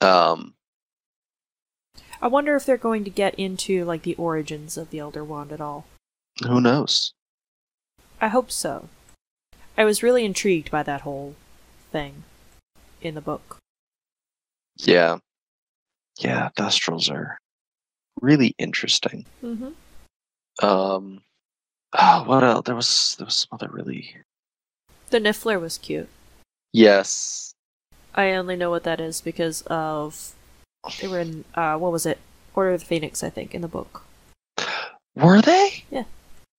[0.00, 0.54] Um,
[2.20, 5.52] I wonder if they're going to get into like the origins of the Elder Wand
[5.52, 5.86] at all.
[6.42, 7.12] who knows?
[8.20, 8.88] I hope so.
[9.78, 11.34] I was really intrigued by that whole
[11.92, 12.24] thing
[13.04, 13.58] in the book.
[14.76, 15.18] Yeah,
[16.18, 17.38] yeah, Thestrals are
[18.20, 19.24] really interesting.
[19.42, 20.64] Mm-hmm.
[20.64, 21.22] Um,
[21.98, 22.64] oh, what else?
[22.64, 24.16] There was there was some other really
[25.10, 26.08] The Niffler was cute.
[26.72, 27.52] yes.
[28.16, 30.34] I only know what that is because of
[31.00, 32.18] they were in uh what was it?
[32.54, 34.02] Order of the Phoenix, I think, in the book.
[35.16, 35.82] Were they?
[35.90, 36.04] Yeah.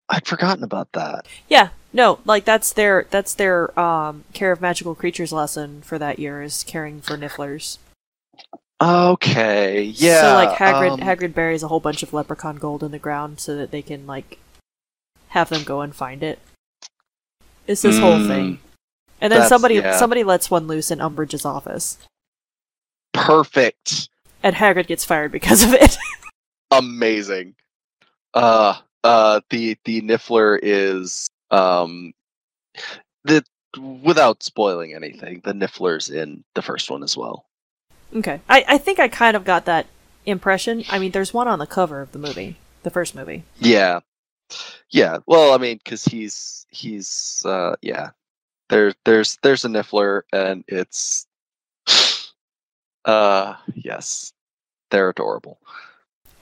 [0.10, 1.26] I'd forgotten about that.
[1.50, 6.20] Yeah, no, like that's their that's their um care of magical creatures lesson for that
[6.20, 7.78] year is caring for Nifflers.
[8.82, 10.22] Okay, yeah.
[10.22, 13.40] So like Hagrid um, Hagrid buries a whole bunch of leprechaun gold in the ground
[13.40, 14.38] so that they can like
[15.30, 16.40] have them go and find it.
[17.68, 18.60] It's this whole Mm, thing.
[19.22, 19.98] And then somebody yeah.
[19.98, 21.98] somebody lets one loose in Umbridge's office.
[23.14, 24.10] perfect.
[24.44, 25.98] And Hagrid gets fired because of it.
[26.72, 27.56] amazing.
[28.34, 28.76] Uh
[29.06, 32.14] uh the the Niffler is um
[33.24, 33.46] the
[34.02, 37.46] without spoiling anything, the Niffler's in the first one as well.
[38.16, 38.40] okay.
[38.50, 39.86] I, I think I kind of got that
[40.26, 40.84] impression.
[40.90, 42.58] I mean there's one on the cover of the movie.
[42.84, 43.44] The first movie.
[43.60, 44.00] Yeah.
[44.90, 45.20] Yeah.
[45.28, 48.10] Well, I mean cuz he's he's uh yeah.
[48.70, 51.28] There there's there's a Niffler and it's
[53.06, 54.34] uh yes.
[54.90, 55.60] They're adorable.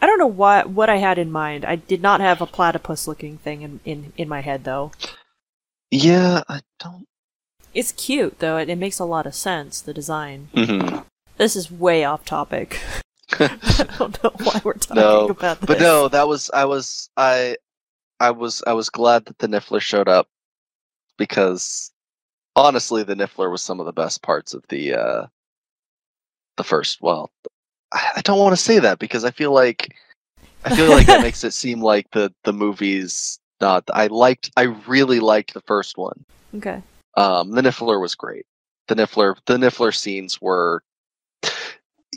[0.03, 1.63] I don't know what what I had in mind.
[1.63, 4.91] I did not have a platypus looking thing in, in, in my head though.
[5.91, 7.07] Yeah, I don't
[7.73, 10.49] It's cute though, it, it makes a lot of sense, the design.
[10.53, 11.05] Mhm.
[11.37, 12.81] This is way off topic.
[13.39, 13.47] I
[13.97, 15.67] don't know why we're talking No, about this.
[15.67, 17.55] But no, that was I was I
[18.19, 20.27] I was I was glad that the Niffler showed up
[21.17, 21.93] because
[22.57, 25.27] honestly the Niffler was some of the best parts of the uh
[26.57, 27.31] the first well
[27.93, 29.95] I, don't want to say that because I feel like
[30.65, 34.63] I feel like that makes it seem like the the movie's not I liked I
[34.87, 36.25] really liked the first one.
[36.55, 36.81] Okay.
[37.15, 38.45] Um the Niffler was great.
[38.87, 40.83] The Niffler the Niffler scenes were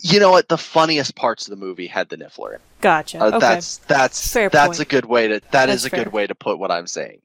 [0.03, 2.61] you know what the funniest parts of the movie had the Niffler in.
[2.81, 3.21] Gotcha.
[3.21, 3.39] Uh, okay.
[3.39, 4.81] That's that's Fair that's point.
[4.81, 6.05] a good way to that is That's a fair.
[6.05, 7.21] good way to put what I'm saying.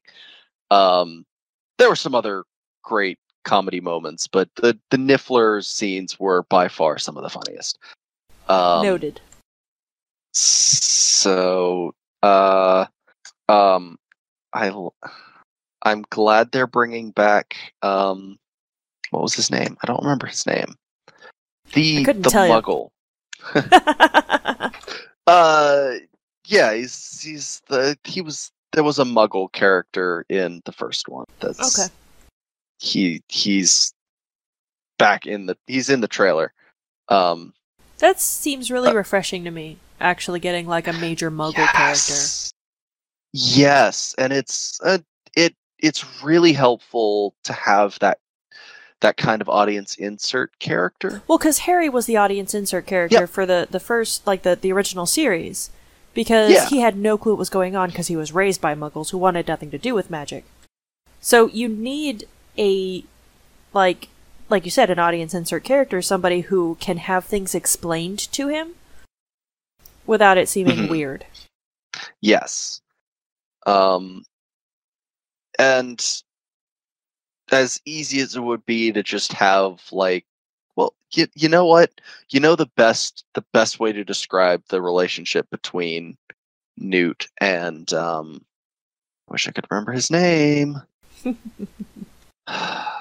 [0.70, 1.26] Um,
[1.78, 2.44] there were some other
[2.84, 7.78] great comedy moments, but the the Niffler scenes were by far some of the funniest.
[8.48, 9.22] Um, Noted.
[10.34, 11.94] So,
[12.24, 12.86] uh,
[13.50, 13.98] um,
[14.54, 14.72] I,
[15.84, 18.38] I'm glad they're bringing back um,
[19.12, 19.78] what was his name?
[19.84, 20.76] I don't remember his name.
[21.74, 22.30] The the.
[22.30, 22.90] Muggle.
[25.28, 25.94] Uh,
[26.48, 31.26] yeah, he's he's the he was there was a Muggle character in the first one.
[31.40, 31.94] That's Okay.
[32.80, 33.94] He he's
[34.98, 36.54] back in the he's in the trailer.
[37.10, 37.54] Um,
[38.02, 39.78] that seems really Uh, refreshing to me.
[40.00, 42.14] Actually, getting like a major Muggle character.
[42.14, 42.52] yes,
[43.34, 44.98] yes, and it's uh,
[45.36, 48.20] it it's really helpful to have that
[49.00, 51.22] that kind of audience insert character.
[51.28, 54.72] Well, because Harry was the audience insert character for the the first like the the
[54.72, 55.70] original series,
[56.14, 56.66] because Yeah.
[56.68, 59.18] he had no clue what was going on because he was raised by Muggles who
[59.18, 60.44] wanted nothing to do with magic.
[61.20, 63.04] So you need a
[63.74, 64.10] like
[64.52, 68.76] like you said an audience insert character, somebody who can have things explained to him
[70.06, 70.90] without it seeming Mhm.
[70.90, 71.26] weird.
[72.20, 72.82] Yes.
[73.66, 74.26] Um
[75.58, 76.22] and
[77.52, 80.26] as easy as it would be to just have like
[80.76, 84.82] well you, you know what you know the best the best way to describe the
[84.82, 86.18] relationship between
[86.78, 88.44] newt and um
[89.30, 90.82] I wish i could remember his name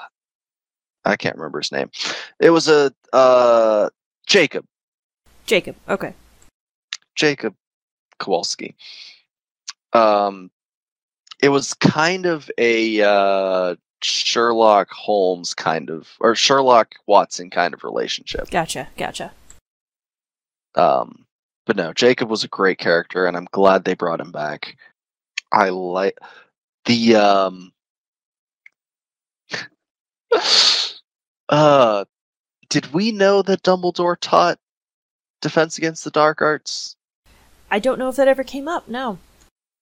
[1.05, 1.89] i can't remember his name
[2.39, 3.89] it was a uh
[4.27, 4.65] jacob
[5.51, 6.13] Jacob, okay.
[7.15, 7.55] Jacob
[8.19, 8.73] Kowalski.
[9.91, 10.49] Um,
[11.43, 17.83] it was kind of a uh, Sherlock Holmes kind of, or Sherlock Watson kind of
[17.83, 18.49] relationship.
[18.49, 19.33] Gotcha, gotcha.
[20.75, 21.25] Um,
[21.65, 24.77] but no, Jacob was a great character, and I'm glad they brought him back.
[25.51, 26.17] I like
[26.85, 27.73] the um.
[31.51, 32.05] uh,
[32.69, 34.57] did we know that Dumbledore taught
[35.41, 36.95] Defense Against the Dark Arts?
[37.69, 39.17] I don't know if that ever came up, no.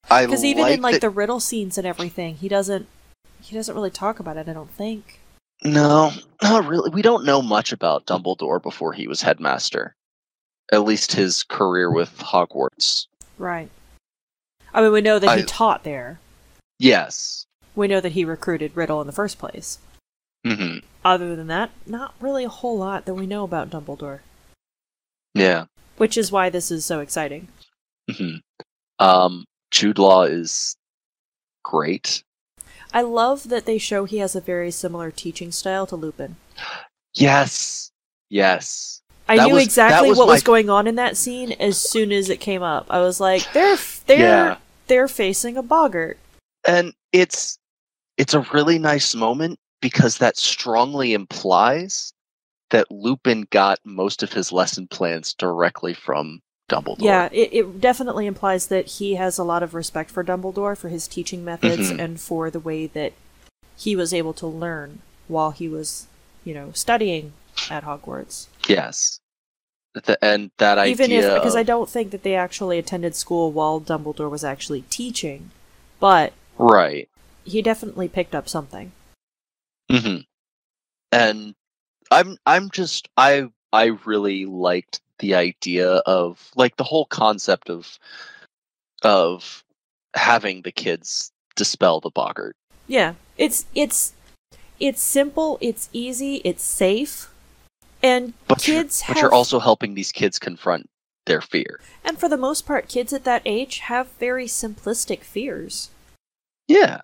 [0.09, 2.87] I Because even in like that- the riddle scenes and everything, he doesn't
[3.41, 5.19] he doesn't really talk about it, I don't think.
[5.63, 6.89] No, not really.
[6.89, 9.95] We don't know much about Dumbledore before he was headmaster.
[10.71, 13.07] At least his career with Hogwarts.
[13.37, 13.69] Right.
[14.73, 16.19] I mean we know that he taught there.
[16.79, 17.45] Yes.
[17.75, 19.79] We know that he recruited Riddle in the first place.
[20.45, 24.19] Mm hmm Other than that, not really a whole lot that we know about Dumbledore.
[25.33, 25.65] Yeah.
[25.97, 27.47] Which is why this is so exciting.
[28.09, 28.37] hmm
[28.99, 30.75] Um, Jude Law is
[31.63, 32.23] great.
[32.93, 36.35] I love that they show he has a very similar teaching style to Lupin.
[37.13, 37.91] Yes.
[38.29, 39.01] Yes.
[39.27, 42.11] I That knew was- exactly was what was going on in that scene as soon
[42.11, 42.87] as it came up.
[42.89, 43.77] I was like, they're
[44.07, 44.57] they're Yeah.
[44.87, 46.17] they're facing a boggart.
[46.67, 47.57] And it's
[48.17, 52.13] it's a really nice moment because that strongly implies
[52.69, 56.97] that Lupin got most of his lesson plans directly from Dumbledore.
[56.99, 60.89] Yeah, it, it definitely implies that he has a lot of respect for Dumbledore for
[60.89, 61.99] his teaching methods Mhm.
[61.99, 63.13] and for the way that
[63.75, 66.07] he was able to learn while he was,
[66.43, 67.33] you know, studying
[67.69, 68.47] at Hogwarts.
[68.67, 69.19] Yes.
[69.95, 73.51] The, and that Even idea if because I don't think that they actually attended school
[73.51, 75.49] while Dumbledore was actually teaching,
[75.99, 77.09] but right.
[77.43, 78.91] he definitely picked up something.
[79.91, 80.17] Hmm
[81.11, 81.55] And
[82.11, 87.99] I'm I'm just I I really liked the idea of like the whole concept of
[89.03, 89.63] of
[90.15, 92.55] having the kids dispel the boggart.
[92.87, 94.13] Yeah, it's it's
[94.79, 97.29] it's simple, it's easy, it's safe,
[98.01, 100.89] and But kids you're, have but you're also helping these kids confront
[101.25, 101.79] their fear.
[102.03, 105.89] and for the most part, kids at that age have very simplistic fears.
[106.67, 107.01] Yeah.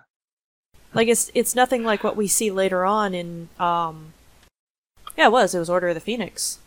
[0.95, 4.13] Like it's it's nothing like what we see later on in um
[5.17, 5.53] Yeah, it was.
[5.53, 6.59] It was Order of the Phoenix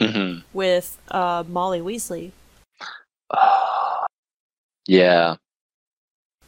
[0.00, 2.32] hmm with uh Molly Weasley,
[4.86, 5.36] yeah.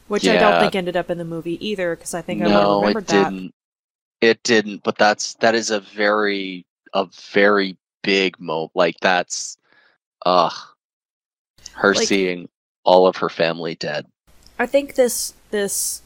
[0.07, 2.85] which I don't think ended up in the movie either because I think I no,
[2.87, 3.07] it that.
[3.07, 3.53] didn't.
[4.21, 4.83] It didn't.
[4.83, 8.69] But that's that is a very a very big mo.
[8.75, 9.57] Like that's,
[10.25, 10.53] ugh,
[11.73, 12.49] her Like- seeing
[12.83, 14.05] all of her family dead.
[14.59, 16.01] I think this this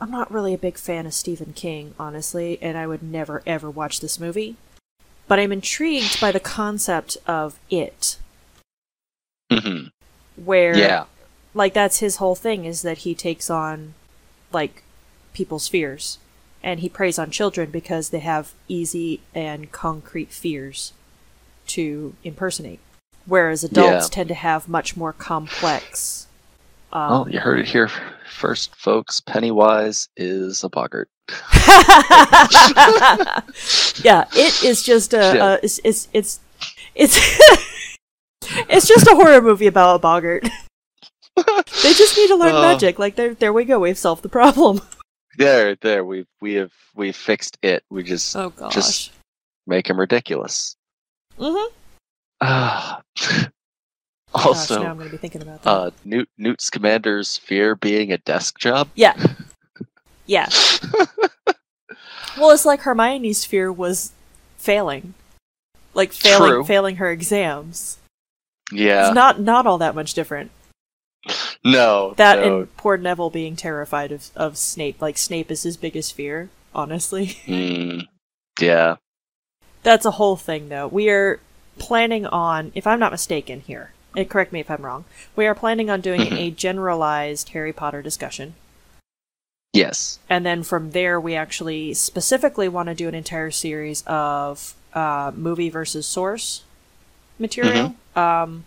[0.00, 3.70] I'm not really a big fan of Stephen King, honestly, and I would never ever
[3.70, 4.56] watch this movie.
[5.28, 8.16] But I'm intrigued by the concept of it,
[9.50, 9.88] hmm
[10.36, 11.04] where Yeah.
[11.54, 13.94] like that's his whole thing is that he takes on
[14.52, 14.82] like
[15.34, 16.18] people's fears
[16.62, 20.92] and he preys on children because they have easy and concrete fears
[21.66, 22.80] to impersonate
[23.26, 24.08] whereas adults Yeah.
[24.10, 26.26] tend to have much more complex
[26.92, 27.88] um, Oh, you heard it here
[28.28, 29.20] first, folks.
[29.20, 31.08] Pennywise is a boggart.
[34.02, 35.52] yeah it is just a, Yeah.
[35.54, 36.40] a it's, it's it's
[36.96, 37.16] it's
[38.68, 40.42] it's just a horror movie about a boggart
[41.36, 42.62] they just need to learn Uh.
[42.62, 44.80] magic like there there we go we've solved the problem
[45.38, 46.04] There, there.
[46.04, 47.84] We we have we fixed it.
[47.90, 49.12] We just oh gosh Just-
[49.66, 50.74] make him ridiculous.
[51.38, 51.70] mm-hmm.
[54.34, 54.38] Ah.
[54.38, 55.70] Gosh, also, now I'm going to be thinking about that.
[55.70, 58.88] uh, Newt Newt Scamander's fear being a desk job.
[58.94, 59.16] yeah.
[60.26, 60.48] Yeah.
[62.38, 64.12] well, it's like Hermione's fear was
[64.58, 65.14] failing.
[65.92, 66.64] Like failing True.
[66.64, 67.98] failing her exams.
[68.70, 69.06] Yeah.
[69.08, 70.52] It's not not all that much different.
[71.64, 72.58] no, That no.
[72.60, 75.02] and poor Neville being terrified of, of Snape.
[75.02, 77.26] Like Snape is his biggest fear, honestly.
[77.46, 78.02] Mm,
[78.60, 78.96] yeah.
[79.82, 80.86] That's a whole thing though.
[80.86, 81.40] We are
[81.78, 85.04] planning on, if I'm not mistaken here, and correct me if I'm wrong,
[85.36, 86.36] we are planning on doing Mhm.
[86.38, 88.54] a generalized Harry Potter discussion.
[89.72, 90.18] Yes.
[90.28, 95.30] And then from there, we actually specifically want to do an entire series of uh,
[95.36, 96.64] movie versus source
[97.38, 97.94] material.
[98.16, 98.64] Um,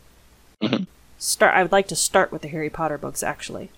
[0.62, 0.88] Mhm.
[1.20, 1.54] Start.
[1.54, 3.70] I would like to start with the Harry Potter books, actually.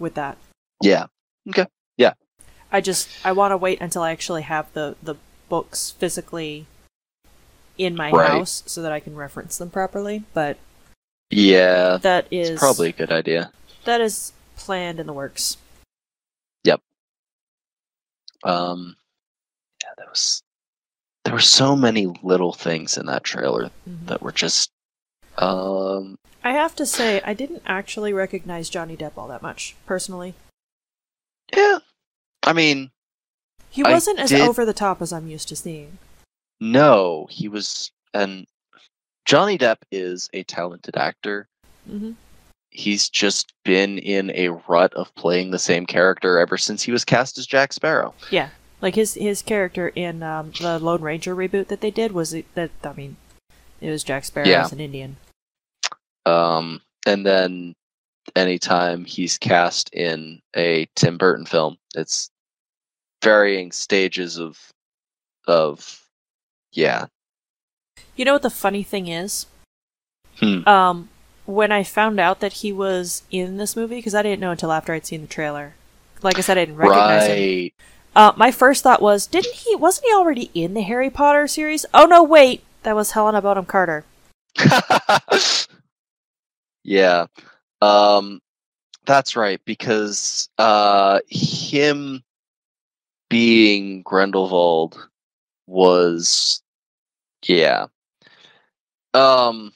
[0.00, 0.36] With that,
[0.80, 1.06] Yeah.
[1.48, 1.66] Okay.
[1.96, 2.14] Yeah.
[2.72, 5.14] I just I want to wait until I actually have the the
[5.48, 6.66] books physically
[7.78, 8.30] in my Right.
[8.30, 10.24] house so that I can reference them properly.
[10.34, 10.56] But
[11.30, 11.98] Yeah.
[11.98, 13.52] that is probably a good idea.
[13.84, 15.56] that is planned in the works.
[16.64, 16.80] Yep.
[18.44, 18.96] Um,
[19.82, 20.42] yeah, there was
[21.24, 24.06] there were so many little things in that trailer Mhm.
[24.06, 24.70] that were just
[25.38, 30.34] um I have to say, I didn't actually recognize Johnny Depp all that much, personally.
[31.54, 31.78] yeah.
[32.42, 32.90] I mean,
[33.68, 35.98] He wasn't as did- over the top as I'm used to seeing.
[36.60, 38.46] no, he was and
[39.30, 41.46] Johnny Depp is a talented actor.
[41.88, 42.14] Mm-hmm.
[42.70, 47.04] He's just been in a rut of playing the same character ever since he was
[47.04, 48.12] cast as Jack Sparrow.
[48.32, 48.48] Yeah,
[48.80, 52.70] like his his character in um, the Lone Ranger reboot that they did was that
[52.82, 53.18] I mean,
[53.80, 54.64] it was Jack Sparrow Yeah.
[54.64, 55.16] as an Indian.
[56.26, 57.76] Um, and then
[58.34, 62.30] anytime he's cast in a Tim Burton film, it's
[63.22, 64.58] varying stages of
[65.46, 66.04] of
[66.72, 67.06] yeah.
[68.20, 69.46] You know what the funny thing is?
[70.40, 70.68] Hmm.
[70.68, 71.08] Um,
[71.46, 74.72] when I found out that he was in this movie, because I didn't know until
[74.72, 75.72] after I'd seen the trailer.
[76.20, 77.32] Like I said, I didn't recognize him.
[77.32, 77.72] Right.
[78.14, 79.74] Uh, my first thought was, didn't he?
[79.74, 81.86] Wasn't he already in the Harry Potter series?
[81.94, 84.04] Oh no, wait, that was Helena Bonham Carter.
[86.84, 87.24] yeah.
[87.80, 88.42] Um
[89.06, 92.22] that's right because uh him
[93.30, 95.08] being Grindelwald
[95.66, 96.60] was
[97.46, 97.86] yeah.
[99.14, 99.72] Um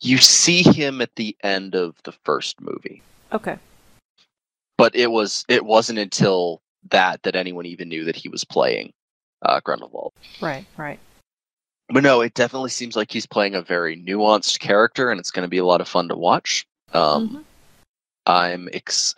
[0.00, 3.02] you see him at the end of the first movie,
[3.32, 3.58] Okay.
[4.78, 8.92] but it was it wasn't until that that anyone even knew that he was playing
[9.42, 10.12] uh Grindelwald.
[10.40, 10.64] Right.
[10.76, 10.98] Right.
[11.92, 15.44] But no, it definitely seems like he's playing a very nuanced character, and it's going
[15.44, 16.64] to be a lot of fun to watch.
[16.92, 17.44] Um, Mhm.
[18.26, 19.16] I'm ex-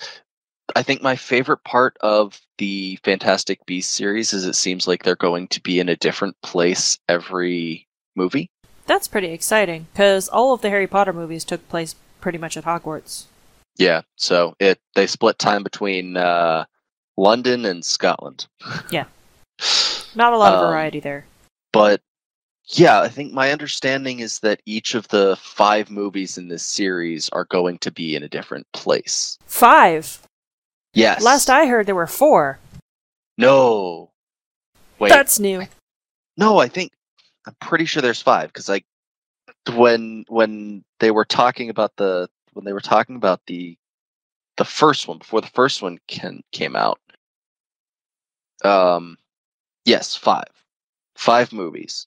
[0.74, 5.16] I think my favorite part of the Fantastic Beasts series is it seems like they're
[5.16, 7.86] going to be in a different place every
[8.16, 8.48] movie.
[8.86, 12.64] That's pretty exciting because all of the Harry Potter movies took place pretty much at
[12.64, 13.24] Hogwarts.
[13.76, 16.64] Yeah, so it they split time between uh,
[17.16, 18.46] London and Scotland.
[18.90, 19.04] Yeah.
[20.14, 21.24] Not a lot of Um, variety there.
[21.72, 22.00] But
[22.66, 27.28] yeah, I think my understanding is that each of the five movies in this series
[27.30, 29.38] are going to be in a different place.
[29.46, 30.20] Five.
[30.94, 31.22] Yes.
[31.22, 32.58] Last I heard, there were four.
[33.38, 34.10] No.
[34.98, 35.08] Wait.
[35.10, 35.66] That's new.
[36.36, 36.92] No, I think
[37.46, 38.84] I'm pretty sure there's five because like
[39.74, 43.76] when when they were talking about the when they were talking about the
[44.56, 47.00] the first one before the first one can, came out.
[48.64, 49.16] Um,
[49.84, 50.50] yes, five,
[51.16, 52.06] five movies.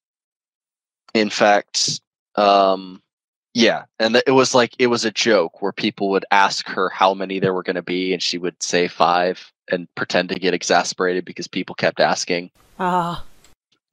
[1.14, 2.02] In fact,
[2.36, 3.02] um,
[3.54, 7.14] yeah, and it was like it was a joke where people would ask her how
[7.14, 10.54] many there were going to be, and she would say five and pretend to get
[10.54, 12.52] exasperated because people kept asking.
[12.80, 13.24] Ah,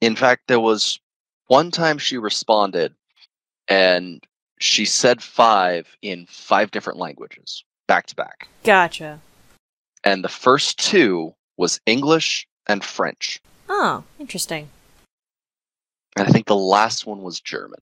[0.01, 0.99] In fact, there was
[1.47, 2.93] one time she responded
[3.67, 4.23] and
[4.59, 8.47] she said five in five different languages back to back.
[8.63, 9.19] gotcha.
[10.03, 13.41] And the first two was English and French.
[13.69, 14.69] Oh, interesting.
[16.15, 17.79] And I think the last one was German.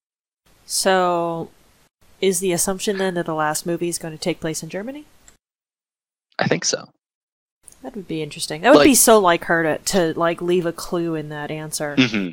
[0.66, 1.50] So,
[2.22, 5.06] is the assumption then that the last movie is going to take place in Germany?
[6.40, 6.90] I think so.
[7.84, 8.62] That would be interesting.
[8.62, 11.96] That would be so like her to, to like leave a clue in that answer.
[11.98, 12.30] hmm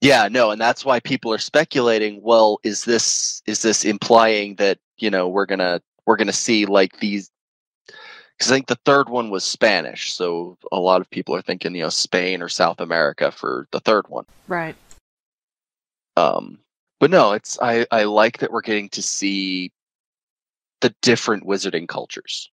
[0.00, 2.20] Yeah, no, and that's why people are speculating.
[2.22, 6.98] Well, is this is this implying that you know we're gonna we're gonna see like
[7.00, 7.30] these?
[7.86, 11.74] Because I think the third one was Spanish, so a lot of people are thinking
[11.74, 14.24] you know Spain or South America for the third one.
[14.48, 14.74] Right.
[16.16, 16.58] Um,
[16.98, 19.70] but no, it's I I like that we're getting to see
[20.80, 22.50] the different wizarding cultures.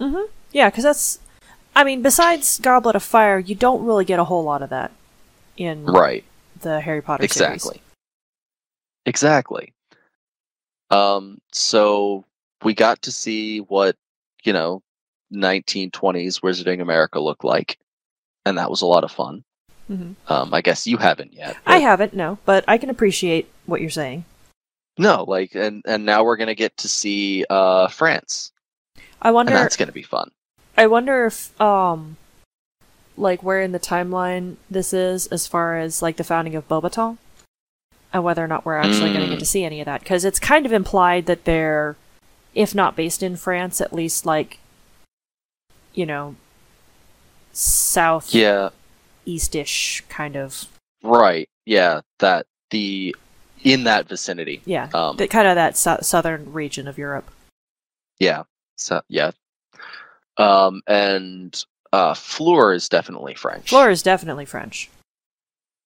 [0.00, 0.28] Mm-hmm.
[0.50, 1.20] Yeah, because that's.
[1.76, 4.90] I mean, besides Goblet of Fire, you don't really get a whole lot of that
[5.56, 6.24] in Right.
[6.60, 7.54] the Harry Potter series.
[7.54, 7.82] Exactly.
[9.04, 9.72] Exactly.
[10.90, 12.24] Um, so
[12.62, 13.96] we got to see what,
[14.44, 14.82] you know,
[15.32, 17.78] 1920s Wizarding America looked like,
[18.44, 19.44] and that was a lot of fun.
[19.88, 21.56] hmm Um, I guess you haven't yet.
[21.66, 24.24] I haven't, no, but I can appreciate what you're saying.
[24.98, 28.52] No, like and and now we're gonna get to see uh France,
[29.20, 29.52] I and wonder.
[29.52, 30.30] that's gonna be fun.
[30.78, 32.16] I wonder if um,
[33.16, 37.18] like where in the timeline this is as far as like the founding of Beauxbaton,
[38.12, 39.40] and whether or not we're actually going to get Mm.
[39.40, 41.96] to see any of that because it's kind of implied that they're,
[42.54, 44.58] if not based in France, at least like,
[45.94, 46.36] you know,
[47.52, 48.70] south Yeah,
[49.24, 50.66] eastish kind of
[51.02, 51.48] right.
[51.64, 53.14] Yeah, that the
[53.64, 54.62] in that vicinity.
[54.64, 57.30] yeah, Um, the, kind of that sou- southern region of Europe.
[58.18, 58.44] Yeah.
[58.76, 59.32] So yeah.
[60.38, 61.64] Um and
[61.96, 63.68] uh Fleur is definitely French.
[63.70, 64.90] Fleur is definitely French,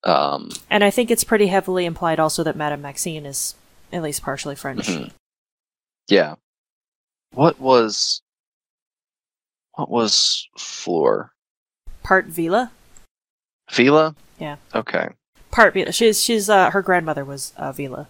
[0.04, 3.54] Um and I think it's pretty heavily implied also that Madame Maxime is
[3.92, 4.86] at least partially French.
[4.88, 5.10] mhm.
[6.08, 6.34] Yeah.
[7.32, 8.22] What was
[9.72, 11.30] what was Fleur?
[12.02, 12.70] Part Veela.
[13.70, 14.14] Veela?
[14.38, 14.56] Yeah.
[14.74, 15.08] Okay.
[15.52, 15.94] Part Veela.
[15.94, 18.06] She's she's uh her grandmother was uh, Veela.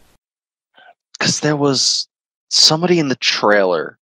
[1.18, 2.08] Cuz there was
[2.48, 3.98] somebody in the trailer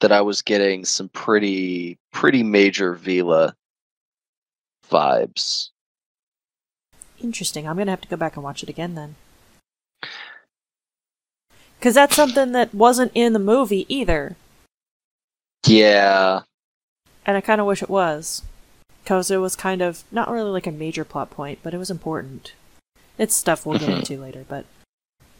[0.00, 3.52] that I was getting some pretty pretty major Veela
[4.90, 5.70] vibes.
[7.20, 7.66] Interesting.
[7.66, 9.14] I'm gonna have to go back and watch it again then.
[11.80, 14.34] Cause that's something that wasn't in the movie either,
[15.66, 16.40] Yeah.
[17.26, 18.42] and I kind of wish it was,
[19.04, 21.90] cause it was kind of not really like a major plot point, but it was
[21.90, 22.54] important.
[23.18, 23.98] It's stuff we'll get Mhm.
[23.98, 24.64] into later, but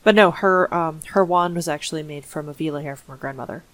[0.04, 3.18] but no, her um her wand was actually made from a Veela hair from her
[3.20, 3.64] grandmother.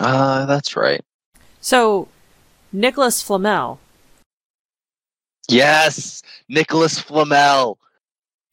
[0.00, 1.02] Uh that's right.
[1.60, 2.08] So
[2.72, 3.78] Nicholas Flamel,
[5.48, 7.78] Yes, Nicholas Flamel.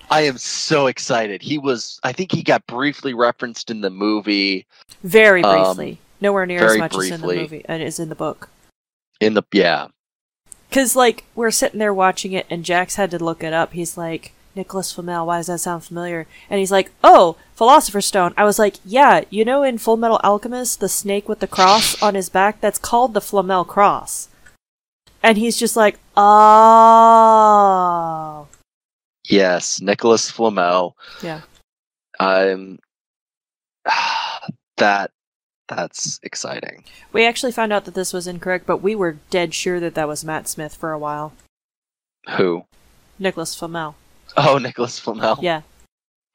[0.10, 1.42] I am so excited.
[1.42, 4.66] He was I think he got briefly referenced in the movie
[5.04, 8.16] very Um, briefly, nowhere near as much as in the movie and is in the
[8.16, 8.50] book.
[9.20, 9.88] in the yeah.
[10.72, 13.74] Cause like we're sitting there watching it, and Jax had to look it up.
[13.74, 15.26] He's like Nicholas Flamel.
[15.26, 16.28] Why does that sound familiar?
[16.50, 18.34] And he's like, Oh, Philosopher's Stone.
[18.38, 22.02] I was like, Yeah, you know, in Full Metal Alchemist, the snake with the cross
[22.02, 24.30] on his back, that's called the Flamel Cross.
[25.22, 26.00] And he's just like,
[27.14, 28.48] Oh,
[29.30, 30.96] Yes, Nicholas Flamel.
[31.22, 31.42] yeah.
[32.20, 32.80] I'm
[34.78, 35.12] that
[35.68, 36.84] that's exciting.
[37.12, 40.08] We actually found out that this was incorrect, but we were dead sure that that
[40.08, 41.34] was Matt Smith for a while.
[42.38, 42.66] Who?
[43.18, 43.96] Nicholas Flamel.
[44.38, 45.38] Oh, Nicholas Flamel.
[45.42, 45.62] Yeah.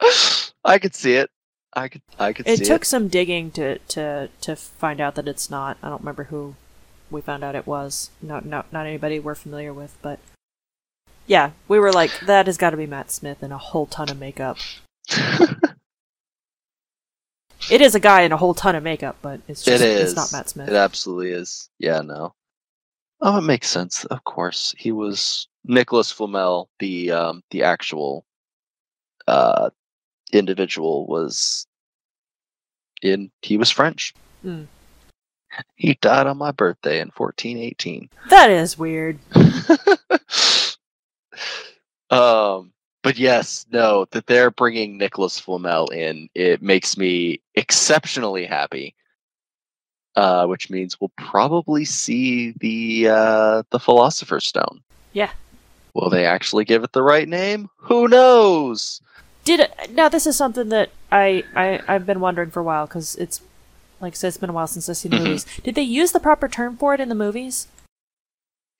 [0.65, 1.31] I could see it.
[1.75, 2.87] I could I could see It took it.
[2.87, 5.77] some digging to, to to find out that it's not.
[5.83, 6.55] I don't remember who
[7.11, 8.11] we found out it was.
[8.23, 10.19] Not not not anybody we're familiar with, but
[11.27, 14.09] yeah, we were like, that has got to be Matt Smith in a whole ton
[14.11, 14.57] of makeup.
[17.71, 20.13] It is a guy in a whole ton of makeup, but it's just it is.
[20.13, 20.69] it's not Matt Smith.
[20.69, 21.69] It absolutely is.
[21.79, 22.33] Yeah, no.
[23.21, 24.05] Oh, it makes sense.
[24.07, 26.69] Of course, he was Nicholas Flamel.
[26.79, 28.25] The um, the actual
[29.27, 29.71] uh,
[30.33, 31.67] individual was
[33.03, 33.31] in.
[33.43, 34.15] He was French.
[34.43, 34.65] Hmm.
[35.77, 38.09] He died on my birthday in fourteen eighteen.
[38.31, 39.19] That is weird.
[42.11, 42.73] um,
[43.03, 48.95] but yes, no, that they're bringing Nicholas Flamel in, it makes me exceptionally happy.
[50.19, 54.81] Uh, which means we'll probably see the uh, the Philosopher's Stone.
[55.13, 55.31] Yeah.
[55.95, 57.71] Will they actually give it the right name?
[57.77, 59.01] Who knows?
[59.45, 62.87] Did it, now this is something that I, I I've been wondering for a while
[62.87, 63.41] because it's
[64.01, 65.25] like I said, it's been a while since I've seen the Mhm.
[65.25, 65.47] movies.
[65.63, 67.69] Did they use the proper term for it in the movies?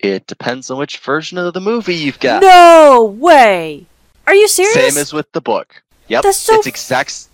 [0.01, 2.43] It depends on which version of the movie you've got.
[2.43, 3.87] No way.
[4.27, 4.75] Are you serious?
[4.95, 5.83] Same as with the book.
[6.09, 6.25] Yep.
[6.25, 7.28] That's so it's exact.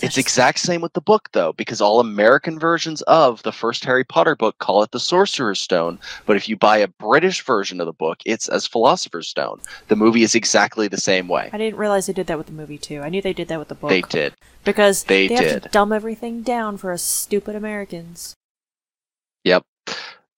[0.00, 4.04] It's exact same with the book though, because all American versions of the first Harry
[4.04, 5.98] Potter book call it the Sorcerer's Stone.
[6.26, 9.60] But if you buy a British version of the book, it's as Philosopher's Stone.
[9.88, 11.50] The movie is exactly the same way.
[11.52, 13.00] I didn't realize they did that with the movie too.
[13.00, 13.90] I knew they did that with the book.
[13.90, 14.34] They did.
[14.64, 18.34] because They have to dumb everything down for us stupid Americans.
[19.44, 19.64] Yep.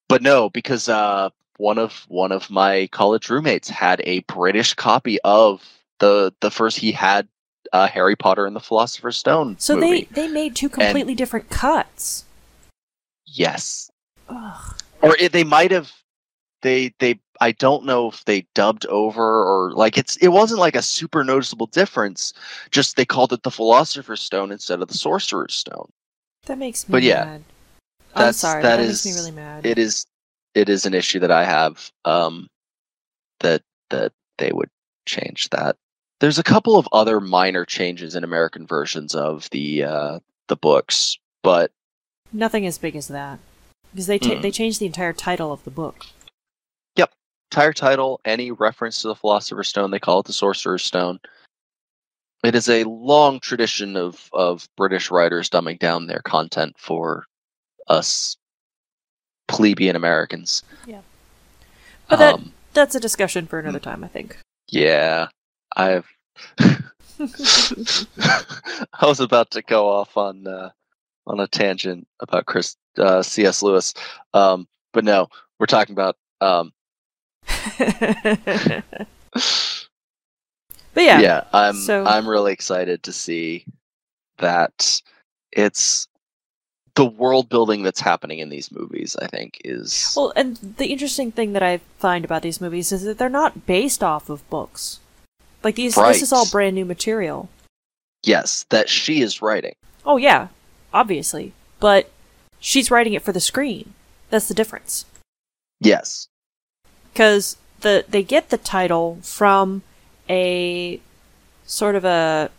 [0.08, 5.20] But no, because uh, one of one of my college roommates had a British copy
[5.22, 5.62] of
[5.98, 7.28] the the first he had
[7.72, 10.08] uh, Harry Potter and the Philosopher's Stone So movie.
[10.14, 12.24] they they made two completely different cuts.
[13.26, 13.90] Yes.
[14.28, 14.74] Ugh.
[15.02, 15.92] or it, they might have
[16.62, 20.76] they they i don't know if they dubbed over or like it's it wasn't like
[20.76, 22.32] a super noticeable difference
[22.70, 25.88] just they called it the philosopher's stone instead of the sorcerer's stone
[26.46, 27.44] That makes me But yeah, mad.
[28.14, 28.62] I'm sorry.
[28.62, 29.66] that That, makes me is- really mad.
[29.66, 30.06] it is
[30.54, 32.46] it is an issue that i have um
[33.40, 34.70] that that they would
[35.06, 35.76] change that
[36.20, 40.18] there's a couple of other minor changes in american versions of the uh
[40.48, 41.70] the books but
[42.32, 43.40] Nothing as big as that.
[43.92, 44.42] Because they ta- Mm.
[44.42, 46.06] they changed the entire title of the book.
[46.94, 47.10] Yep,
[47.50, 51.18] entire title any reference to the philosopher's stone they call it the sorcerer's stone
[52.44, 57.26] it is a long tradition of of British writers dumbing down their content for
[57.88, 58.36] us
[59.48, 60.62] plebeian Americans.
[60.86, 61.00] Yeah,
[62.08, 64.38] but that Um, that's a discussion for another time, I think.
[64.68, 65.26] yeah,
[65.76, 66.06] I've.
[66.58, 66.78] I
[69.06, 70.70] was about to go off on uh,
[71.26, 73.62] on a tangent about Chris uh, C.S.
[73.62, 73.94] Lewis,
[74.34, 75.28] um, but no,
[75.58, 76.16] we're talking about.
[76.40, 76.72] Um,
[80.94, 83.64] but yeah, yeah, I'm so- I'm really excited to see
[84.38, 85.00] that
[85.52, 86.08] it's
[86.94, 89.16] the world building that's happening in these movies.
[89.20, 93.02] I think is Well, and the interesting thing that I find about these movies is
[93.04, 95.00] that they're not based off of books.
[95.62, 97.48] Like these, this is all brand new material.
[98.24, 99.74] yes, that she is writing.
[100.06, 100.48] Oh yeah,
[100.92, 102.10] obviously, but
[102.58, 103.92] she's writing it for the screen.
[104.30, 105.04] That's the difference.
[105.80, 106.28] Yes,
[107.12, 109.82] Because the they get the title from
[110.28, 111.00] a
[111.66, 112.50] sort of a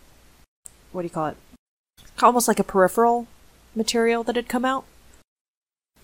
[0.92, 1.36] what do you call it?
[2.22, 3.26] Almost like a peripheral
[3.74, 4.84] material that had come out.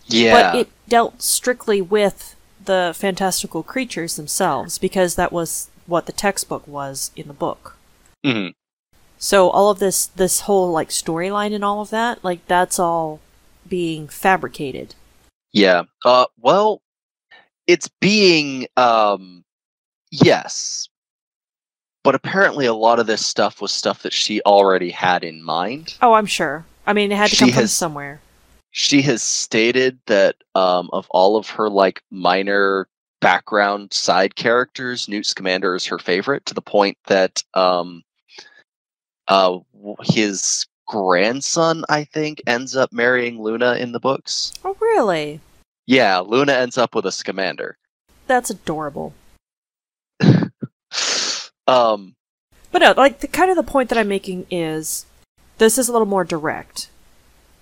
[0.07, 2.35] yeah, But it dealt strictly with
[2.65, 7.77] the fantastical creatures themselves because that was what the textbook was in the book.
[8.25, 8.55] Mhm.
[9.17, 13.21] So all of this this whole like storyline and all of that, like that's all
[13.69, 14.95] being fabricated.
[15.53, 15.85] Yeah.
[16.05, 16.83] Uh well
[17.67, 19.45] it's being um
[20.11, 20.89] yes.
[22.05, 25.95] But apparently a lot of this stuff was stuff that she already had in mind.
[26.01, 26.65] Oh, I'm sure.
[26.87, 28.21] I mean, it had to She come from somewhere.
[28.71, 32.89] She has stated that um of all of her like minor
[33.21, 38.03] background side characters, Newt Scamander is her favorite to the point that um
[39.29, 39.59] uh
[40.03, 44.53] his grandson I think ends up marrying Luna in the books.
[44.65, 45.41] Oh, really?
[45.87, 47.77] Yeah, Luna ends up with a Scamander.
[48.27, 49.15] That's adorable.
[51.67, 52.15] um
[52.73, 55.07] But no, like the kind of the point that I'm making is
[55.59, 56.89] this is a little more direct.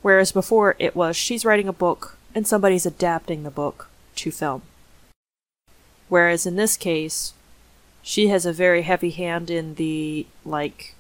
[0.02, 4.62] Whereas before it was she's writing a book and somebody's adapting the book to film.
[6.08, 7.32] Whereas in this case,
[8.02, 10.94] she has a very heavy hand in the like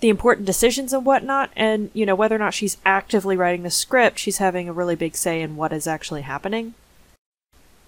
[0.00, 3.70] the important decisions and whatnot, and you know, whether or not she's actively writing the
[3.70, 6.74] script, she's having a really big say in what is actually happening.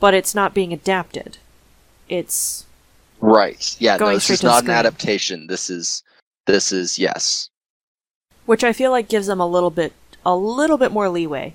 [0.00, 1.38] But it's not being adapted.
[2.08, 2.66] It's
[3.20, 3.76] Right.
[3.78, 5.46] Yeah, no, this is not an adaptation.
[5.46, 6.02] This is
[6.46, 7.48] this is yes.
[8.44, 9.92] which I feel like gives them a little bit
[10.24, 11.54] a little bit more leeway.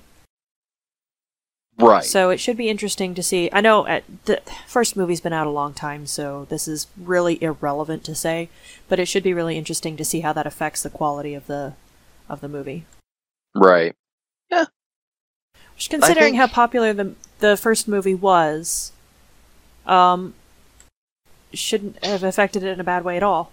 [1.82, 2.04] Right.
[2.04, 3.50] So it should be interesting to see.
[3.52, 7.42] I know uh the first movie's been out a long time, so this is really
[7.42, 8.48] irrelevant to say,
[8.88, 11.74] but it should be really interesting to see how that affects the quality of the
[12.28, 12.84] of the movie.
[13.54, 13.94] right.
[15.74, 18.92] Which, considering think- how popular the the first movie was,
[19.86, 20.34] um,
[21.52, 23.52] shouldn't have affected it in a bad way at all.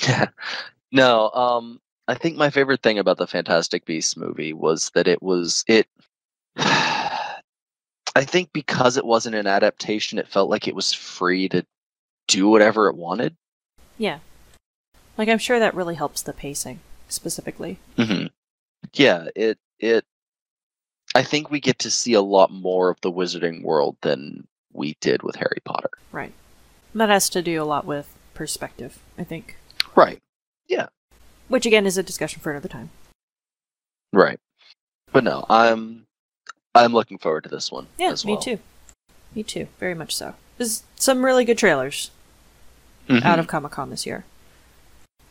[0.00, 0.26] Yeah.
[0.92, 5.22] no, um I think my favorite thing about the Fantastic Beasts movie was that it
[5.22, 5.86] was it
[8.18, 11.64] I think because it wasn't an adaptation, it felt like it was free to
[12.26, 13.36] do whatever it wanted.
[13.96, 14.18] Yeah,
[15.16, 17.78] like I'm sure that really helps the pacing specifically.
[17.96, 18.26] hmm
[18.92, 20.04] Yeah, it it.
[21.14, 24.96] I think we get to see a lot more of the Wizarding world than we
[25.00, 25.90] did with Harry Potter.
[26.10, 26.32] Right.
[26.96, 29.56] That has to do a lot with perspective, I think.
[29.94, 30.18] Right.
[30.66, 30.88] Yeah.
[31.46, 32.90] Which again is a discussion for another time.
[34.12, 34.40] Right.
[35.12, 36.07] But no, I'm
[36.74, 37.86] I'm looking forward to this one.
[37.98, 38.42] Yeah, as me well.
[38.42, 38.58] too.
[39.34, 40.34] Me too, very much so.
[40.56, 42.10] There's some really good trailers
[43.08, 43.24] Mhm.
[43.24, 44.24] out of Comic Con this year.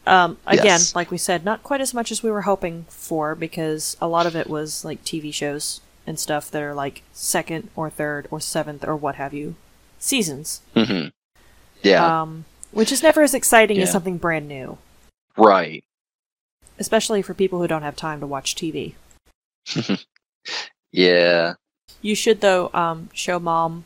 [0.06, 0.96] Um, again, Yes.
[0.96, 4.26] like we said, not quite as much as we were hoping for because a lot
[4.26, 8.40] of it was like TV shows and stuff that are like second or third or
[8.40, 9.56] seventh or what have you
[10.00, 10.62] seasons.
[10.76, 11.12] Mhm.
[11.84, 12.22] Yeah.
[12.22, 14.78] Um, which is never as exciting as something brand new,
[15.36, 15.84] right.
[16.80, 18.96] especially for people who don't have time to watch TV.
[20.92, 21.54] Yeah.
[22.02, 23.86] You should though um, show mom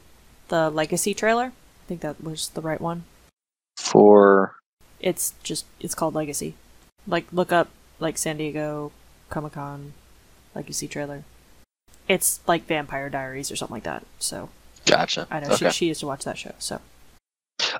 [0.49, 1.45] the Legacy trailer.
[1.45, 3.03] I think that was the right one.
[3.77, 4.55] For
[4.99, 6.55] It's just it's called Legacy.
[7.07, 7.69] Like look up
[7.99, 8.91] like San Diego
[9.29, 9.93] Comic Con
[10.55, 11.23] Legacy trailer.
[12.07, 14.05] It's like Vampire Diaries or something like that.
[14.19, 14.49] So
[14.85, 15.27] gotcha.
[15.31, 15.69] I know okay.
[15.69, 16.53] she she used to watch that show.
[16.59, 16.81] So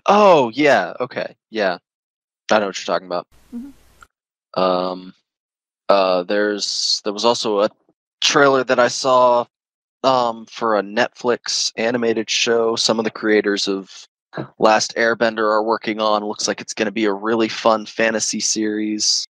[0.06, 0.94] Oh yeah.
[1.00, 1.36] Okay.
[1.50, 1.78] Yeah.
[2.52, 3.28] I know what you're talking about.
[3.54, 3.74] Mhm.
[4.60, 5.14] Um.
[5.88, 6.24] Uh.
[6.24, 7.70] There's there was also a
[8.22, 9.46] trailer that I saw.
[10.04, 10.46] Um.
[10.48, 14.08] For a Netflix animated show, some of the creators of
[14.58, 16.24] Last Airbender are working on.
[16.26, 19.28] Looks like it's going to be a really fun fantasy series.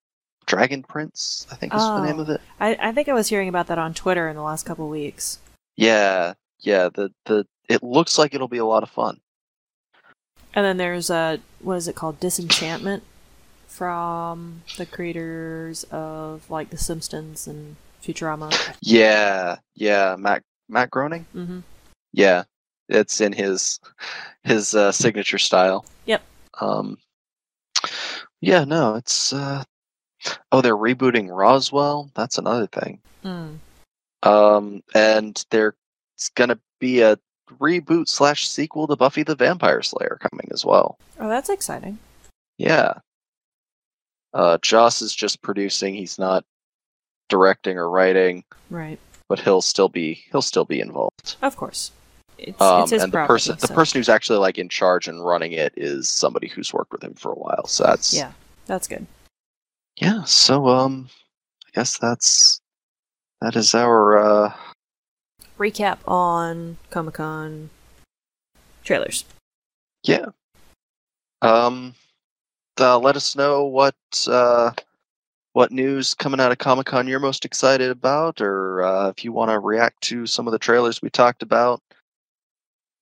[0.44, 2.22] Dragon Prince, I think is the name Oh.
[2.22, 2.40] of it.
[2.60, 5.38] I I think I was hearing about that on Twitter in the last couple weeks.
[5.76, 6.34] Yeah.
[6.60, 6.88] Yeah.
[6.92, 9.20] The the it looks like it'll be a lot of fun.
[10.54, 13.04] And then there's uh what is it called Disenchantment
[13.66, 17.76] from the creators of like The Simpsons and
[18.08, 18.50] Futurama.
[18.80, 21.26] Yeah, yeah, Matt Matt Groening.
[21.32, 21.60] hmm
[22.12, 22.44] Yeah,
[22.88, 23.80] it's in his
[24.44, 25.84] his uh, signature style.
[26.06, 26.22] Yep.
[26.60, 26.98] Um.
[28.40, 29.32] Yeah, no, it's.
[29.32, 29.62] Uh,
[30.52, 32.10] oh, they're rebooting Roswell.
[32.14, 33.00] That's another thing.
[33.24, 33.58] Mm.
[34.22, 35.74] Um, and there's
[36.34, 37.18] gonna be a
[37.60, 40.98] reboot slash sequel to Buffy the Vampire Slayer coming as well.
[41.20, 41.98] Oh, that's exciting.
[42.58, 42.94] Yeah.
[44.34, 45.94] Uh, Joss is just producing.
[45.94, 46.44] He's not
[47.28, 48.98] directing or writing, Right.
[49.28, 51.36] but he'll still be he'll still be involved.
[51.42, 51.92] Of course.
[52.38, 55.08] It's, Um, it's his and the property, person the person who's actually like in charge
[55.08, 57.66] and running it is somebody who's worked with him for a while.
[57.66, 58.32] So that's Yeah,
[58.66, 59.06] that's good.
[59.96, 60.22] yeah.
[60.24, 61.08] So um,
[61.66, 62.60] I guess that's
[63.40, 64.52] that is our uh
[65.58, 67.70] Recap on Comic Con
[68.84, 69.24] trailers.
[70.04, 70.26] yeah.
[71.42, 71.94] Um,
[72.80, 73.94] uh, let us know what
[74.28, 74.70] uh
[75.58, 79.32] what news coming out of Comic Con you're most excited about, or uh, if you
[79.32, 81.82] want to react to some of the trailers we talked about.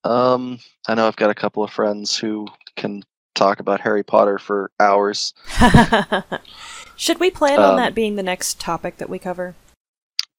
[0.04, 0.58] Um,
[0.88, 3.02] I know I've got a couple of friends who can
[3.34, 5.34] talk about Harry Potter for hours.
[6.96, 9.54] Should we plan on Um, that being the next topic that we cover?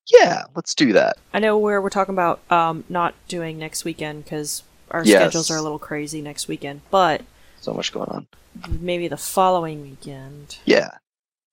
[0.07, 1.17] Yeah, let's do that.
[1.35, 5.19] I know where we're talking about um, not doing next weekend because our Yes.
[5.19, 7.21] schedules are a little crazy next weekend, but
[7.61, 8.27] So much going on.
[8.67, 10.89] maybe the following weekend, Yeah,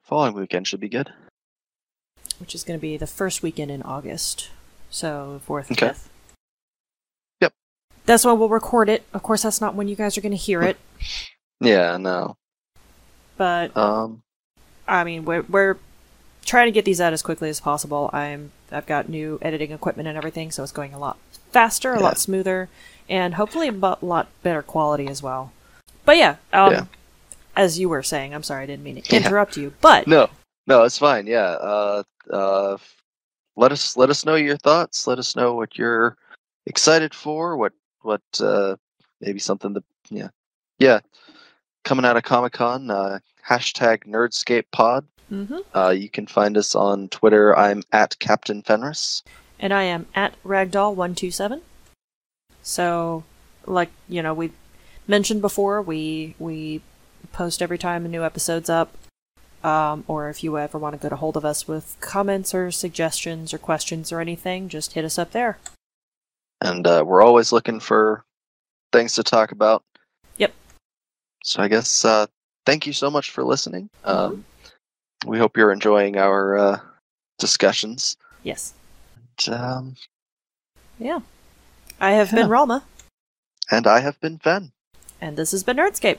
[0.04, 1.12] following weekend should be good.
[2.38, 4.50] which is going to be the first weekend in August.
[4.90, 5.88] So, 4th and Okay.
[5.92, 6.08] 5th.
[7.40, 7.52] Yep.
[8.06, 9.04] That's when we'll record it.
[9.14, 10.76] Of course, that's not when you guys are going to hear it,
[11.60, 12.36] Yeah, no.
[13.36, 14.22] but Um,
[14.88, 15.76] I mean, we're, we're
[16.44, 18.10] trying to get these out as quickly as possible.
[18.12, 21.16] I'm I've got new editing equipment and everything, so it's going a lot
[21.52, 22.02] faster, a Yeah.
[22.04, 22.68] lot smoother,
[23.08, 23.72] and hopefully a
[24.02, 25.52] lot better quality as well.
[26.04, 26.84] But yeah, um, Yeah.
[27.56, 29.26] As you were saying, I'm sorry, I didn't mean to Yeah.
[29.26, 30.28] interrupt you, but no,
[30.66, 31.26] no, it's fine.
[31.26, 31.50] Yeah.
[31.60, 32.76] Uh, uh,
[33.56, 35.06] let us let us know your thoughts.
[35.06, 36.16] Let us know what you're
[36.66, 37.56] excited for.
[37.56, 37.72] What
[38.02, 38.76] what uh,
[39.20, 40.28] maybe something that yeah
[40.78, 41.00] yeah
[41.84, 42.90] coming out of Comic Con.
[42.90, 45.06] Uh, hashtag Nerdscape Pod.
[45.28, 47.56] hmm Uh, you can find us on Twitter.
[47.56, 49.22] I'm at Captain Fenris.
[49.60, 51.60] and I am at ragdoll127.
[52.62, 53.24] So,
[53.66, 54.52] like you know, we
[55.06, 56.80] mentioned before, we we
[57.32, 58.92] post every time a new episode's up.
[59.62, 62.70] Um, or if you ever want to get a hold of us with comments or
[62.70, 65.58] suggestions or questions or anything, just hit us up there.
[66.60, 68.24] and uh, we're always looking for
[68.92, 69.82] things to talk about.
[70.36, 70.52] Yep.
[71.44, 72.26] So I guess uh,
[72.66, 73.88] thank you so much for listening.
[74.04, 74.34] Mm-hmm.
[74.34, 74.44] Um,
[75.26, 76.80] we hope you're enjoying our uh,
[77.38, 78.16] discussions.
[78.42, 78.74] Yes.
[79.46, 79.96] And, um,
[80.98, 81.20] Yeah.
[82.00, 82.54] I have been Yeah.
[82.54, 82.82] Ralma,
[83.70, 84.72] and I have been Fen.
[85.22, 86.18] and this has been Nerdscape.